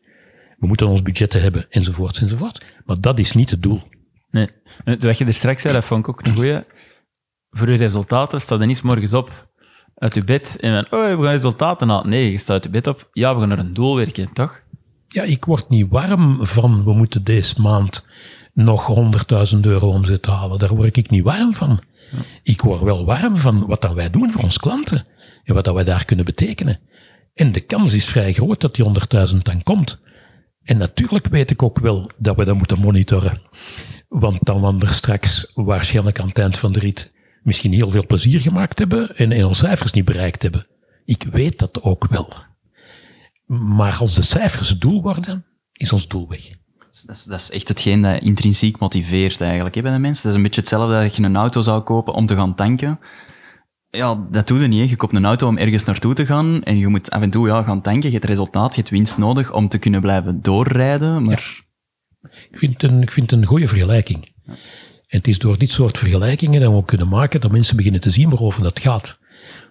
We 0.58 0.68
moeten 0.68 0.88
ons 0.88 1.02
budgetten 1.02 1.42
hebben, 1.42 1.66
enzovoort, 1.70 2.18
enzovoort. 2.18 2.64
Maar 2.86 3.00
dat 3.00 3.20
is 3.20 3.32
niet 3.32 3.50
het 3.50 3.64
doel. 3.64 3.84
Nee. 4.30 4.50
Wat 5.00 5.18
je 5.18 5.26
er 5.26 5.34
straks 5.34 5.62
zei, 5.62 5.74
dat 5.74 5.86
vond 5.86 6.00
ik 6.00 6.10
ook 6.10 6.26
een 6.26 6.34
goeie. 6.34 6.60
Voor 7.50 7.72
je 7.72 7.78
resultaten 7.78 8.42
staat 8.42 8.60
er 8.60 8.68
niet 8.68 8.84
morgens 8.84 9.14
op 9.14 9.54
uit 9.96 10.14
je 10.14 10.24
bed 10.24 10.58
en 10.60 10.74
dan, 10.74 10.86
oh, 11.00 11.16
we 11.18 11.24
gaan 11.24 11.32
resultaten 11.32 11.90
halen. 11.90 12.10
Nee, 12.10 12.32
je 12.32 12.38
staat 12.38 12.50
uit 12.50 12.64
je 12.64 12.70
bed 12.70 12.88
op. 12.88 13.10
Ja, 13.14 13.34
we 13.34 13.40
gaan 13.40 13.50
naar 13.50 13.60
een 13.60 13.74
doel 13.74 13.96
werken, 13.96 14.34
toch? 14.34 14.64
Ja, 15.08 15.24
ik 15.24 15.46
word 15.46 15.70
niet 15.70 15.88
warm 15.90 16.46
van, 16.46 16.84
we 16.84 16.94
moeten 16.94 17.24
deze 17.24 17.62
maand 17.62 18.06
nog 18.54 18.96
100.000 19.54 19.60
euro 19.62 19.88
omzet 19.88 20.26
halen. 20.26 20.60
Daar 20.60 20.76
word 20.76 20.98
ik 20.98 21.10
niet 21.10 21.24
warm 21.24 21.54
van. 21.54 21.80
Ik 22.44 22.62
word 22.62 22.82
wel 22.82 23.06
warm 23.06 23.38
van 23.38 23.66
wat 23.66 23.82
dat 23.82 23.94
wij 23.94 24.10
doen 24.10 24.32
voor 24.32 24.44
onze 24.44 24.60
klanten 24.60 25.06
en 25.44 25.54
wat 25.54 25.64
dat 25.64 25.74
wij 25.74 25.84
daar 25.84 26.06
kunnen 26.06 26.26
betekenen. 26.26 26.80
En 27.34 27.52
de 27.52 27.60
kans 27.60 27.94
is 27.94 28.06
vrij 28.06 28.34
groot 28.34 28.62
dat 28.62 28.76
die 28.76 28.86
100.000 29.30 29.38
dan 29.42 29.64
komt. 29.64 30.02
En 30.64 30.78
natuurlijk 30.78 31.28
weet 31.28 31.52
ik 31.52 31.64
ook 31.64 31.80
wel 31.80 32.10
dat 32.18 32.36
we 32.36 32.46
dat 32.46 32.58
moeten 32.58 32.80
monitoren. 32.80 33.42
Want 34.08 34.46
dan 34.46 34.82
er 34.82 34.94
straks 34.94 35.52
waarschijnlijk 35.54 36.20
aan 36.20 36.28
het 36.28 36.40
eind 36.40 36.58
van 36.58 36.74
de 36.74 36.80
rit 36.80 37.14
misschien 37.44 37.74
heel 37.74 37.92
veel 37.92 38.06
plezier 38.06 38.42
gemaakt 38.42 38.80
hebben 38.80 39.16
en, 39.16 39.32
en 39.32 39.46
onze 39.46 39.66
cijfers 39.66 39.92
niet 39.92 40.06
bereikt 40.06 40.42
hebben. 40.42 40.68
Ik 41.06 41.24
weet 41.24 41.60
dat 41.60 41.82
ook 41.82 42.08
wel. 42.08 42.34
Maar 43.46 43.96
als 43.96 44.16
de 44.16 44.22
cijfers 44.22 44.70
het 44.70 44.82
doel 44.82 45.02
worden, 45.02 45.46
is 45.72 45.92
ons 45.92 46.08
doel 46.08 46.30
weg. 46.30 46.50
Dat 47.04 47.16
is, 47.16 47.24
dat 47.24 47.40
is 47.40 47.52
echt 47.52 47.68
hetgeen 47.68 48.02
dat 48.02 48.22
intrinsiek 48.22 48.80
motiveert 48.80 49.42
eigenlijk 49.42 49.76
hè, 49.76 49.82
bij 49.82 49.92
de 49.92 50.00
mensen. 50.00 50.24
Dat 50.24 50.32
is 50.32 50.38
een 50.38 50.44
beetje 50.44 50.62
hetzelfde 50.62 51.00
dat 51.00 51.16
je 51.16 51.24
een 51.24 51.36
auto 51.36 51.62
zou 51.62 51.82
kopen 51.82 52.14
om 52.14 52.26
te 52.26 52.36
gaan 52.36 52.56
tanken. 52.56 53.00
Ja, 53.88 54.28
dat 54.32 54.48
doe 54.48 54.60
je 54.60 54.68
niet. 54.68 54.80
Hè. 54.80 54.86
Je 54.90 54.96
koopt 54.96 55.16
een 55.16 55.26
auto 55.26 55.48
om 55.48 55.58
ergens 55.58 55.84
naartoe 55.84 56.14
te 56.14 56.26
gaan 56.26 56.64
en 56.64 56.78
je 56.78 56.88
moet 56.88 57.10
af 57.10 57.22
en 57.22 57.30
toe 57.30 57.48
ja, 57.48 57.64
gaan 57.64 57.82
tanken. 57.82 58.10
Je 58.10 58.16
hebt 58.16 58.30
resultaat, 58.30 58.76
je 58.76 58.80
hebt 58.82 58.94
winst 58.94 59.18
nodig 59.18 59.54
om 59.54 59.68
te 59.68 59.78
kunnen 59.78 60.02
blijven 60.02 60.42
doorrijden. 60.42 61.24
Maar... 61.24 61.64
Ik, 62.22 62.60
vind 62.60 62.82
het 62.82 62.92
een, 62.92 63.02
ik 63.02 63.12
vind 63.12 63.32
het 63.32 63.40
een 63.40 63.46
goede 63.46 63.68
vergelijking. 63.68 64.34
En 64.46 65.18
het 65.18 65.28
is 65.28 65.40
door 65.40 65.58
dit 65.58 65.72
soort 65.72 65.98
vergelijkingen 65.98 66.62
dat 66.62 66.70
we 66.70 66.76
ook 66.76 66.88
kunnen 66.88 67.08
maken 67.08 67.42
dat 67.42 67.52
mensen 67.52 67.76
beginnen 67.76 68.02
te 68.02 68.12
zien 68.12 68.30
waarover 68.30 68.64
dat 68.64 68.80
gaat. 68.80 69.20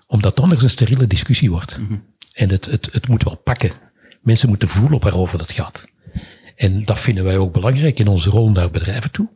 Omdat 0.06 0.30
het 0.30 0.40
anders 0.40 0.62
een 0.62 0.70
steriele 0.70 1.06
discussie 1.06 1.50
wordt. 1.50 1.78
Mhm. 1.78 1.98
En 2.32 2.50
het, 2.50 2.64
het, 2.64 2.88
het 2.92 3.08
moet 3.08 3.24
wel 3.24 3.36
pakken. 3.36 3.72
Mensen 4.22 4.48
moeten 4.48 4.68
voelen 4.68 5.00
waarover 5.00 5.38
dat 5.38 5.52
gaat. 5.52 5.92
En 6.56 6.84
dat 6.84 6.98
vinden 6.98 7.24
wij 7.24 7.38
ook 7.38 7.52
belangrijk 7.52 7.98
in 7.98 8.08
onze 8.08 8.30
rol 8.30 8.50
naar 8.50 8.70
bedrijven 8.70 9.10
toe. 9.10 9.28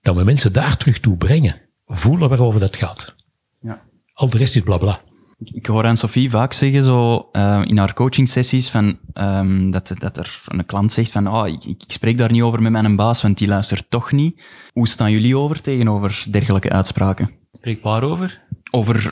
Dat 0.00 0.16
we 0.16 0.24
mensen 0.24 0.52
daar 0.52 0.76
terug 0.76 1.00
toe 1.00 1.16
brengen. 1.16 1.60
Voelen 1.86 2.28
waarover 2.28 2.60
dat 2.60 2.76
gaat. 2.76 3.14
Ja. 3.60 3.82
Al 4.12 4.30
de 4.30 4.38
rest 4.38 4.56
is 4.56 4.62
blabla. 4.62 5.00
Ik 5.38 5.66
hoor 5.66 5.84
aan 5.84 5.96
Sophie 5.96 6.30
vaak 6.30 6.52
zeggen, 6.52 6.82
zo, 6.82 7.28
uh, 7.32 7.62
in 7.66 7.78
haar 7.78 7.94
coaching 7.94 8.28
sessies, 8.28 8.70
van, 8.70 8.98
um, 9.14 9.70
dat, 9.70 9.92
dat 9.98 10.16
er 10.16 10.40
een 10.46 10.66
klant 10.66 10.92
zegt 10.92 11.10
van, 11.10 11.28
oh, 11.28 11.48
ik, 11.48 11.64
ik, 11.64 11.82
spreek 11.86 12.18
daar 12.18 12.30
niet 12.30 12.42
over 12.42 12.62
met 12.62 12.72
mijn 12.72 12.96
baas, 12.96 13.22
want 13.22 13.38
die 13.38 13.48
luistert 13.48 13.90
toch 13.90 14.12
niet. 14.12 14.42
Hoe 14.72 14.88
staan 14.88 15.10
jullie 15.10 15.36
over 15.36 15.60
tegenover 15.60 16.24
dergelijke 16.30 16.70
uitspraken? 16.70 17.30
Spreek 17.52 17.82
waarover? 17.82 18.24
Over 18.24 18.43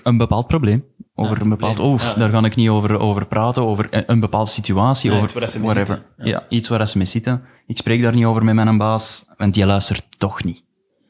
een 0.03 0.17
bepaald 0.17 0.47
probleem. 0.47 0.85
Over 1.15 1.41
een 1.41 1.49
bepaald, 1.49 1.79
oh, 1.79 2.17
daar 2.17 2.31
ga 2.31 2.45
ik 2.45 2.57
niet 2.57 2.69
over, 2.69 2.99
over 2.99 3.27
praten, 3.27 3.63
over 3.63 3.89
een, 4.07 4.21
bepaalde 4.21 4.51
situatie, 4.51 5.11
over 5.13 5.25
iets 5.25 5.55
waar 5.55 5.63
whatever. 5.63 6.03
Ja. 6.17 6.47
iets 6.49 6.69
waar 6.69 6.89
ze 6.89 6.97
mee 6.97 7.07
zitten. 7.07 7.43
Ik 7.67 7.79
spreek 7.79 8.03
daar 8.03 8.15
niet 8.15 8.25
over 8.25 8.45
met 8.45 8.55
mijn 8.55 8.79
baas, 8.79 9.25
want 9.37 9.55
die 9.55 9.67
luistert 9.67 10.07
toch 10.19 10.45
niet. 10.45 10.65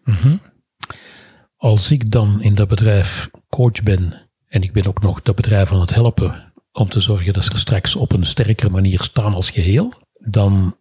Mm 0.05 0.40
Als 1.57 1.90
ik 1.90 2.11
dan 2.11 2.40
in 2.40 2.55
dat 2.55 2.68
bedrijf 2.68 3.30
coach 3.48 3.82
ben, 3.82 4.30
en 4.48 4.62
ik 4.62 4.72
ben 4.72 4.86
ook 4.86 5.03
nog 5.03 5.22
dat 5.22 5.36
bedrijf 5.36 5.72
aan 5.72 5.80
het 5.80 5.94
helpen 5.94 6.53
om 6.72 6.88
te 6.88 7.00
zorgen 7.00 7.32
dat 7.32 7.44
ze 7.44 7.59
straks 7.59 7.96
op 7.96 8.12
een 8.12 8.26
sterkere 8.26 8.70
manier 8.70 9.03
staan 9.03 9.34
als 9.34 9.50
geheel, 9.50 9.92
dan 10.18 10.76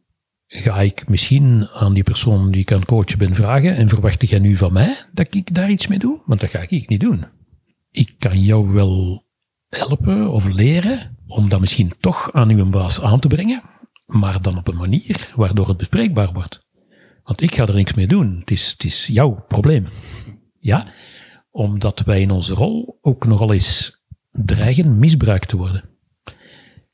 ga 0.47 0.79
ik 0.79 1.07
misschien 1.07 1.67
aan 1.73 1.93
die 1.93 2.03
persoon 2.03 2.51
die 2.51 2.61
ik 2.61 2.71
aan 2.71 2.79
het 2.79 2.87
coachen 2.87 3.17
ben 3.17 3.35
vragen, 3.35 3.75
en 3.75 3.89
verwacht 3.89 4.29
jij 4.29 4.39
nu 4.39 4.55
van 4.55 4.73
mij 4.73 4.95
dat 5.13 5.27
ik 5.35 5.53
daar 5.53 5.69
iets 5.69 5.87
mee 5.87 5.99
doe? 5.99 6.21
Want 6.25 6.39
dat 6.39 6.49
ga 6.49 6.65
ik 6.67 6.87
niet 6.87 6.99
doen 6.99 7.25
ik 7.91 8.15
kan 8.17 8.41
jou 8.41 8.73
wel 8.73 9.25
helpen 9.69 10.31
of 10.31 10.47
leren 10.47 11.17
om 11.27 11.49
dat 11.49 11.59
misschien 11.59 11.93
toch 11.99 12.33
aan 12.33 12.49
uw 12.49 12.69
baas 12.69 13.01
aan 13.01 13.19
te 13.19 13.27
brengen, 13.27 13.61
maar 14.05 14.41
dan 14.41 14.57
op 14.57 14.67
een 14.67 14.77
manier 14.77 15.31
waardoor 15.35 15.67
het 15.67 15.77
bespreekbaar 15.77 16.33
wordt. 16.33 16.69
Want 17.23 17.41
ik 17.41 17.55
ga 17.55 17.67
er 17.67 17.73
niks 17.73 17.93
mee 17.93 18.07
doen. 18.07 18.39
Het 18.39 18.51
is, 18.51 18.71
het 18.71 18.83
is 18.83 19.07
jouw 19.07 19.45
probleem. 19.47 19.87
Ja? 20.59 20.87
Omdat 21.51 21.99
wij 21.99 22.21
in 22.21 22.31
onze 22.31 22.53
rol 22.53 22.97
ook 23.01 23.25
nogal 23.25 23.53
eens 23.53 24.03
dreigen 24.31 24.97
misbruikt 24.97 25.47
te 25.47 25.57
worden. 25.57 25.89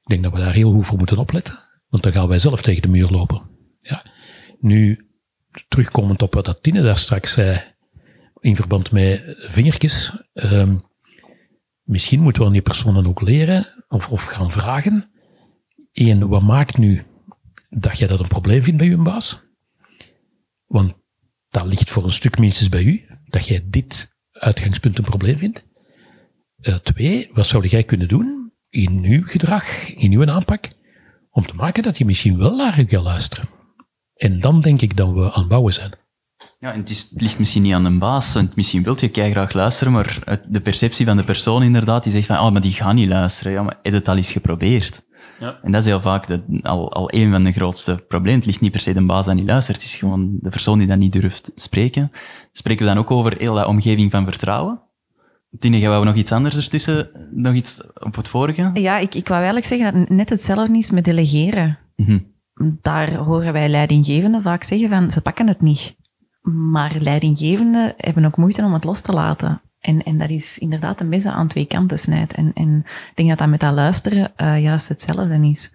Ik 0.01 0.13
denk 0.13 0.23
dat 0.23 0.31
we 0.31 0.39
daar 0.39 0.53
heel 0.53 0.71
goed 0.71 0.85
voor 0.85 0.97
moeten 0.97 1.17
opletten, 1.17 1.59
want 1.89 2.03
dan 2.03 2.11
gaan 2.11 2.27
wij 2.27 2.39
zelf 2.39 2.61
tegen 2.61 2.81
de 2.81 2.87
muur 2.87 3.09
lopen. 3.09 3.41
Ja? 3.81 4.03
Nu, 4.59 5.09
terugkomend 5.67 6.21
op 6.21 6.33
wat 6.33 6.63
Tine 6.63 6.81
daar 6.81 6.97
straks 6.97 7.31
zei, 7.31 7.61
in 8.39 8.55
verband 8.55 8.91
met 8.91 9.35
vingertjes. 9.37 10.23
Um, 10.33 10.86
misschien 11.87 12.21
moeten 12.21 12.41
we 12.41 12.47
aan 12.47 12.53
die 12.53 12.61
personen 12.61 13.07
ook 13.07 13.21
leren 13.21 13.85
of, 13.87 14.23
gaan 14.23 14.51
vragen. 14.51 15.11
Eén, 15.91 16.27
wat 16.27 16.41
maakt 16.41 16.77
nu 16.77 17.05
dat 17.69 17.97
jij 17.97 18.07
dat 18.07 18.19
een 18.19 18.27
probleem 18.27 18.63
vindt 18.63 18.77
bij 18.77 18.87
je 18.87 18.97
baas. 18.97 19.41
Want 20.65 20.93
dat 21.49 21.65
ligt 21.65 21.89
voor 21.89 22.03
een 22.03 22.11
stuk 22.11 22.37
minstens 22.37 22.69
bij 22.69 22.83
u, 22.83 23.05
dat 23.25 23.47
jij 23.47 23.65
dit 23.65 24.15
uitgangspunt 24.31 24.97
een 24.97 25.03
probleem 25.03 25.37
vindt. 25.37 25.65
Uh, 26.61 26.75
twee, 26.75 27.29
wat 27.33 27.47
zou 27.47 27.67
jij 27.67 27.83
kunnen 27.83 28.07
doen 28.07 28.53
in 28.69 29.03
uw 29.03 29.23
gedrag, 29.23 29.93
in 29.93 30.11
uw 30.11 30.29
aanpak, 30.29 30.67
om 31.29 31.45
te 31.45 31.55
maken 31.55 31.83
dat 31.83 31.97
je 31.97 32.05
misschien 32.05 32.37
wel 32.37 32.55
naar 32.55 32.79
u 32.79 32.87
gaat 32.87 33.03
luisteren. 33.03 33.49
En 34.13 34.39
dan 34.39 34.61
denk 34.61 34.81
ik 34.81 34.97
dat 34.97 35.13
we 35.13 35.31
aan 35.31 35.39
het 35.39 35.47
bouwen 35.47 35.73
zijn. 35.73 35.91
Ja, 36.59 36.73
en 36.73 36.79
het, 36.79 36.89
is, 36.89 37.09
het 37.09 37.21
ligt 37.21 37.39
misschien 37.39 37.61
niet 37.63 37.73
aan 37.73 37.83
de 37.83 37.97
baas. 37.97 38.33
Want 38.33 38.55
misschien 38.55 38.83
wilt 38.83 38.99
je 38.99 39.09
graag 39.13 39.53
luisteren, 39.53 39.93
maar 39.93 40.19
het- 40.23 40.47
de 40.53 40.61
perceptie 40.61 41.05
van 41.05 41.17
de 41.17 41.23
persoon 41.23 41.63
inderdaad, 41.63 42.03
die 42.03 42.11
zegt 42.11 42.25
van, 42.25 42.37
oh, 42.39 42.51
maar 42.51 42.61
die 42.61 42.71
gaan 42.73 42.95
niet 42.95 43.07
luisteren. 43.09 43.51
Ja, 43.51 43.61
maar 43.63 43.73
heb 43.81 43.85
je 43.85 43.99
het 43.99 44.07
al 44.07 44.15
eens 44.15 44.31
geprobeerd? 44.31 45.05
Ja. 45.39 45.59
En 45.63 45.71
dat 45.71 45.81
is 45.81 45.87
heel 45.87 46.01
vaak 46.01 46.27
de, 46.27 46.59
al, 46.61 46.93
al 46.93 47.13
een 47.13 47.31
van 47.31 47.43
de 47.43 47.51
grootste 47.51 48.03
problemen. 48.07 48.37
Het 48.39 48.45
ligt 48.47 48.61
niet 48.61 48.71
per 48.71 48.79
se 48.79 48.93
de 48.93 49.05
baas 49.05 49.25
die 49.25 49.33
niet 49.33 49.47
luistert, 49.47 49.77
het 49.77 49.85
is 49.85 49.95
gewoon 49.95 50.37
de 50.41 50.49
persoon 50.49 50.77
die 50.77 50.87
dat 50.87 50.97
niet 50.97 51.13
durft 51.13 51.51
spreken. 51.55 52.11
Spreken 52.51 52.85
we 52.85 52.93
dan 52.93 53.01
ook 53.03 53.11
over 53.11 53.35
heel 53.37 53.53
dat 53.53 53.65
omgeving 53.65 54.11
van 54.11 54.23
vertrouwen? 54.25 54.81
Tine, 55.59 55.79
jij 55.79 55.89
wou 55.89 56.05
nog 56.05 56.15
iets 56.15 56.31
anders 56.31 56.57
ertussen, 56.57 57.09
nog 57.31 57.53
iets 57.53 57.81
op 57.93 58.15
het 58.15 58.27
vorige? 58.27 58.69
Ja, 58.73 58.97
ik, 58.97 59.15
ik 59.15 59.27
wou 59.27 59.43
eigenlijk 59.43 59.67
zeggen 59.67 59.99
dat 59.99 60.09
net 60.09 60.29
hetzelfde 60.29 60.77
is 60.77 60.91
met 60.91 61.05
delegeren. 61.05 61.77
Mhm. 61.95 62.19
Daar 62.81 63.13
horen 63.15 63.53
wij 63.53 63.69
leidinggevenden 63.69 64.41
vaak 64.41 64.63
zeggen 64.63 64.89
van, 64.89 65.11
ze 65.11 65.21
pakken 65.21 65.47
het 65.47 65.61
niet. 65.61 65.95
Maar 66.53 66.95
leidinggevenden 66.99 67.93
hebben 67.97 68.25
ook 68.25 68.37
moeite 68.37 68.63
om 68.63 68.73
het 68.73 68.83
los 68.83 69.01
te 69.01 69.11
laten. 69.13 69.61
En, 69.79 70.03
en 70.03 70.17
dat 70.17 70.29
is 70.29 70.57
inderdaad 70.57 70.99
een 70.99 71.09
mes 71.09 71.25
aan 71.25 71.47
twee 71.47 71.65
kanten 71.65 71.99
snijdt. 71.99 72.33
En, 72.33 72.51
en 72.53 72.77
ik 72.85 73.11
denk 73.15 73.29
dat 73.29 73.37
dat 73.37 73.47
met 73.47 73.59
dat 73.59 73.73
luisteren 73.73 74.31
eh, 74.35 74.61
juist 74.61 74.89
hetzelfde 74.89 75.47
is. 75.49 75.71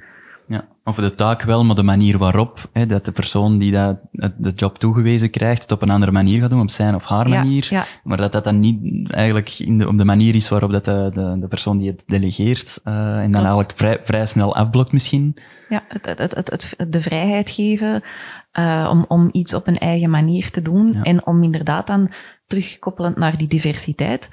Ja, 0.48 0.64
of 0.84 0.96
de 0.96 1.14
taak 1.14 1.42
wel, 1.42 1.64
maar 1.64 1.76
de 1.76 1.82
manier 1.82 2.18
waarop, 2.18 2.68
hè, 2.72 2.86
dat 2.86 3.04
de 3.04 3.12
persoon 3.12 3.58
die 3.58 3.72
dat, 3.72 3.96
de 4.36 4.52
job 4.56 4.78
toegewezen 4.78 5.30
krijgt, 5.30 5.62
het 5.62 5.72
op 5.72 5.82
een 5.82 5.90
andere 5.90 6.12
manier 6.12 6.40
gaat 6.40 6.50
doen, 6.50 6.60
op 6.60 6.70
zijn 6.70 6.94
of 6.94 7.04
haar 7.04 7.28
manier. 7.28 7.66
ja. 7.70 7.84
Maar 8.04 8.16
dat 8.16 8.32
dat 8.32 8.44
dan 8.44 8.60
niet 8.60 9.12
eigenlijk 9.12 9.58
in 9.58 9.78
de, 9.78 9.88
op 9.88 9.98
de 9.98 10.04
manier 10.04 10.34
is 10.34 10.48
waarop 10.48 10.72
dat 10.72 10.84
de, 10.84 11.10
de, 11.14 11.36
de 11.40 11.48
persoon 11.48 11.78
die 11.78 11.90
het 11.90 12.02
delegeert, 12.06 12.80
eh, 12.84 12.94
en 12.94 13.30
dan 13.32 13.42
Klopt. 13.42 13.44
eigenlijk 13.44 13.72
vrij, 13.78 14.00
vrij 14.04 14.26
snel 14.26 14.56
afblokt 14.56 14.92
misschien. 14.92 15.36
Ja, 15.68 15.82
het, 15.88 16.06
het, 16.18 16.34
het- 16.50 16.74
de 16.88 17.00
vrijheid 17.02 17.50
geven 17.50 18.02
eh, 18.52 18.88
om, 18.90 19.04
om 19.08 19.28
iets 19.32 19.54
op 19.54 19.66
een 19.66 19.78
eigen 19.78 20.10
manier 20.10 20.50
te 20.50 20.62
doen. 20.62 20.92
Ja. 20.92 21.00
En 21.00 21.26
om 21.26 21.42
inderdaad 21.42 21.86
dan 21.86 22.10
terugkoppelend 22.46 23.16
naar 23.16 23.36
die 23.36 23.46
diversiteit, 23.46 24.28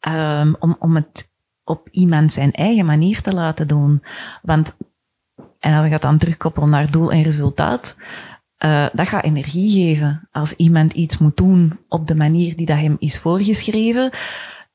ehm, 0.00 0.52
om, 0.58 0.76
om 0.78 0.94
het 0.94 1.32
op 1.64 1.88
iemand 1.90 2.32
zijn 2.32 2.52
eigen 2.52 2.86
manier 2.86 3.20
te 3.20 3.32
laten 3.32 3.68
doen. 3.68 4.02
Want, 4.42 4.76
en 5.58 5.74
als 5.74 5.84
ik 5.84 5.90
dat 5.90 6.02
dan 6.02 6.18
terugkoppel 6.18 6.66
naar 6.66 6.90
doel 6.90 7.12
en 7.12 7.22
resultaat, 7.22 7.96
eh, 8.56 8.86
dat 8.92 9.08
gaat 9.08 9.24
energie 9.24 9.70
geven. 9.70 10.28
Als 10.32 10.52
iemand 10.52 10.92
iets 10.92 11.18
moet 11.18 11.36
doen 11.36 11.78
op 11.88 12.06
de 12.06 12.16
manier 12.16 12.56
die 12.56 12.66
dat 12.66 12.78
hem 12.78 12.96
is 12.98 13.18
voorgeschreven, 13.18 14.10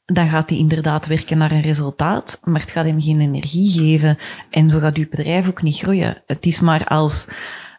dan 0.06 0.30
gaat 0.30 0.50
hij 0.50 0.60
inderdaad 0.60 1.06
werken 1.06 1.38
naar 1.38 1.52
een 1.52 1.62
resultaat, 1.62 2.40
maar 2.44 2.62
het 2.62 2.72
gaat 2.72 2.86
hem 2.86 3.02
geen 3.02 3.22
energie 3.22 3.70
geven. 3.72 4.18
En 4.50 4.70
zo 4.70 4.80
gaat 4.80 4.98
uw 4.98 5.10
bedrijf 5.10 5.48
ook 5.48 5.62
niet 5.62 5.78
groeien. 5.78 6.24
Het 6.26 6.46
is 6.46 6.60
maar 6.60 6.86
als 6.86 7.28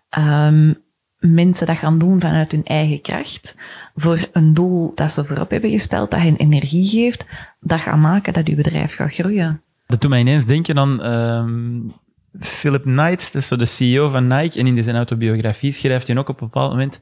ehm, 0.08 0.72
mensen 1.20 1.66
dat 1.66 1.76
gaan 1.76 1.98
doen 1.98 2.20
vanuit 2.20 2.52
hun 2.52 2.64
eigen 2.64 3.00
kracht, 3.00 3.56
voor 3.94 4.28
een 4.32 4.54
doel 4.54 4.92
dat 4.94 5.12
ze 5.12 5.24
voorop 5.24 5.50
hebben 5.50 5.70
gesteld, 5.70 6.10
dat 6.10 6.20
hen 6.20 6.36
energie 6.36 6.88
geeft, 6.88 7.26
dat 7.60 7.80
gaat 7.80 7.98
maken 7.98 8.32
dat 8.32 8.46
uw 8.46 8.56
bedrijf 8.56 8.94
gaat 8.94 9.12
groeien. 9.12 9.62
Dat 9.86 10.00
doet 10.00 10.10
mij 10.10 10.20
ineens 10.20 10.46
denken 10.46 10.78
aan 10.78 11.02
ehm, 11.02 11.80
Philip 12.38 12.82
Knight, 12.82 13.32
dat 13.32 13.42
is 13.42 13.48
zo 13.48 13.56
de 13.56 13.64
CEO 13.64 14.08
van 14.08 14.26
Nike. 14.26 14.58
En 14.58 14.66
in 14.66 14.82
zijn 14.82 14.96
autobiografie 14.96 15.72
schrijft 15.72 16.06
hij 16.06 16.16
ook 16.16 16.28
op 16.28 16.40
een 16.40 16.46
bepaald 16.46 16.70
moment, 16.70 17.00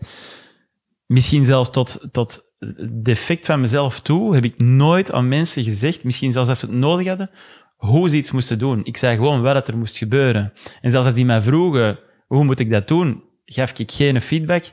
misschien 1.06 1.44
zelfs 1.44 1.70
tot, 1.70 2.08
tot 2.12 2.46
defect 2.90 3.46
van 3.46 3.60
mezelf 3.60 4.00
toe, 4.00 4.34
heb 4.34 4.44
ik 4.44 4.60
nooit 4.60 5.12
aan 5.12 5.28
mensen 5.28 5.64
gezegd, 5.64 6.04
misschien 6.04 6.32
zelfs 6.32 6.48
als 6.48 6.58
ze 6.58 6.66
het 6.66 6.74
nodig 6.74 7.06
hadden, 7.06 7.30
hoe 7.76 8.08
ze 8.08 8.16
iets 8.16 8.30
moesten 8.30 8.58
doen. 8.58 8.80
Ik 8.84 8.96
zei 8.96 9.16
gewoon 9.16 9.42
wat 9.42 9.54
dat 9.54 9.68
er 9.68 9.78
moest 9.78 9.96
gebeuren. 9.96 10.52
En 10.80 10.90
zelfs 10.90 11.06
als 11.06 11.14
die 11.14 11.24
mij 11.24 11.42
vroegen, 11.42 11.98
hoe 12.26 12.44
moet 12.44 12.60
ik 12.60 12.70
dat 12.70 12.88
doen, 12.88 13.22
gaf 13.48 13.78
ik 13.78 13.92
geen 13.92 14.22
feedback. 14.22 14.64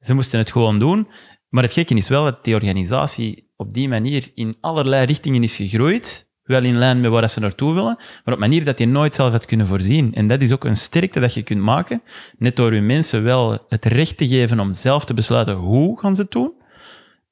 Ze 0.00 0.14
moesten 0.14 0.38
het 0.38 0.50
gewoon 0.50 0.78
doen. 0.78 1.08
Maar 1.48 1.62
het 1.62 1.72
gekke 1.72 1.94
is 1.94 2.08
wel 2.08 2.24
dat 2.24 2.44
die 2.44 2.54
organisatie 2.54 3.50
op 3.56 3.74
die 3.74 3.88
manier 3.88 4.30
in 4.34 4.56
allerlei 4.60 5.06
richtingen 5.06 5.42
is 5.42 5.56
gegroeid. 5.56 6.28
Wel 6.42 6.62
in 6.62 6.76
lijn 6.76 7.00
met 7.00 7.10
waar 7.10 7.30
ze 7.30 7.40
naartoe 7.40 7.74
willen, 7.74 7.96
maar 8.24 8.34
op 8.34 8.40
manier 8.40 8.64
dat 8.64 8.78
je 8.78 8.86
nooit 8.86 9.14
zelf 9.14 9.32
had 9.32 9.46
kunnen 9.46 9.66
voorzien. 9.66 10.14
En 10.14 10.26
dat 10.26 10.42
is 10.42 10.52
ook 10.52 10.64
een 10.64 10.76
sterkte 10.76 11.20
dat 11.20 11.34
je 11.34 11.42
kunt 11.42 11.60
maken, 11.60 12.02
net 12.38 12.56
door 12.56 12.74
je 12.74 12.80
mensen 12.80 13.22
wel 13.22 13.58
het 13.68 13.84
recht 13.84 14.16
te 14.16 14.28
geven 14.28 14.60
om 14.60 14.74
zelf 14.74 15.04
te 15.04 15.14
besluiten 15.14 15.54
hoe 15.54 16.00
gaan 16.00 16.14
ze 16.14 16.22
het 16.22 16.30
doen, 16.30 16.52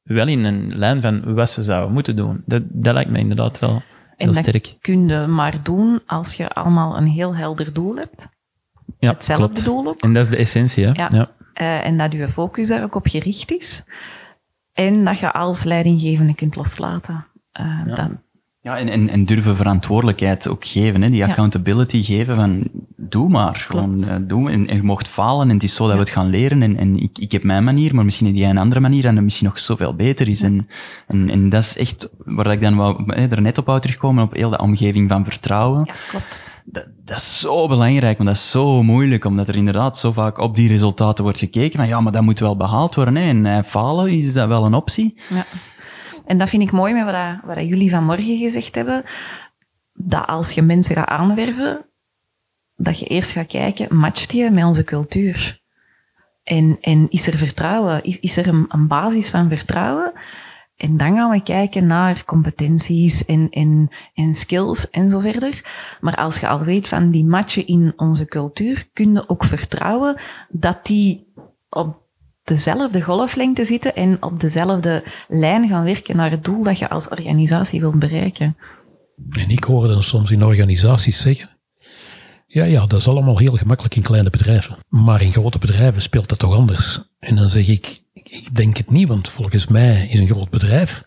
wel 0.03 0.29
in 0.29 0.45
een 0.45 0.79
lijn 0.79 1.03
van 1.03 1.35
wat 1.35 1.51
ze 1.51 1.63
zouden 1.63 1.93
moeten 1.93 2.17
doen. 2.17 2.43
Dat, 2.47 2.63
dat 2.67 2.95
lijkt 2.95 3.11
me 3.11 3.19
inderdaad 3.19 3.59
wel 3.59 3.71
heel 3.71 3.83
En 4.17 4.27
dat 4.27 4.37
sterk. 4.37 4.77
kun 4.81 5.09
je 5.09 5.27
maar 5.27 5.63
doen 5.63 6.03
als 6.07 6.35
je 6.35 6.49
allemaal 6.49 6.97
een 6.97 7.09
heel 7.09 7.35
helder 7.35 7.73
doel 7.73 7.97
hebt. 7.97 8.29
Ja, 9.05 9.13
hetzelfde 9.13 9.47
klopt. 9.47 9.65
doel 9.65 9.87
ook. 9.87 10.01
En 10.01 10.13
dat 10.13 10.23
is 10.25 10.31
de 10.31 10.37
essentie, 10.37 10.85
hè? 10.85 10.91
Ja. 10.93 11.09
ja. 11.13 11.31
Eh, 11.55 11.87
en 11.87 11.99
dat 11.99 12.13
je 12.13 12.29
focus 12.29 12.69
daar 12.69 12.83
ook 12.83 12.95
op 12.95 13.07
gericht 13.07 13.53
is. 13.53 13.85
En 14.73 15.05
dat 15.05 15.19
je 15.19 15.33
als 15.33 15.65
leidinggevende 15.65 16.35
kunt 16.35 16.57
loslaten. 16.57 17.27
Eh, 17.53 17.95
dan, 17.95 18.21
Ja, 18.61 18.77
en, 18.79 18.89
en, 18.89 19.09
en 19.09 19.25
durven 19.25 19.57
verantwoordelijkheid 19.57 20.49
ook 20.49 20.65
geven, 20.65 21.03
hè? 21.03 21.09
die 21.09 21.17
Ja. 21.19 21.27
accountability 21.29 22.03
geven 22.03 22.37
van, 22.37 22.69
doe 22.97 23.29
maar, 23.29 23.57
gewoon, 23.57 23.95
Klopt. 23.95 24.09
eh, 24.09 24.17
doe. 24.21 24.51
En, 24.51 24.69
en 24.69 24.77
je 24.77 24.83
mocht 24.83 25.09
falen 25.09 25.49
en 25.49 25.55
het 25.55 25.63
is 25.63 25.75
zo 25.75 25.85
dat 25.87 25.95
we 25.95 26.01
het 26.01 26.11
gaan 26.11 26.27
leren 26.29 26.63
en, 26.63 26.77
en 26.77 26.97
ik, 27.03 27.19
ik 27.19 27.33
heb 27.33 27.43
mijn 27.43 27.65
manier, 27.65 27.95
maar 27.95 28.05
misschien 28.05 28.27
heb 28.27 28.37
jij 28.37 28.51
een 28.51 28.59
andere 28.59 28.81
manier 28.81 29.05
en 29.07 29.15
dat 29.15 29.25
misschien 29.25 29.47
nog 29.47 29.59
zoveel 29.59 29.95
beter 29.95 30.29
is. 30.29 30.43
En, 30.43 30.69
en, 31.07 31.31
en 31.31 31.49
dat 31.49 31.63
is 31.63 31.77
echt 31.79 32.11
waar 32.19 32.53
ik 32.53 32.63
dan 32.63 32.77
wou, 32.77 33.03
hè, 33.07 33.27
er 33.29 33.41
net 33.43 33.59
op 33.59 33.67
wou 33.67 33.81
terugkomen, 33.81 34.25
op 34.25 34.35
heel 34.35 34.51
de 34.51 34.59
omgeving 34.59 35.09
van 35.11 35.25
vertrouwen. 35.25 35.83
ja, 35.85 35.95
klopt. 36.09 36.41
Dat, 36.65 36.87
dat 37.05 37.17
is 37.17 37.41
zo 37.41 37.69
belangrijk, 37.69 38.17
want 38.17 38.29
dat 38.29 38.39
is 38.39 38.51
zo 38.51 38.83
moeilijk, 38.83 39.25
omdat 39.25 39.49
er 39.49 39.57
inderdaad 39.57 39.99
zo 39.99 40.13
vaak 40.13 40.39
op 40.39 40.57
die 40.57 40.69
resultaten 40.69 41.25
wordt 41.25 41.39
gekeken 41.39 41.79
van 41.79 41.89
ja, 41.89 42.01
maar 42.01 42.13
dat 42.13 42.23
moet 42.23 42.39
wel 42.39 42.57
behaald 42.57 42.95
worden. 42.95 43.17
Hè? 43.17 43.29
En 43.29 43.47
eh, 43.47 43.63
falen, 43.63 44.09
is 44.11 44.33
dat 44.33 44.49
wel 44.49 44.65
een 44.65 44.75
optie? 44.75 45.21
Ja. 45.29 45.47
En 46.27 46.39
dat 46.39 46.49
vind 46.49 46.63
ik 46.63 46.73
mooi 46.73 46.93
met 46.93 47.05
wat, 47.05 47.57
wat 47.57 47.67
jullie 47.67 47.91
vanmorgen 47.91 48.39
gezegd 48.39 48.75
hebben. 48.75 49.05
Dat 49.93 50.27
als 50.27 50.51
je 50.51 50.63
mensen 50.63 50.95
gaat 50.95 51.09
aanwerven, 51.09 51.87
dat 52.77 52.99
je 52.99 53.07
eerst 53.07 53.31
gaat 53.31 53.47
kijken, 53.47 53.97
matcht 53.97 54.33
je 54.33 54.51
met 54.51 54.65
onze 54.65 54.85
cultuur? 54.85 55.63
En, 56.43 56.79
en 56.81 57.07
is 57.11 57.27
er 57.27 57.39
vertrouwen? 57.39 58.05
Is, 58.05 58.21
is 58.21 58.37
er 58.37 58.49
een, 58.49 58.65
een 58.69 58.87
basis 58.87 59.31
van 59.31 59.49
vertrouwen? 59.49 60.13
En 60.77 60.97
dan 60.97 61.15
gaan 61.15 61.31
we 61.31 61.43
kijken 61.43 61.87
naar 61.87 62.25
competenties 62.25 63.25
en, 63.25 63.51
en, 63.51 63.89
en 64.15 64.35
skills 64.35 64.91
en 64.91 65.09
zo 65.09 65.19
verder. 65.19 65.65
Maar 66.01 66.15
als 66.17 66.41
je 66.41 66.49
al 66.49 66.61
weet 66.61 66.89
van 66.89 67.11
die 67.11 67.25
matchen 67.25 67.67
in 67.67 67.93
onze 67.97 68.25
cultuur, 68.27 68.89
kun 68.93 69.13
je 69.13 69.29
ook 69.29 69.45
vertrouwen 69.45 70.21
dat 70.49 70.87
die 70.87 71.33
op 71.69 72.03
dezelfde 72.43 73.03
golflengte 73.03 73.65
zitten 73.65 73.95
en 73.95 74.23
op 74.23 74.41
dezelfde 74.41 75.05
lijn 75.29 75.69
gaan 75.69 75.85
werken 75.85 76.17
naar 76.17 76.31
het 76.31 76.45
doel 76.45 76.63
dat 76.63 76.79
je 76.79 76.89
als 76.89 77.09
organisatie 77.09 77.81
wilt 77.81 77.99
bereiken. 77.99 78.57
En 79.31 79.51
ik 79.51 79.65
hoor 79.65 79.89
dan 79.89 80.03
soms 80.03 80.31
in 80.31 80.45
organisaties 80.45 81.21
zeggen, 81.21 81.49
ja, 82.47 82.65
ja, 82.65 82.87
dat 82.87 83.01
is 83.01 83.09
allemaal 83.09 83.39
heel 83.39 83.57
gemakkelijk 83.57 83.97
in 83.97 84.03
kleine 84.03 84.31
bedrijven. 84.31 84.77
Maar 84.89 85.23
in 85.23 85.33
grote 85.33 85.59
bedrijven 85.59 86.03
speelt 86.03 86.29
dat 86.29 86.39
toch 86.39 86.55
anders. 86.55 87.01
En 87.19 87.37
dan 87.37 87.51
zeg 87.51 87.69
ik, 87.69 88.04
ik- 88.25 88.57
denk 88.57 88.77
het 88.77 88.91
niet, 88.91 89.09
want 89.09 89.29
volgens 89.29 89.67
mij 89.67 90.07
is 90.07 90.21
een 90.21 90.29
groot 90.29 90.51
bedrijf 90.51 91.05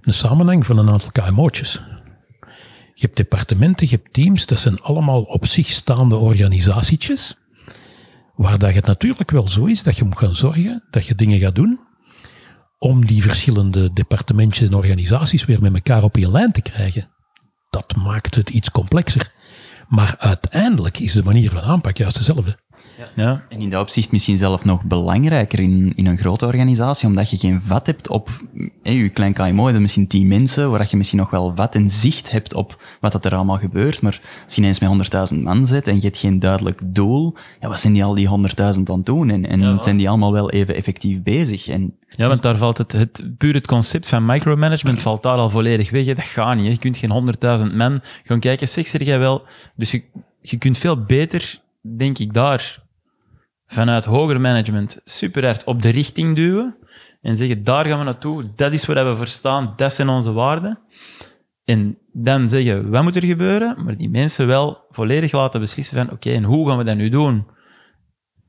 een 0.00 0.14
samenhang 0.14 0.66
van 0.66 0.78
een 0.78 0.88
aantal 0.90 1.10
KMO'tjes. 1.10 1.80
Je 2.94 3.04
hebt 3.04 3.16
departementen, 3.16 3.86
je 3.90 3.96
hebt 3.96 4.12
teams, 4.12 4.46
dat 4.46 4.58
zijn 4.58 4.80
allemaal 4.80 5.22
op 5.22 5.46
zich 5.46 5.68
staande 5.68 6.16
organisatietjes, 6.16 7.36
waar 8.34 8.58
dat 8.58 8.74
het 8.74 8.86
natuurlijk 8.86 9.30
wel 9.30 9.48
zo 9.48 9.64
is 9.64 9.82
dat 9.82 9.96
je 9.96 10.04
moet 10.04 10.18
gaan 10.18 10.34
zorgen 10.34 10.84
dat 10.90 11.06
je 11.06 11.14
dingen 11.14 11.38
gaat 11.38 11.54
doen 11.54 11.80
om 12.78 13.04
die 13.06 13.22
verschillende 13.22 13.92
departementjes 13.92 14.68
en 14.68 14.74
organisaties 14.74 15.44
weer 15.44 15.60
met 15.62 15.74
elkaar 15.74 16.02
op 16.02 16.16
één 16.16 16.30
lijn 16.30 16.52
te 16.52 16.62
krijgen. 16.62 17.08
Dat 17.70 17.96
maakt 17.96 18.34
het 18.34 18.50
iets 18.50 18.70
complexer. 18.70 19.32
Maar 19.88 20.14
uiteindelijk 20.18 20.98
is 20.98 21.12
de 21.12 21.24
manier 21.24 21.50
van 21.50 21.60
aanpak 21.62 21.96
juist 21.96 22.16
dezelfde. 22.16 22.58
Ja. 23.14 23.42
En 23.48 23.60
in 23.60 23.70
dat 23.70 23.80
opzicht 23.80 24.12
misschien 24.12 24.38
zelf 24.38 24.64
nog 24.64 24.82
belangrijker 24.84 25.60
in, 25.60 25.92
in 25.96 26.06
een 26.06 26.18
grote 26.18 26.46
organisatie, 26.46 27.08
omdat 27.08 27.30
je 27.30 27.36
geen 27.36 27.62
vat 27.62 27.86
hebt 27.86 28.08
op 28.08 28.30
hey, 28.82 28.94
je 28.94 29.08
klein 29.08 29.32
KMO, 29.32 29.68
je 29.70 29.78
misschien 29.78 30.06
tien 30.06 30.26
mensen, 30.26 30.70
waar 30.70 30.86
je 30.90 30.96
misschien 30.96 31.18
nog 31.18 31.30
wel 31.30 31.52
vat 31.54 31.74
en 31.74 31.90
zicht 31.90 32.30
hebt 32.30 32.54
op 32.54 32.82
wat 33.00 33.12
dat 33.12 33.24
er 33.24 33.34
allemaal 33.34 33.58
gebeurt. 33.58 34.02
Maar 34.02 34.20
als 34.44 34.54
je 34.54 34.60
ineens 34.60 34.78
met 34.78 35.30
100.000 35.32 35.38
man 35.38 35.66
zit 35.66 35.86
en 35.88 35.94
je 35.94 36.00
hebt 36.00 36.18
geen 36.18 36.38
duidelijk 36.38 36.80
doel, 36.84 37.34
ja, 37.60 37.68
wat 37.68 37.80
zijn 37.80 37.92
die 37.92 38.04
al 38.04 38.14
die 38.14 38.28
100.000 38.28 38.34
aan 38.58 38.84
het 38.86 39.06
doen? 39.06 39.30
En, 39.30 39.46
en 39.46 39.60
Ja, 39.60 39.80
zijn 39.80 39.96
die 39.96 40.08
allemaal 40.08 40.32
wel 40.32 40.50
even 40.50 40.74
effectief 40.74 41.22
bezig? 41.22 41.68
En 41.68 41.96
Ja, 42.08 42.28
want 42.28 42.42
daar 42.42 42.56
valt 42.56 42.78
het, 42.78 42.92
het, 42.92 43.22
puur 43.38 43.54
het 43.54 43.66
concept 43.66 44.08
van 44.08 44.26
micromanagement 44.26 45.00
valt 45.00 45.22
daar 45.22 45.36
al 45.36 45.50
volledig 45.50 45.90
weg. 45.90 46.06
hè. 46.06 46.14
Dat 46.14 46.24
gaat 46.24 46.56
niet. 46.56 46.64
hè. 46.64 46.70
Je 46.70 46.78
kunt 46.78 46.96
geen 46.96 47.68
100.000 47.70 47.74
man 47.74 48.00
gaan 48.22 48.40
kijken, 48.40 48.68
zeg, 48.68 48.86
zeg 48.86 49.02
jij 49.02 49.18
wel. 49.18 49.44
Dus 49.76 49.90
je, 49.90 50.02
je 50.40 50.56
kunt 50.56 50.78
veel 50.78 51.04
beter, 51.04 51.60
denk 51.82 52.18
ik, 52.18 52.32
daar 52.34 52.86
vanuit 53.68 54.04
hoger 54.04 54.40
management 54.40 55.00
super 55.04 55.44
hard 55.44 55.64
op 55.64 55.82
de 55.82 55.88
richting 55.88 56.36
duwen 56.36 56.76
en 57.20 57.36
zeggen, 57.36 57.64
daar 57.64 57.86
gaan 57.86 57.98
we 57.98 58.04
naartoe, 58.04 58.50
dat 58.56 58.72
is 58.72 58.86
waar 58.86 59.10
we 59.10 59.16
voor 59.16 59.26
staan, 59.26 59.72
dat 59.76 59.92
zijn 59.92 60.08
onze 60.08 60.32
waarden. 60.32 60.78
En 61.64 61.98
dan 62.12 62.48
zeggen, 62.48 62.90
wat 62.90 63.02
moet 63.02 63.16
er 63.16 63.24
gebeuren? 63.24 63.84
Maar 63.84 63.96
die 63.96 64.10
mensen 64.10 64.46
wel 64.46 64.86
volledig 64.90 65.32
laten 65.32 65.60
beslissen 65.60 65.96
van, 65.96 66.10
oké, 66.10 66.30
en 66.30 66.44
hoe 66.44 66.68
gaan 66.68 66.78
we 66.78 66.84
dat 66.84 66.96
nu 66.96 67.08
doen? 67.08 67.46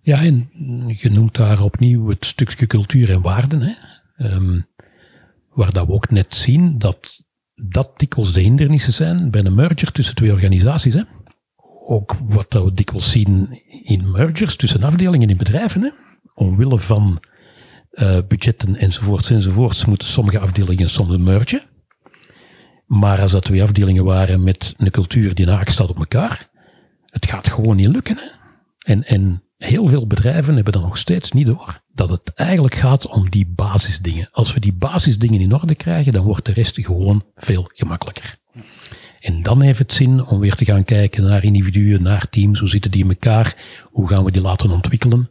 Ja, 0.02 0.22
en 0.22 0.50
je 0.88 1.10
noemt 1.10 1.36
daar 1.36 1.62
opnieuw 1.62 2.10
het 2.10 2.26
stukje 2.26 2.68
cultuur 2.68 3.12
en 3.12 3.22
waarden. 3.22 3.62
Hè? 3.62 3.74
Ehm, 4.18 4.60
waar 5.50 5.74
dat 5.74 5.88
we 5.88 5.94
ook 5.94 6.10
net 6.10 6.36
zien 6.36 6.78
dat 6.78 7.24
dat 7.56 8.00
dikwijls 8.00 8.34
de 8.34 8.42
hindernissen 8.42 8.94
zijn 8.94 9.32
bij 9.32 9.46
een 9.46 9.56
merger 9.56 9.92
tussen 9.92 10.16
twee 10.16 10.32
organisaties. 10.32 10.94
Hè? 10.94 11.02
Ook 11.92 12.16
wat 12.24 12.54
we 12.54 12.74
dikwijls 12.74 13.12
zien 13.12 13.60
in 13.84 14.12
mergers 14.12 14.56
tussen 14.56 14.84
afdelingen 14.84 15.30
in 15.30 15.38
bedrijven. 15.38 15.82
Hè? 15.82 15.90
Omwille 16.34 16.80
van 16.80 17.24
uh, 17.92 18.18
budgetten 18.28 18.76
enzovoorts 18.76 19.30
enzovoorts 19.30 19.86
moeten 19.86 20.08
sommige 20.08 20.40
afdelingen 20.40 20.90
soms 20.90 21.18
mergen. 21.18 21.62
Maar 22.86 23.22
als 23.22 23.32
dat 23.32 23.44
twee 23.44 23.64
afdelingen 23.64 24.04
waren 24.04 24.44
met 24.44 24.74
een 24.78 24.92
cultuur 24.92 25.36
die 25.36 25.46
naak 25.46 25.70
staat 25.70 25.90
op 25.90 25.98
elkaar, 25.98 26.50
het 27.06 27.26
gaat 27.26 27.48
gewoon 27.48 27.76
niet 27.76 27.88
lukken. 27.88 28.18
Hè? 28.18 28.28
En, 28.94 29.04
en 29.04 29.44
heel 29.58 29.88
veel 29.88 30.08
bedrijven 30.08 30.56
hebben 30.56 30.74
dan 30.74 30.82
nog 30.82 30.98
steeds 30.98 31.32
niet 31.32 31.48
door 31.48 31.82
dat 31.94 32.10
het 32.10 32.34
eigenlijk 32.34 32.76
gaat 32.76 33.08
om 33.08 33.30
die 33.30 33.52
basisdingen. 33.56 34.30
Als 34.32 34.54
we 34.54 34.60
die 34.60 34.74
basisdingen 34.74 35.42
in 35.42 35.54
orde 35.54 35.76
krijgen, 35.76 36.14
dan 36.14 36.26
wordt 36.26 36.46
de 36.46 36.54
rest 36.54 36.86
gewoon 36.86 37.26
veel 37.36 37.70
gemakkelijker. 37.74 38.38
En 39.30 39.44
dan 39.44 39.62
heeft 39.62 39.80
het 39.80 39.94
zin 39.94 40.26
om 40.26 40.40
weer 40.40 40.56
te 40.56 40.66
gaan 40.66 40.84
kijken 40.84 41.24
naar 41.24 41.44
individuen, 41.44 42.04
naar 42.04 42.30
teams, 42.30 42.60
hoe 42.60 42.70
zitten 42.70 42.92
die 42.92 43.04
in 43.04 43.10
elkaar, 43.10 43.56
hoe 43.86 44.08
gaan 44.08 44.24
we 44.24 44.32
die 44.32 44.42
laten 44.42 44.72
ontwikkelen. 44.72 45.30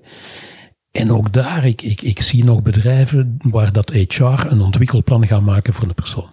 En 0.90 1.10
ook 1.12 1.32
daar, 1.32 1.66
ik, 1.66 1.82
ik, 1.82 2.02
ik 2.02 2.20
zie 2.20 2.44
nog 2.44 2.62
bedrijven 2.62 3.36
waar 3.38 3.72
dat 3.72 3.90
HR 3.90 4.24
een 4.24 4.60
ontwikkelplan 4.60 5.26
gaat 5.26 5.42
maken 5.42 5.74
voor 5.74 5.88
een 5.88 5.94
persoon. 5.94 6.32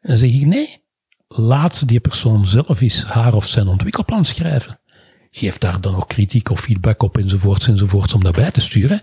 En 0.00 0.08
dan 0.08 0.16
zeg 0.16 0.32
ik 0.32 0.46
nee, 0.46 0.84
laat 1.28 1.88
die 1.88 2.00
persoon 2.00 2.46
zelf 2.46 2.80
eens 2.80 3.04
haar 3.04 3.34
of 3.34 3.46
zijn 3.46 3.68
ontwikkelplan 3.68 4.24
schrijven. 4.24 4.80
Geef 5.30 5.58
daar 5.58 5.80
dan 5.80 5.94
ook 5.94 6.08
kritiek 6.08 6.50
of 6.50 6.60
feedback 6.60 7.02
op 7.02 7.16
enzovoorts 7.16 7.68
enzovoorts 7.68 8.12
om 8.12 8.24
daarbij 8.24 8.50
te 8.50 8.60
sturen. 8.60 9.00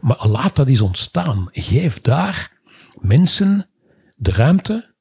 Maar 0.00 0.26
laat 0.28 0.56
dat 0.56 0.68
eens 0.68 0.80
ontstaan. 0.80 1.48
Geef 1.52 2.00
daar 2.00 2.60
mensen 3.00 3.66
de 4.16 4.32
ruimte 4.32 4.91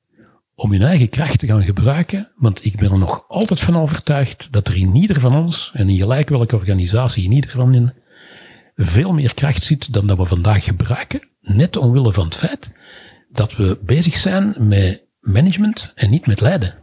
om 0.61 0.71
hun 0.71 0.81
eigen 0.81 1.09
kracht 1.09 1.39
te 1.39 1.47
gaan 1.47 1.63
gebruiken. 1.63 2.31
Want 2.35 2.65
ik 2.65 2.75
ben 2.77 2.91
er 2.91 2.97
nog 2.97 3.25
altijd 3.27 3.59
van 3.59 3.77
overtuigd 3.77 4.51
dat 4.51 4.67
er 4.67 4.77
in 4.77 4.95
ieder 4.95 5.19
van 5.19 5.35
ons, 5.35 5.71
en 5.73 5.89
in 5.89 5.97
gelijk 5.97 6.29
welke 6.29 6.55
organisatie, 6.55 7.23
in 7.23 7.31
ieder 7.31 7.51
van 7.51 7.73
hen, 7.73 7.93
veel 8.75 9.13
meer 9.13 9.33
kracht 9.33 9.63
zit 9.63 9.93
dan 9.93 10.07
dat 10.07 10.17
we 10.17 10.25
vandaag 10.25 10.63
gebruiken. 10.63 11.29
Net 11.41 11.77
omwille 11.77 12.13
van 12.13 12.25
het 12.25 12.35
feit 12.35 12.71
dat 13.31 13.55
we 13.55 13.79
bezig 13.83 14.17
zijn 14.17 14.55
met 14.57 15.05
management 15.19 15.91
en 15.95 16.09
niet 16.09 16.27
met 16.27 16.41
leiden. 16.41 16.73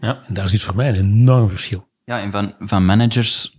Ja. 0.00 0.22
En 0.26 0.34
daar 0.34 0.48
zit 0.48 0.62
voor 0.62 0.76
mij 0.76 0.88
een 0.88 0.94
enorm 0.94 1.48
verschil. 1.48 1.88
Ja, 2.04 2.20
en 2.20 2.30
van, 2.30 2.54
van 2.58 2.84
managers 2.84 3.58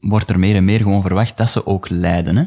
wordt 0.00 0.30
er 0.30 0.38
meer 0.38 0.54
en 0.54 0.64
meer 0.64 0.78
gewoon 0.78 1.02
verwacht 1.02 1.36
dat 1.36 1.50
ze 1.50 1.66
ook 1.66 1.88
leiden. 1.88 2.36
Hè? 2.36 2.44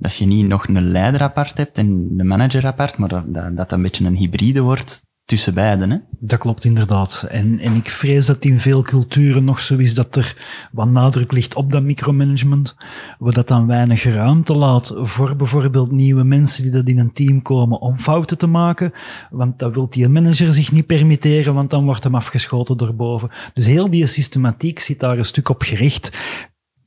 Dat 0.00 0.16
je 0.16 0.26
niet 0.26 0.46
nog 0.46 0.68
een 0.68 0.82
leider 0.82 1.22
apart 1.22 1.56
hebt 1.56 1.78
en 1.78 2.14
een 2.16 2.26
manager 2.26 2.66
apart, 2.66 2.96
maar 2.96 3.08
dat 3.08 3.56
dat, 3.56 3.72
een 3.72 3.82
beetje 3.82 4.04
een 4.04 4.16
hybride 4.16 4.60
wordt 4.60 5.02
tussen 5.24 5.54
beiden. 5.54 5.90
Hè? 5.90 5.96
Dat 6.18 6.38
klopt 6.38 6.64
inderdaad. 6.64 7.26
En, 7.28 7.58
en 7.58 7.74
ik 7.74 7.88
vrees 7.88 8.26
dat 8.26 8.44
in 8.44 8.60
veel 8.60 8.82
culturen 8.82 9.44
nog 9.44 9.60
zo 9.60 9.76
is 9.76 9.94
dat 9.94 10.16
er 10.16 10.36
wat 10.72 10.88
nadruk 10.88 11.32
ligt 11.32 11.54
op 11.54 11.72
dat 11.72 11.82
micromanagement, 11.82 12.76
waar 13.18 13.32
dat 13.32 13.48
dan 13.48 13.66
weinig 13.66 14.04
ruimte 14.04 14.54
laat 14.54 14.92
voor 14.96 15.36
bijvoorbeeld 15.36 15.90
nieuwe 15.90 16.24
mensen 16.24 16.62
die 16.62 16.72
dat 16.72 16.88
in 16.88 16.98
een 16.98 17.12
team 17.12 17.42
komen 17.42 17.80
om 17.80 17.98
fouten 17.98 18.38
te 18.38 18.46
maken, 18.46 18.92
want 19.30 19.58
dat 19.58 19.74
wil 19.74 19.90
die 19.90 20.08
manager 20.08 20.52
zich 20.52 20.72
niet 20.72 20.86
permitteren, 20.86 21.54
want 21.54 21.70
dan 21.70 21.84
wordt 21.84 22.04
hem 22.04 22.14
afgeschoten 22.14 22.76
door 22.76 22.94
boven. 22.94 23.30
Dus 23.54 23.66
heel 23.66 23.90
die 23.90 24.06
systematiek 24.06 24.78
zit 24.78 25.00
daar 25.00 25.18
een 25.18 25.24
stuk 25.24 25.48
op 25.48 25.62
gericht 25.62 26.10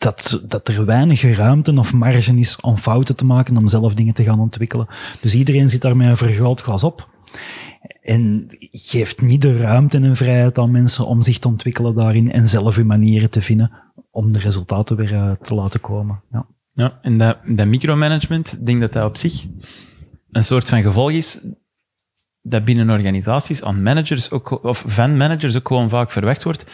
dat, 0.04 0.42
dat 0.48 0.68
er 0.68 0.86
weinig 0.86 1.36
ruimte 1.36 1.74
of 1.74 1.94
marge 1.94 2.36
is 2.36 2.60
om 2.62 2.78
fouten 2.78 3.16
te 3.16 3.26
maken, 3.26 3.58
om 3.58 3.68
zelf 3.68 3.94
dingen 3.94 4.14
te 4.14 4.24
gaan 4.24 4.40
ontwikkelen. 4.40 4.88
Dus 5.22 5.34
iedereen 5.34 5.70
zit 5.70 5.82
daar 5.82 5.98
met 5.98 6.08
een 6.08 6.18
vergrootglas 6.18 6.84
op. 6.84 7.12
En 8.02 8.48
geeft 8.72 9.22
niet 9.22 9.42
de 9.42 9.58
ruimte 9.58 9.98
en 9.98 10.16
vrijheid 10.16 10.58
aan 10.58 10.72
mensen 10.72 11.06
om 11.06 11.22
zich 11.22 11.40
te 11.40 11.48
ontwikkelen 11.48 11.96
daarin 11.96 12.32
en 12.32 12.48
zelf 12.48 12.76
hun 12.76 12.88
manieren 12.88 13.30
te 13.30 13.42
vinden 13.42 13.72
om 14.12 14.32
de 14.32 14.40
resultaten 14.40 14.96
weer 14.96 15.12
uh, 15.12 15.32
te 15.32 15.56
laten 15.56 15.80
komen. 15.80 16.22
Ja, 16.32 16.46
ja 16.74 17.00
en 17.02 17.18
dat, 17.18 17.38
dat 17.46 17.68
micromanagement, 17.68 18.54
ik 18.54 18.66
denk 18.66 18.82
dat 18.82 18.94
dat 18.94 19.06
op 19.06 19.18
zich 19.18 19.46
een 20.32 20.44
soort 20.44 20.70
van 20.70 20.82
gevolg 20.82 21.12
is 21.12 21.46
dat 22.42 22.66
binnen 22.66 22.90
organisaties 22.90 23.64
aan 23.64 23.84
managers 23.84 24.32
ook, 24.32 24.64
of 24.64 24.84
van 24.88 25.18
managers 25.18 25.58
ook 25.58 25.68
gewoon 25.68 25.90
vaak 25.90 26.12
verwacht 26.12 26.44
wordt, 26.44 26.66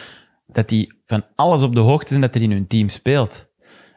dat 0.52 0.68
die 0.68 1.00
van 1.06 1.24
alles 1.34 1.62
op 1.62 1.74
de 1.74 1.80
hoogte 1.80 2.08
zijn 2.08 2.20
dat 2.20 2.34
er 2.34 2.42
in 2.42 2.50
hun 2.50 2.66
team 2.66 2.88
speelt. 2.88 3.48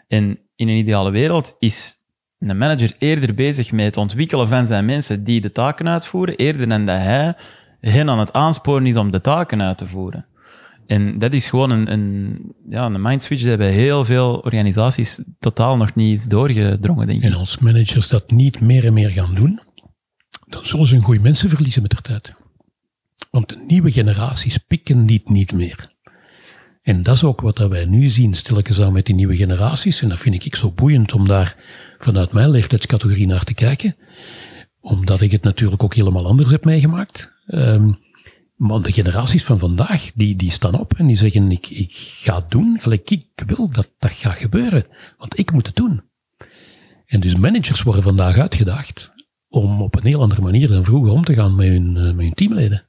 En 0.08 0.40
in 0.56 0.68
een 0.68 0.78
ideale 0.78 1.12
wereld 1.12 1.56
is 1.60 1.96
een 2.40 2.58
manager 2.58 2.96
eerder 2.98 3.34
bezig 3.34 3.72
met 3.72 3.86
het 3.86 3.98
ontwikkelen 3.98 4.48
van 4.48 4.68
zijn 4.68 4.86
mensen 4.86 5.24
die 5.24 5.42
de 5.42 5.52
taken 5.52 5.88
uitvoeren, 5.88 6.36
eerder 6.36 6.70
dan 6.70 6.86
dat 6.86 6.98
hij 6.98 7.36
hen 7.80 8.10
aan 8.10 8.20
het 8.20 8.34
aansporen 8.34 8.86
is 8.86 8.96
om 8.96 9.12
de 9.12 9.22
taken 9.22 9.62
uit 9.62 9.78
te 9.78 9.88
voeren. 9.88 10.26
En 10.88 11.20
dat 11.20 11.34
is 11.34 11.48
gewoon 11.48 11.70
een, 11.70 11.92
een, 11.92 12.40
ja, 12.70 12.86
een 12.86 13.02
mindswitch 13.02 13.44
die 13.44 13.58
bij 13.58 13.72
heel 13.72 14.06
veel 14.06 14.38
organisaties 14.38 15.22
totaal 15.40 15.78
nog 15.78 15.96
niet 15.96 16.30
doorgedrongen, 16.30 17.08
denk 17.08 17.24
ik. 17.24 17.32
En 17.32 17.38
als 17.38 17.58
managers 17.58 18.08
dat 18.08 18.32
niet 18.32 18.62
meer 18.62 18.86
en 18.86 18.94
meer 18.94 19.10
gaan 19.10 19.36
doen, 19.36 19.62
dan 20.48 20.66
zullen 20.66 20.86
ze 20.86 20.94
hun 20.94 21.04
goede 21.04 21.22
mensen 21.22 21.50
verliezen 21.50 21.82
met 21.82 21.92
de 21.92 22.02
tijd. 22.02 22.34
Want 23.32 23.50
de 23.50 23.64
nieuwe 23.68 23.92
generaties 23.92 24.58
pikken 24.58 25.06
niet, 25.06 25.30
niet 25.30 25.52
meer. 25.52 25.93
En 26.84 27.02
dat 27.02 27.16
is 27.16 27.24
ook 27.24 27.42
wat 27.42 27.58
wij 27.58 27.86
nu 27.86 28.10
zien, 28.10 28.34
stilletjes 28.34 28.82
aan 28.82 28.94
met 28.94 29.06
die 29.06 29.16
nieuwe 29.16 29.36
generaties. 29.36 30.02
En 30.02 30.10
dat 30.10 30.20
vind 30.20 30.46
ik 30.46 30.56
zo 30.56 30.72
boeiend 30.72 31.14
om 31.14 31.28
daar 31.28 31.56
vanuit 32.00 32.32
mijn 32.32 32.50
leeftijdscategorie 32.50 33.28
naar 33.28 33.44
te 33.44 33.54
kijken. 33.54 33.96
Omdat 34.80 35.22
ik 35.22 35.32
het 35.32 35.44
natuurlijk 35.44 35.84
ook 35.84 35.94
helemaal 35.94 36.28
anders 36.28 36.52
heb 36.52 36.66
meegemaakt. 36.66 37.38
Um, 37.48 38.00
maar 38.56 38.82
de 38.82 38.92
generaties 38.92 39.44
van 39.44 39.60
vandaag, 39.60 40.12
die, 40.16 40.36
die 40.36 40.52
staan 40.52 40.80
op 40.80 40.94
en 40.94 41.08
die 41.08 41.18
zeggen, 41.18 41.52
ik, 41.52 41.70
ik 41.70 41.92
ga 41.96 42.46
doen 42.50 42.78
gelijk 42.80 43.10
ik 43.10 43.28
wil 43.46 43.70
dat 43.70 43.90
dat 43.98 44.12
gaat 44.12 44.38
gebeuren. 44.38 44.86
Want 45.18 45.40
ik 45.40 45.52
moet 45.52 45.68
het 45.68 45.76
doen. 45.76 46.02
En 47.06 47.20
dus 47.20 47.36
managers 47.36 47.82
worden 47.82 48.04
vandaag 48.04 48.38
uitgedaagd 48.38 49.12
om 49.50 49.82
op 49.82 49.96
een 49.96 50.06
heel 50.06 50.22
andere 50.22 50.42
manier 50.42 50.68
dan 50.68 50.86
vroeger 50.86 51.12
om 51.12 51.24
te 51.24 51.34
gaan 51.34 51.56
met 51.56 51.68
hun, 51.68 51.98
eh, 51.98 52.04
met 52.04 52.26
hun 52.26 52.34
teamleden. 52.34 52.88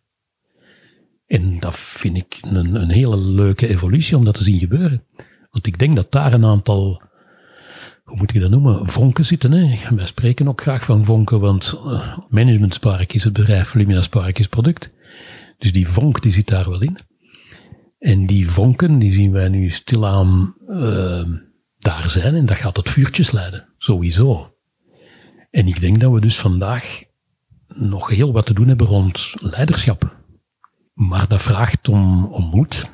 En 1.35 1.59
dat 1.59 1.77
vind 1.77 2.17
ik 2.17 2.39
een, 2.43 2.91
hele 2.91 3.17
leuke 3.17 3.69
evolutie 3.69 4.17
om 4.17 4.25
dat 4.25 4.35
te 4.35 4.45
zien 4.45 4.59
gebeuren. 4.59 5.05
Want 5.51 5.67
ik 5.67 5.79
denk 5.79 5.97
dat 5.97 6.13
daar 6.13 6.33
een 6.33 6.45
aantal, 6.45 7.03
hoe 8.05 8.17
moet 8.17 8.33
je 8.33 8.41
dat 8.41 8.51
noemen, 8.51 8.87
vonken 8.87 9.25
zitten. 9.25 9.53
Hè? 9.53 9.79
Wij 9.97 10.07
spreken 10.07 10.49
ook 10.49 10.61
graag 10.61 10.85
van 10.85 11.05
vonken, 11.05 11.41
want 11.41 11.81
uh, 11.85 12.19
Management 12.29 12.75
Spark 12.75 13.13
is 13.13 13.25
het 13.25 13.33
bedrijf, 13.33 13.75
Lumina 13.75 14.03
Spark 14.03 14.39
is 14.39 14.49
product. 14.49 14.93
Dus 15.59 15.73
die 15.73 15.89
vonk 15.89 16.23
die 16.23 16.33
zit 16.33 16.49
daar 16.49 16.71
wel 16.71 16.83
in. 16.83 16.99
En 17.99 18.27
die 18.27 18.49
vonken, 18.51 18.99
die 18.99 19.13
zien 19.13 19.33
wij 19.33 19.49
nu 19.49 19.71
stilaan 19.71 20.55
uh, 20.69 21.23
daar 21.79 22.09
zijn 22.09 22.35
en 22.35 22.47
dat 22.47 22.57
gaat 22.57 22.75
tot 22.75 22.91
vuurtjes 22.91 23.31
leiden, 23.31 23.69
sowieso. 23.79 24.55
En 25.51 25.67
ik 25.67 25.81
denk 25.81 26.01
dat 26.01 26.13
we 26.13 26.21
dus 26.21 26.39
vandaag 26.39 27.03
nog 27.67 28.09
heel 28.09 28.33
wat 28.33 28.47
te 28.47 28.55
doen 28.55 28.69
hebben 28.69 28.87
rond 28.87 29.35
leiderschap. 29.41 30.23
Maar 30.95 31.29
dat 31.29 31.43
vraagt 31.43 31.89
om, 31.89 32.25
om 32.25 32.45
moed. 32.45 32.91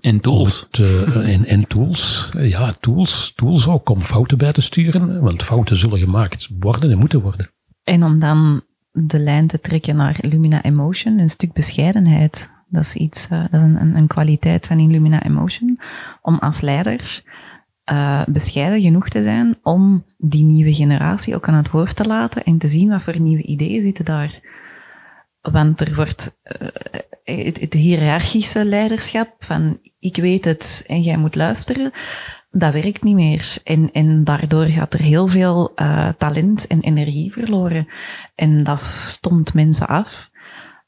En 0.00 0.20
tools. 0.20 0.66
Het, 0.70 0.78
uh, 0.78 1.34
en, 1.34 1.44
en 1.44 1.66
tools. 1.66 2.30
Ja, 2.38 2.72
tools. 2.80 3.32
Tools 3.36 3.68
ook 3.68 3.88
om 3.88 4.02
fouten 4.02 4.38
bij 4.38 4.52
te 4.52 4.60
sturen. 4.60 5.20
Want 5.20 5.42
fouten 5.42 5.76
zullen 5.76 5.98
gemaakt 5.98 6.48
worden 6.58 6.90
en 6.90 6.98
moeten 6.98 7.20
worden. 7.20 7.50
En 7.84 8.04
om 8.04 8.18
dan 8.18 8.62
de 8.92 9.18
lijn 9.18 9.46
te 9.46 9.60
trekken 9.60 9.96
naar 9.96 10.16
Illumina 10.20 10.62
Emotion, 10.62 11.18
een 11.18 11.30
stuk 11.30 11.52
bescheidenheid. 11.52 12.50
Dat 12.68 12.82
is 12.82 12.94
iets, 12.94 13.28
uh, 13.32 13.40
dat 13.50 13.60
is 13.60 13.60
een, 13.60 13.96
een, 13.96 14.06
kwaliteit 14.06 14.66
van 14.66 14.78
Illumina 14.78 15.22
Emotion. 15.22 15.80
Om 16.22 16.38
als 16.38 16.60
leiders 16.60 17.22
uh, 17.92 18.22
bescheiden 18.26 18.80
genoeg 18.80 19.08
te 19.08 19.22
zijn 19.22 19.58
om 19.62 20.04
die 20.18 20.44
nieuwe 20.44 20.74
generatie 20.74 21.34
ook 21.34 21.48
aan 21.48 21.54
het 21.54 21.70
woord 21.70 21.96
te 21.96 22.06
laten 22.06 22.44
en 22.44 22.58
te 22.58 22.68
zien 22.68 22.88
wat 22.88 23.02
voor 23.02 23.20
nieuwe 23.20 23.42
ideeën 23.42 23.82
zitten 23.82 24.04
daar. 24.04 24.40
Want 25.40 25.80
er 25.80 25.94
wordt 25.94 26.38
uh, 26.60 26.68
het, 27.24 27.60
het 27.60 27.74
hiërarchische 27.74 28.64
leiderschap 28.64 29.34
van 29.38 29.80
ik 29.98 30.16
weet 30.16 30.44
het 30.44 30.84
en 30.86 31.02
jij 31.02 31.16
moet 31.16 31.34
luisteren, 31.34 31.92
dat 32.50 32.72
werkt 32.72 33.02
niet 33.02 33.14
meer. 33.14 33.56
En, 33.64 33.92
en 33.92 34.24
daardoor 34.24 34.64
gaat 34.64 34.94
er 34.94 35.00
heel 35.00 35.26
veel 35.26 35.72
uh, 35.76 36.08
talent 36.08 36.66
en 36.66 36.80
energie 36.80 37.32
verloren. 37.32 37.88
En 38.34 38.62
dat 38.62 38.80
stomt 38.80 39.54
mensen 39.54 39.88
af. 39.88 40.30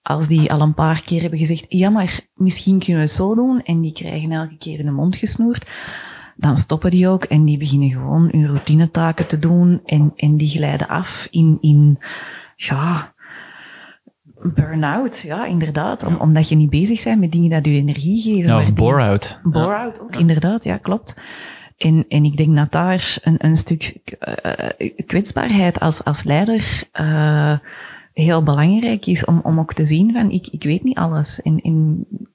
Als 0.02 0.28
die 0.28 0.52
al 0.52 0.60
een 0.60 0.74
paar 0.74 1.02
keer 1.02 1.20
hebben 1.20 1.38
gezegd, 1.38 1.64
ja, 1.68 1.90
maar 1.90 2.20
misschien 2.34 2.78
kunnen 2.78 2.96
we 2.96 3.08
het 3.08 3.16
zo 3.16 3.34
doen, 3.34 3.62
en 3.62 3.80
die 3.80 3.92
krijgen 3.92 4.32
elke 4.32 4.56
keer 4.58 4.78
in 4.78 4.84
de 4.84 4.92
mond 4.92 5.16
gesnoerd, 5.16 5.66
dan 6.36 6.56
stoppen 6.56 6.90
die 6.90 7.08
ook 7.08 7.24
en 7.24 7.44
die 7.44 7.58
beginnen 7.58 7.90
gewoon 7.90 8.28
hun 8.32 8.46
routinetaken 8.46 9.26
te 9.26 9.38
doen 9.38 9.80
en, 9.84 10.12
en 10.16 10.36
die 10.36 10.48
glijden 10.48 10.88
af 10.88 11.28
in, 11.30 11.58
in 11.60 11.98
ja, 12.56 13.11
burn-out. 14.42 15.20
Ja, 15.20 15.46
inderdaad. 15.46 16.06
Om, 16.06 16.16
omdat 16.16 16.48
je 16.48 16.56
niet 16.56 16.70
bezig 16.70 17.04
bent 17.04 17.20
met 17.20 17.32
dingen 17.32 17.50
dat 17.50 17.64
je 17.64 17.72
energie 17.72 18.22
geven. 18.22 18.50
Ja, 18.50 18.58
of 18.58 18.74
bore-out. 18.74 19.40
Bore-out 19.42 20.00
ook, 20.00 20.16
inderdaad, 20.16 20.64
ja, 20.64 20.76
klopt. 20.76 21.16
En, 21.76 22.04
en 22.08 22.24
ik 22.24 22.36
denk 22.36 22.56
dat 22.56 22.72
daar 22.72 23.18
een, 23.22 23.36
een 23.38 23.56
stuk 23.56 24.14
eh, 24.18 24.32
eh, 24.78 24.90
kwetsbaarheid 25.06 25.80
als, 25.80 26.04
als 26.04 26.22
leider 26.22 26.82
eh, 26.92 27.58
heel 28.12 28.42
belangrijk 28.42 29.06
is 29.06 29.24
om, 29.24 29.40
om 29.42 29.58
ook 29.58 29.74
te 29.74 29.86
zien 29.86 30.12
van 30.12 30.30
ik, 30.30 30.46
ik 30.46 30.62
weet 30.62 30.82
niet 30.84 30.96
alles. 30.96 31.42
En, 31.42 31.60
en 31.60 32.06
Ja. 32.08 32.31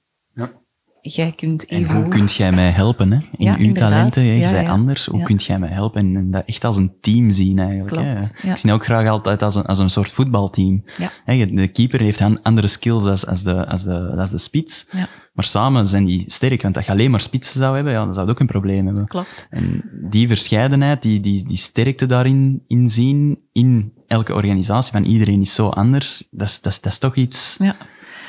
Jij 1.14 1.32
kunt 1.32 1.66
En 1.66 1.84
hoe 1.92 2.08
kunt 2.08 2.34
jij 2.34 2.52
mij 2.52 2.70
helpen? 2.70 3.10
Hè? 3.12 3.16
In 3.18 3.44
Ja, 3.44 3.52
uw 3.52 3.58
inderdaad. 3.58 3.90
talenten, 3.90 4.22
hè? 4.22 4.28
je 4.32 4.38
Ja, 4.38 4.48
zei 4.48 4.62
ja. 4.62 4.70
anders. 4.70 5.06
Hoe 5.06 5.22
kunt 5.22 5.44
jij 5.44 5.58
mij 5.58 5.68
helpen? 5.68 6.16
En, 6.16 6.30
dat 6.30 6.42
echt 6.46 6.64
als 6.64 6.76
een 6.76 6.92
team 7.00 7.30
zien 7.30 7.58
eigenlijk. 7.58 7.96
hè. 7.96 8.02
Klopt, 8.14 8.32
ja. 8.42 8.50
Ik 8.50 8.56
zie 8.56 8.70
het 8.70 8.78
ook 8.80 8.84
graag 8.84 9.08
altijd 9.08 9.42
als 9.42 9.54
een, 9.54 9.66
als 9.66 9.78
een 9.78 9.90
soort 9.90 10.12
voetbalteam. 10.12 10.84
Hè, 11.24 11.46
De 11.54 11.68
keeper 11.68 12.00
heeft 12.00 12.22
andere 12.42 12.66
skills 12.66 13.04
als, 13.04 13.26
als, 13.26 13.42
de, 13.42 13.66
als, 13.66 13.82
de, 13.82 14.14
als 14.16 14.30
de 14.30 14.38
spits. 14.38 14.86
Maar 15.32 15.44
samen 15.46 15.86
zijn 15.86 16.04
die 16.04 16.24
sterk. 16.26 16.62
Want 16.62 16.76
als 16.76 16.86
je 16.86 16.92
alleen 16.92 17.10
maar 17.10 17.20
spitsen 17.20 17.60
zou 17.60 17.74
hebben, 17.74 17.92
ja, 17.92 18.04
dan 18.04 18.14
zou 18.14 18.26
je 18.26 18.32
ook 18.32 18.40
een 18.40 18.46
probleem 18.46 18.86
hebben. 18.86 19.06
Klopt. 19.06 19.46
En 19.50 19.82
die 20.10 20.28
verscheidenheid, 20.28 21.02
die, 21.02 21.20
die, 21.20 21.44
die 21.46 21.56
sterkte 21.56 22.06
daarin 22.06 22.62
in 22.66 22.88
zien, 22.88 23.38
in 23.52 23.92
elke 24.06 24.34
organisatie, 24.34 24.92
van 24.92 25.04
iedereen 25.04 25.40
is 25.40 25.54
zo 25.54 25.68
anders, 25.68 26.28
dat 26.30 26.48
is, 26.48 26.60
dat 26.60 26.72
is, 26.72 26.80
dat 26.80 26.92
is 26.92 26.98
toch 26.98 27.16
iets, 27.16 27.56
Ja. 27.58 27.76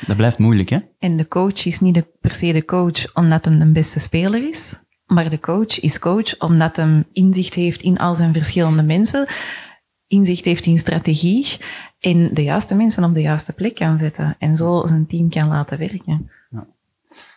Dat 0.06 0.16
blijft 0.16 0.38
moeilijk, 0.38 0.68
hè? 0.68 0.78
En 0.98 1.16
de 1.16 1.28
coach 1.28 1.66
is 1.66 1.80
niet 1.80 1.94
de, 1.94 2.06
per 2.20 2.34
se 2.34 2.52
de 2.52 2.64
coach 2.64 3.14
omdat 3.14 3.44
hem 3.44 3.58
de 3.58 3.70
beste 3.72 4.00
speler 4.00 4.48
is, 4.48 4.80
maar 5.06 5.30
de 5.30 5.40
coach 5.40 5.80
is 5.80 5.98
coach 5.98 6.38
omdat 6.38 6.76
hem 6.76 7.04
inzicht 7.12 7.54
heeft 7.54 7.82
in 7.82 7.98
al 7.98 8.14
zijn 8.14 8.32
verschillende 8.32 8.82
mensen, 8.82 9.28
inzicht 10.06 10.44
heeft 10.44 10.66
in 10.66 10.78
strategie 10.78 11.46
en 12.00 12.34
de 12.34 12.42
juiste 12.42 12.74
mensen 12.74 13.04
op 13.04 13.14
de 13.14 13.20
juiste 13.20 13.52
plek 13.52 13.74
kan 13.74 13.98
zetten 13.98 14.36
en 14.38 14.56
zo 14.56 14.86
zijn 14.86 15.06
team 15.06 15.28
kan 15.28 15.48
laten 15.48 15.78
werken. 15.78 16.30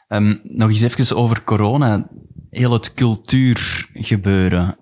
Ehm, 0.07 0.35
nog 0.43 0.69
eens 0.69 0.81
even 0.81 1.15
over 1.15 1.43
corona. 1.43 2.07
Heel 2.49 2.71
het 2.71 2.93
cultuurgebeuren. 2.93 4.77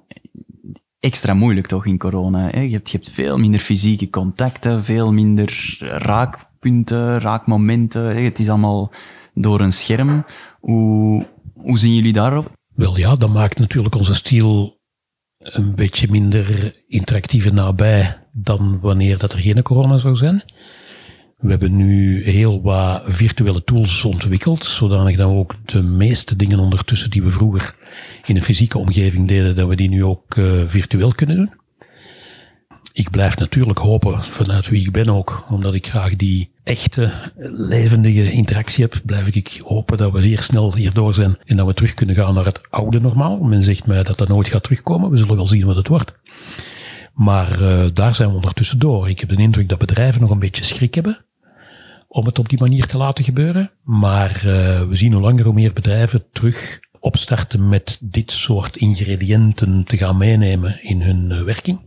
Extra 1.00 1.34
moeilijk 1.34 1.68
toch 1.68 1.86
in 1.86 1.98
corona. 1.98 2.50
Hè? 2.50 2.60
Je, 2.60 2.72
hebt, 2.72 2.90
je 2.90 2.98
hebt 2.98 3.10
veel 3.10 3.38
minder 3.40 3.60
fysieke 3.60 4.10
contacten, 4.10 4.84
veel 4.84 5.14
minder 5.14 5.78
raakpunten, 6.62 7.20
raakmomenten. 7.20 8.24
Het 8.24 8.40
is 8.40 8.50
allemaal 8.50 8.92
door 9.34 9.60
een 9.60 9.74
scherm. 9.74 10.26
Hoe, 10.60 11.26
hoe 11.54 11.80
zien 11.80 11.96
jullie 11.96 12.14
daarop? 12.14 12.52
Wel 12.76 12.98
ja, 12.98 13.16
dat 13.16 13.30
maakt 13.30 13.60
natuurlijk 13.60 13.96
onze 13.96 14.16
stijl 14.16 14.80
een 15.38 15.76
beetje 15.76 16.08
minder 16.10 16.76
interactief 16.88 17.46
en 17.46 17.54
nabij 17.54 18.18
dan 18.32 18.80
wanneer 18.82 19.18
dat 19.18 19.34
er 19.34 19.40
geen 19.40 19.62
corona 19.62 19.98
zou 19.98 20.16
zijn. 20.16 20.42
We 21.38 21.50
hebben 21.50 21.76
nu 21.76 22.24
heel 22.24 22.62
wat 22.62 23.04
virtuele 23.06 23.64
tools 23.64 24.06
ontwikkeld, 24.06 24.66
zodanig 24.66 25.18
dat 25.18 25.30
we 25.30 25.36
ook 25.36 25.56
de 25.66 25.84
meeste 25.84 26.36
dingen 26.36 26.60
ondertussen 26.60 27.10
die 27.10 27.24
we 27.24 27.30
vroeger 27.30 27.76
in 28.26 28.36
een 28.36 28.44
fysieke 28.44 28.78
omgeving 28.78 29.28
deden, 29.28 29.56
dat 29.56 29.68
we 29.68 29.76
die 29.76 29.90
nu 29.90 30.04
ook 30.04 30.36
eh, 30.36 30.52
virtueel 30.68 31.14
kunnen 31.14 31.36
doen. 31.36 31.54
Ik 32.94 33.10
blijf 33.10 33.38
natuurlijk 33.38 33.80
hopen, 33.80 34.24
vanuit 34.24 34.70
wie 34.70 34.86
ik 34.86 34.92
ben 34.92 35.10
ook, 35.10 35.46
omdat 35.50 35.74
ik 35.74 35.88
graag 35.88 36.16
die 36.16 36.51
echte, 36.64 37.12
levendige 37.52 38.32
interactie 38.32 38.84
heb, 38.84 39.02
blijf 39.06 39.28
ik 39.28 39.62
hopen 39.64 39.98
dat 39.98 40.12
we 40.12 40.22
hier 40.22 40.42
snel 40.42 40.76
hierdoor 40.76 41.14
zijn 41.14 41.38
en 41.46 41.58
dat 41.58 41.66
we 41.66 41.74
terug 41.74 41.94
kunnen 41.94 42.16
gaan 42.16 42.34
naar 42.34 42.46
het 42.46 42.62
oude 42.70 43.00
normaal. 43.00 43.38
Men 43.38 43.64
zegt 43.64 43.86
mij 43.86 44.04
dat 44.04 44.18
dat 44.18 44.28
nooit 44.28 44.48
gaat 44.48 44.64
terugkomen. 44.64 45.10
We 45.10 45.18
zullen 45.18 45.36
wel 45.36 45.48
zien 45.48 45.66
wat 45.66 45.76
het 45.76 45.88
wordt. 45.88 46.14
Maar 47.14 47.62
eh, 47.62 47.86
daar 47.94 48.16
zijn 48.16 48.30
we 48.30 48.36
ondertussen 48.36 48.80
door. 48.80 49.10
Ik 49.10 49.20
heb 49.20 49.30
de 49.30 49.36
indruk 49.36 49.70
dat 49.70 49.80
bedrijven 49.80 50.22
nog 50.22 50.30
een 50.30 50.40
beetje 50.40 50.64
schrik 50.64 50.96
hebben 50.96 51.26
om 52.08 52.26
het 52.26 52.40
op 52.40 52.50
die 52.50 52.60
manier 52.60 52.86
te 52.86 52.98
laten 52.98 53.24
gebeuren. 53.24 53.72
Maar 53.84 54.36
eh, 54.36 54.82
we 54.82 54.96
zien 54.96 55.14
hoe 55.14 55.22
langer 55.22 55.44
hoe 55.44 55.54
meer 55.54 55.74
bedrijven 55.74 56.24
terug 56.32 56.80
opstarten 57.00 57.70
met 57.70 57.98
dit 58.02 58.32
soort 58.32 58.76
ingrediënten 58.76 59.84
te 59.84 59.98
gaan 59.98 60.18
meenemen 60.18 60.84
in 60.84 61.02
hun 61.02 61.32
eh, 61.32 61.42
werking. 61.42 61.80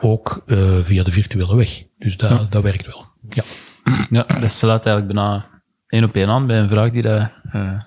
Ook 0.00 0.42
via 0.82 1.02
de 1.02 1.10
virtuele 1.10 1.56
weg. 1.56 1.84
Dus 1.98 2.16
dat, 2.16 2.52
dat 2.52 2.62
werkt 2.62 2.86
wel. 2.86 3.06
Ja. 3.30 3.42
Ja, 4.10 4.22
dat 4.40 4.50
sluit 4.50 4.86
eigenlijk 4.86 5.14
bijna 5.14 5.46
één 5.88 6.04
op 6.04 6.14
één 6.14 6.28
aan 6.28 6.46
bij 6.46 6.58
een 6.58 6.68
vraag 6.68 6.90
die 6.90 7.02
dat, 7.02 7.30
eh, 7.52 7.80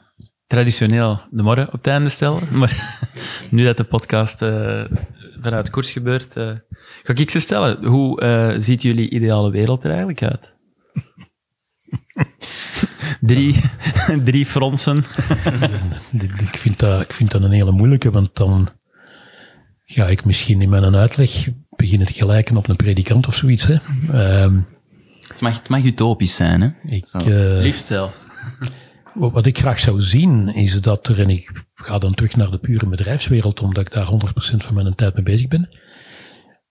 traditioneel 0.48 1.22
de 1.30 1.44
morgen 1.44 1.68
op 1.68 1.72
het 1.72 1.88
einde 1.88 2.10
stellen. 2.10 2.42
Maar 2.60 3.00
nu 3.50 3.64
dat 3.64 3.78
de 3.78 3.84
podcast 3.84 4.42
eh, 4.42 4.84
vanuit 5.42 5.70
koers 5.70 5.92
gebeurt, 5.92 6.36
eh, 6.36 6.52
ga 7.04 7.14
ik 7.14 7.30
ze 7.30 7.40
stellen. 7.40 7.86
Hoe 7.86 8.56
ziet 8.58 8.82
jullie 8.82 9.10
ideale 9.10 9.52
wereld 9.52 9.84
er 9.84 9.90
eigenlijk 9.90 10.24
uit? 10.24 10.54
drie, 13.22 13.62
drie 14.30 14.46
fronsen. 14.46 14.98
Ik 16.38 16.58
vind, 16.58 16.80
dat, 16.80 17.02
ik 17.02 17.14
vind 17.14 17.32
dat 17.32 17.44
een 17.44 17.52
hele 17.52 17.72
moeilijke, 17.72 18.12
want 18.12 18.36
dan 18.36 18.70
ga 19.86 20.08
ik 20.08 20.26
misschien 20.26 20.62
in 20.62 20.70
mijn 20.70 20.96
uitleg 20.96 21.48
beginnen 21.70 22.08
te 22.08 22.14
gelijken 22.14 22.58
op 22.58 22.70
een 22.70 22.76
predikant 22.76 23.28
of 23.28 23.36
zoiets. 23.36 23.68
Hè. 23.68 23.76
Ehm, 24.12 24.60
Het 25.32 25.42
mag, 25.42 25.58
het 25.58 25.70
mag 25.70 25.84
utopisch 25.84 26.36
zijn, 26.36 26.62
hè? 26.62 26.70
ik, 26.86 27.06
eh, 27.06 27.62
Liefst 27.62 27.88
zelfs. 27.88 28.26
Wat 29.14 29.32
wat 29.32 29.46
ik 29.46 29.58
graag 29.58 29.80
zou 29.80 30.02
zien, 30.02 30.48
is 30.48 30.82
dat 30.82 31.08
er, 31.08 31.20
en 31.20 31.30
ik 31.30 31.66
ga 31.74 31.98
dan 31.98 32.14
terug 32.14 32.36
naar 32.36 32.52
de 32.52 32.58
pure 32.58 32.88
bedrijfswereld, 32.88 33.62
omdat 33.62 33.88
ik 33.88 33.94
daar 33.94 34.06
100% 34.06 34.64
van 34.64 34.74
mijn 34.74 34.96
tijd 34.96 35.14
mee 35.14 35.24
bezig 35.24 35.48
ben. 35.48 35.70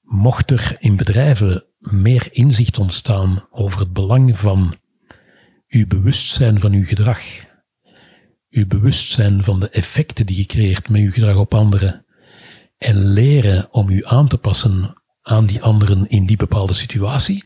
Mocht 0.01 0.51
er 0.51 0.77
in 0.79 0.97
bedrijven 0.97 1.65
meer 1.79 2.29
inzicht 2.31 2.79
ontstaan 2.79 3.47
over 3.51 3.81
het 3.81 3.93
belang 3.93 4.39
van 4.39 4.75
uw 5.69 5.87
bewustzijn 5.87 6.61
van 6.61 6.73
uw 6.73 6.85
gedrag, 6.85 7.21
uw 8.51 8.67
bewustzijn 8.67 9.45
van 9.45 9.61
de 9.61 9.69
effecten 9.69 10.27
die 10.27 10.37
je 10.37 10.47
creëert 10.47 10.89
met 10.89 11.01
uw 11.01 11.11
gedrag 11.11 11.37
op 11.37 11.55
anderen, 11.55 12.05
en 12.79 13.13
leren 13.13 13.73
om 13.73 13.89
u 13.89 14.05
aan 14.05 14.29
te 14.29 14.39
passen 14.39 15.03
aan 15.23 15.47
die 15.47 15.63
anderen 15.63 16.09
in 16.09 16.27
die 16.27 16.37
bepaalde 16.37 16.75
situatie, 16.75 17.45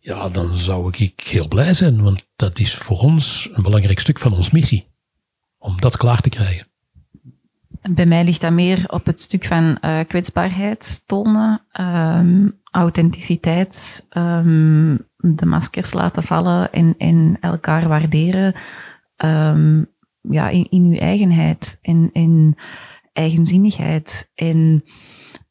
ja, 0.00 0.28
dan 0.28 0.58
zou 0.58 0.92
ik 0.96 1.20
heel 1.20 1.48
blij 1.48 1.74
zijn, 1.74 2.02
want 2.02 2.26
dat 2.36 2.58
is 2.58 2.74
voor 2.74 2.98
ons 2.98 3.50
een 3.52 3.62
belangrijk 3.62 4.00
stuk 4.00 4.18
van 4.18 4.32
ons 4.32 4.50
missie. 4.50 4.88
Om 5.58 5.80
dat 5.80 5.96
klaar 5.96 6.20
te 6.20 6.28
krijgen. 6.28 6.66
Bij 7.90 8.06
mij 8.06 8.24
ligt 8.24 8.40
dat 8.40 8.52
meer 8.52 8.84
op 8.86 9.06
het 9.06 9.20
stuk 9.20 9.44
van 9.44 9.78
eh, 9.78 9.98
kwetsbaarheid 10.06 11.02
tonen, 11.06 11.62
ehm, 11.72 12.48
authenticiteit, 12.70 14.06
ehm, 14.10 14.96
de 15.16 15.46
maskers 15.46 15.92
laten 15.92 16.22
vallen 16.22 16.72
en, 16.72 16.94
en 16.98 17.36
elkaar 17.40 17.88
waarderen 17.88 18.54
ehm, 19.16 19.84
ja, 20.20 20.48
in, 20.48 20.66
in 20.70 20.84
uw 20.84 20.98
eigenheid 20.98 21.78
en, 21.82 22.10
en 22.12 22.54
eigenzinnigheid. 23.12 24.30
En 24.34 24.84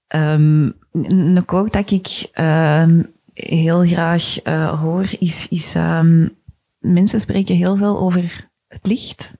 een 0.07 1.43
quote 1.45 1.71
dat 1.71 1.91
ik 1.91 2.29
heel 3.47 3.85
graag 3.85 4.41
eh, 4.41 4.81
hoor 4.81 5.07
is, 5.19 5.47
is 5.49 5.75
ehm, 5.75 6.27
mensen 6.79 7.19
spreken 7.19 7.55
heel 7.55 7.75
veel 7.75 7.99
over 7.99 8.49
het 8.67 8.85
licht 8.85 9.37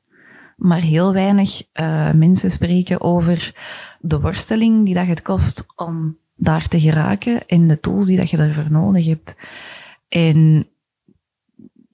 maar 0.60 0.82
heel 0.82 1.14
weinig 1.14 1.64
eh, 1.72 2.12
mensen 2.12 2.52
spreken 2.52 3.02
over 3.02 3.54
de 4.00 4.20
worsteling 4.20 4.86
die 4.86 4.94
dat 4.94 5.08
het 5.08 5.22
kost 5.22 5.66
om 5.76 6.18
daar 6.36 6.68
te 6.68 6.80
geraken 6.80 7.48
en 7.48 7.68
de 7.68 7.80
tools 7.80 8.06
die 8.06 8.18
dat 8.18 8.30
je 8.30 8.38
daarvoor 8.38 8.72
nodig 8.72 9.06
hebt. 9.06 9.36
En 10.08 10.69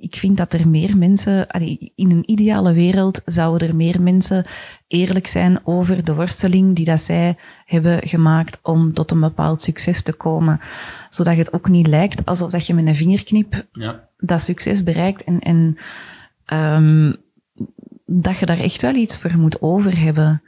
ik 0.06 0.16
vind 0.16 0.38
dat 0.38 0.54
er 0.54 0.70
meer 0.70 0.98
mensen, 0.98 1.48
allee, 1.48 1.92
in 1.96 2.12
een 2.12 2.30
ideale 2.32 2.74
wereld 2.74 3.22
zouden 3.26 3.68
er 3.68 3.76
meer 3.76 4.02
mensen 4.02 4.46
eerlijk 4.88 5.28
zijn 5.28 5.60
over 5.64 6.04
de 6.04 6.14
worsteling 6.16 6.76
die 6.76 6.86
dat 6.86 7.02
zij 7.02 7.38
hebben 7.66 8.08
gemaakt 8.08 8.60
om 8.64 8.94
tot 8.94 9.12
een 9.12 9.20
bepaald 9.20 9.62
succes 9.62 10.02
te 10.02 10.14
komen. 10.14 10.60
Zodat 11.10 11.36
het 11.38 11.54
ook 11.54 11.70
niet 11.70 11.88
lijkt 11.88 12.26
alsof 12.26 12.52
dat 12.52 12.68
je 12.68 12.74
met 12.74 12.86
een 12.88 12.96
vingerknip 12.96 13.68
Ja. 13.72 14.10
dat 14.18 14.42
succes 14.42 14.84
bereikt 14.84 15.24
en, 15.24 15.40
en 15.40 15.78
ehm, 16.46 17.14
dat 18.06 18.38
je 18.38 18.46
daar 18.46 18.60
echt 18.60 18.82
wel 18.82 18.96
iets 18.96 19.20
voor 19.20 19.38
moet 19.38 19.62
over 19.62 20.00
hebben. 20.00 20.42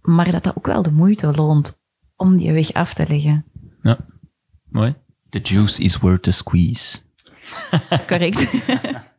Maar 0.00 0.30
dat 0.30 0.42
dat 0.44 0.56
ook 0.56 0.66
wel 0.66 0.82
de 0.82 0.92
moeite 0.92 1.32
loont 1.32 1.80
om 2.16 2.36
die 2.36 2.52
weg 2.52 2.72
af 2.72 2.94
te 2.94 3.04
leggen. 3.08 3.44
ja. 3.82 3.96
Mooi. 4.68 4.94
The 5.28 5.38
juice 5.40 5.82
is 5.82 5.96
worth 5.98 6.22
the 6.22 6.32
squeeze. 6.32 6.98
Correct. 8.06 8.46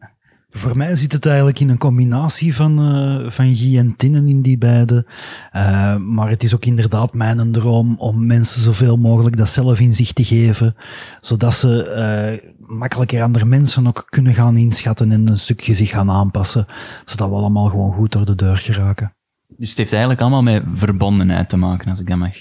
Voor 0.55 0.77
mij 0.77 0.95
zit 0.95 1.11
het 1.11 1.25
eigenlijk 1.25 1.59
in 1.59 1.69
een 1.69 1.77
combinatie 1.77 2.55
van, 2.55 2.79
eh 2.79 3.31
van 3.31 3.55
Guy 3.55 3.77
en 3.77 3.95
Tinnen 3.95 4.27
in 4.27 4.41
die 4.41 4.57
beide. 4.57 5.05
Eh, 5.51 5.97
maar 5.97 6.29
het 6.29 6.43
is 6.43 6.55
ook 6.55 6.65
inderdaad 6.65 7.13
mijn 7.13 7.51
droom 7.51 7.95
om 7.97 8.25
mensen 8.25 8.61
zoveel 8.61 8.97
mogelijk 8.97 9.37
dat 9.37 9.49
zelfinzicht 9.49 10.15
te 10.15 10.23
geven, 10.23 10.75
zodat 11.21 11.53
ze 11.53 11.89
eh, 11.89 12.49
makkelijker 12.59 13.21
andere 13.21 13.45
mensen 13.45 13.87
ook 13.87 14.05
kunnen 14.09 14.33
gaan 14.33 14.57
inschatten 14.57 15.11
en 15.11 15.27
een 15.27 15.37
stukje 15.37 15.75
zich 15.75 15.89
gaan 15.89 16.09
aanpassen, 16.09 16.65
zodat 17.05 17.29
we 17.29 17.35
allemaal 17.35 17.69
gewoon 17.69 17.93
goed 17.93 18.11
door 18.11 18.25
de 18.25 18.35
deur 18.35 18.57
geraken. 18.57 19.13
Dus 19.57 19.69
het 19.69 19.77
heeft 19.77 19.91
eigenlijk 19.91 20.21
allemaal 20.21 20.43
met 20.43 20.63
verbondenheid 20.73 21.49
te 21.49 21.57
maken, 21.57 21.89
als 21.89 21.99
ik 21.99 22.09
dat 22.09 22.17
mag. 22.17 22.35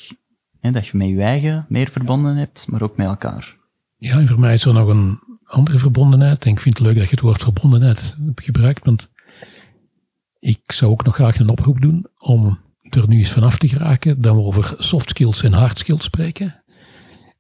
Hè, 0.61 0.71
dat 0.71 0.87
je 0.87 0.97
met 0.97 1.09
je 1.09 1.23
eigen 1.23 1.67
meer 1.69 1.89
verbonden 1.91 2.37
hebt, 2.37 2.67
maar 2.69 2.83
ook 2.83 2.97
met 2.97 3.07
elkaar. 3.07 3.57
Ja, 3.97 4.19
en 4.19 4.29
voor 4.29 4.41
mij 4.41 4.55
is 4.55 4.65
er 4.65 4.73
nog 4.73 4.89
een 4.89 5.19
andere 5.53 5.79
verbondenheid. 5.79 6.45
En 6.45 6.51
ik 6.51 6.61
vind 6.61 6.79
het 6.79 6.87
leuk 6.87 6.97
dat 6.97 7.05
je 7.05 7.11
het 7.11 7.21
woord 7.21 7.43
verbondenheid 7.43 8.17
gebruikt, 8.35 8.85
want 8.85 9.11
ik 10.39 10.73
zou 10.73 10.91
ook 10.91 11.05
nog 11.05 11.15
graag 11.15 11.39
een 11.39 11.49
oproep 11.49 11.81
doen 11.81 12.07
om 12.19 12.59
er 12.83 13.09
nu 13.09 13.19
eens 13.19 13.31
vanaf 13.31 13.59
te 13.59 13.69
geraken 13.69 14.21
dat 14.21 14.35
we 14.35 14.41
over 14.41 14.75
soft 14.79 15.09
skills 15.09 15.43
en 15.43 15.53
hard 15.53 15.79
skills 15.79 16.05
spreken. 16.05 16.63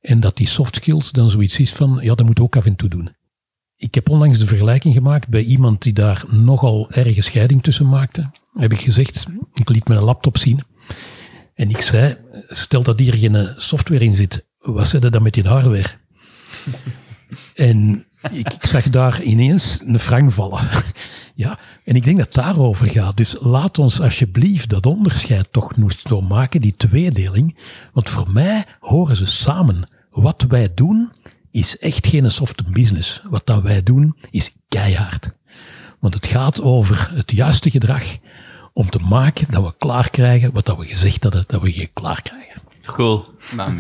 En 0.01 0.21
dat 0.21 0.37
die 0.37 0.49
soft 0.49 0.75
skills 0.75 1.11
dan 1.11 1.31
zoiets 1.31 1.59
is 1.59 1.73
van, 1.73 1.99
ja, 2.03 2.15
dat 2.15 2.27
moet 2.27 2.41
ook 2.41 2.57
af 2.57 2.67
en 2.67 2.77
toe 2.77 2.89
doen. 2.89 3.17
Ik 3.77 3.95
heb 3.95 4.09
onlangs 4.09 4.39
de 4.39 4.47
vergelijking 4.47 4.95
gemaakt 4.95 5.29
bij 5.29 5.43
iemand 5.43 5.83
die 5.83 5.93
daar 5.93 6.25
nogal 6.31 6.91
erge 6.91 7.23
scheiding 7.23 7.63
tussen 7.63 7.89
maakte. 7.89 8.31
Heb 8.53 8.73
ik 8.73 8.81
gezegd, 8.81 9.27
ik 9.55 9.69
liet 9.69 9.89
mijn 9.89 10.03
laptop 10.03 10.39
zien. 10.39 10.61
En 11.55 11.69
ik 11.69 11.81
zei, 11.81 12.17
stel 12.49 12.83
dat 12.83 12.99
hier 12.99 13.15
geen 13.15 13.55
software 13.57 14.05
in 14.05 14.17
zit, 14.17 14.47
wat 14.59 14.87
zit 14.87 15.05
er 15.05 15.11
dan 15.11 15.23
met 15.23 15.35
die 15.35 15.49
hardware? 15.49 15.91
En 17.55 18.07
ik, 18.31 18.53
ik 18.53 18.67
zag 18.67 18.89
daar 18.89 19.23
ineens 19.23 19.83
een 19.87 19.99
frank 19.99 20.33
vallen. 20.33 20.61
Ja, 21.35 21.59
en 21.85 21.95
ik 21.95 22.05
denk 22.05 22.17
dat 22.19 22.27
het 22.27 22.45
daarover 22.45 22.91
gaat. 22.91 23.17
Dus 23.17 23.37
laat 23.41 23.79
ons 23.79 24.01
alsjeblieft 24.01 24.71
dat 24.71 24.87
onderscheid 24.87 25.49
toch 25.53 25.77
nog 25.77 26.29
maken, 26.29 26.61
die 26.61 26.77
tweedeling. 26.77 27.59
Want 27.93 28.09
voor 28.09 28.31
mij 28.31 28.65
horen 28.81 29.17
ze 29.17 29.27
samen. 29.27 29.89
Wat 30.11 30.45
wij 30.49 30.75
doen 30.75 31.13
is 31.51 31.79
echt 31.79 32.07
geen 32.07 32.31
soft 32.31 32.67
business. 32.73 33.23
Wat 33.31 33.47
dat 33.47 33.63
wij 33.63 33.83
doen 33.83 34.17
is 34.31 34.57
keihard. 34.69 35.31
Want 36.01 36.15
het 36.15 36.27
gaat 36.27 36.61
over 36.61 37.11
het 37.15 37.31
juiste 37.31 37.71
gedrag 37.71 38.05
om 38.73 38.91
te 38.91 38.99
maken 38.99 39.47
dat 39.51 39.63
we 39.63 39.75
klaar 39.79 40.11
krijgen 40.11 40.53
wat 40.53 40.67
dat 40.67 40.79
we 40.79 40.87
gezegd 40.87 41.23
hadden 41.23 41.45
dat 41.47 41.63
we 41.63 41.91
klaar 41.93 42.23
krijgen. 42.23 42.63
Cool. 42.87 43.25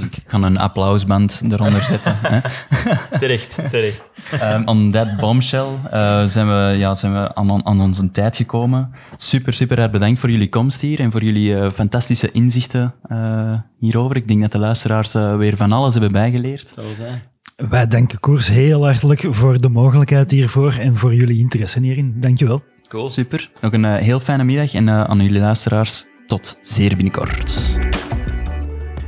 Ik 0.00 0.22
kan 0.26 0.42
een 0.42 0.58
applausband 0.58 1.42
eronder 1.50 1.82
zetten. 1.82 2.18
hè. 2.20 2.40
Terecht, 3.18 3.54
terecht. 3.70 4.02
Um, 4.42 4.68
on 4.68 4.90
that 4.90 5.16
bombshell 5.16 5.68
eh, 5.90 6.24
zijn 6.24 6.46
we, 6.46 6.78
ja, 6.78 6.94
zijn 6.94 7.12
we 7.12 7.34
aan, 7.34 7.66
aan 7.66 7.80
onze 7.80 8.10
tijd 8.10 8.36
gekomen. 8.36 8.90
Super, 9.16 9.52
super 9.52 9.78
erg 9.78 9.90
bedankt 9.90 10.20
voor 10.20 10.30
jullie 10.30 10.48
komst 10.48 10.80
hier 10.80 11.00
en 11.00 11.10
voor 11.12 11.22
jullie 11.22 11.56
eh, 11.56 11.70
fantastische 11.70 12.30
inzichten 12.32 12.94
eh, 13.08 13.54
hierover. 13.78 14.16
Ik 14.16 14.28
denk 14.28 14.40
dat 14.40 14.52
de 14.52 14.58
luisteraars 14.58 15.12
weer 15.12 15.56
van 15.56 15.72
alles 15.72 15.92
hebben 15.92 16.12
bijgeleerd. 16.12 16.72
Zo 16.74 16.82
zijn. 16.96 17.22
Wij 17.56 17.86
danken 17.86 18.20
Koers 18.20 18.48
heel 18.48 18.84
hartelijk 18.84 19.26
voor 19.30 19.60
de 19.60 19.68
mogelijkheid 19.68 20.30
hiervoor 20.30 20.74
en 20.80 20.96
voor 20.96 21.14
jullie 21.14 21.38
interesse 21.38 21.80
hierin. 21.80 22.14
Dankjewel. 22.16 22.62
Cool. 22.88 23.08
Super. 23.08 23.50
Nog 23.60 23.72
een 23.72 23.84
heel 23.84 24.20
fijne 24.20 24.44
middag 24.44 24.74
en 24.74 24.88
aan 24.88 25.22
jullie 25.22 25.40
luisteraars 25.40 26.04
tot 26.26 26.58
zeer 26.62 26.96
binnenkort. 26.96 27.81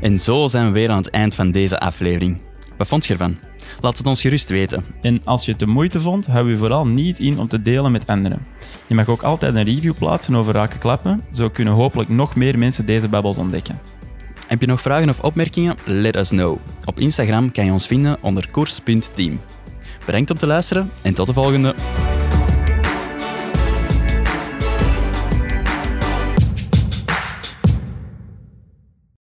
En 0.04 0.18
zo 0.18 0.46
zijn 0.46 0.66
we 0.66 0.72
weer 0.72 0.90
aan 0.90 0.96
het 0.96 1.10
eind 1.10 1.34
van 1.34 1.50
deze 1.50 1.78
aflevering. 1.78 2.38
Wat 2.76 2.86
vond 2.86 3.06
je 3.06 3.12
ervan? 3.12 3.38
Laat 3.80 3.98
het 3.98 4.06
ons 4.06 4.20
gerust 4.20 4.48
weten. 4.48 4.84
En 5.02 5.20
als 5.24 5.44
je 5.44 5.50
het 5.50 5.60
de 5.60 5.66
moeite 5.66 6.00
vond, 6.00 6.26
hou 6.26 6.50
je 6.50 6.56
vooral 6.56 6.86
niet 6.86 7.18
in 7.18 7.38
om 7.38 7.48
te 7.48 7.62
delen 7.62 7.92
met 7.92 8.06
anderen. 8.06 8.46
Je 8.86 8.94
mag 8.94 9.08
ook 9.08 9.22
altijd 9.22 9.54
een 9.54 9.64
review 9.64 9.94
plaatsen 9.98 10.34
over 10.34 10.54
Raken 10.54 10.78
Klappen, 10.78 11.22
zo 11.32 11.48
kunnen 11.48 11.74
hopelijk 11.74 12.08
nog 12.08 12.36
meer 12.36 12.58
mensen 12.58 12.86
deze 12.86 13.08
babbels 13.08 13.36
ontdekken. 13.36 13.80
Heb 14.46 14.60
je 14.60 14.66
nog 14.66 14.80
vragen 14.80 15.08
of 15.08 15.20
opmerkingen? 15.20 15.76
Let 15.84 16.16
us 16.16 16.28
know. 16.28 16.58
Op 16.84 17.00
Instagram 17.00 17.52
kan 17.52 17.64
je 17.64 17.72
ons 17.72 17.86
vinden 17.86 18.18
onder 18.20 18.48
koers.team. 18.50 19.40
Bedankt 20.06 20.30
om 20.30 20.38
te 20.38 20.46
luisteren 20.46 20.90
en 21.02 21.14
tot 21.14 21.26
de 21.26 21.32
volgende. 21.32 21.74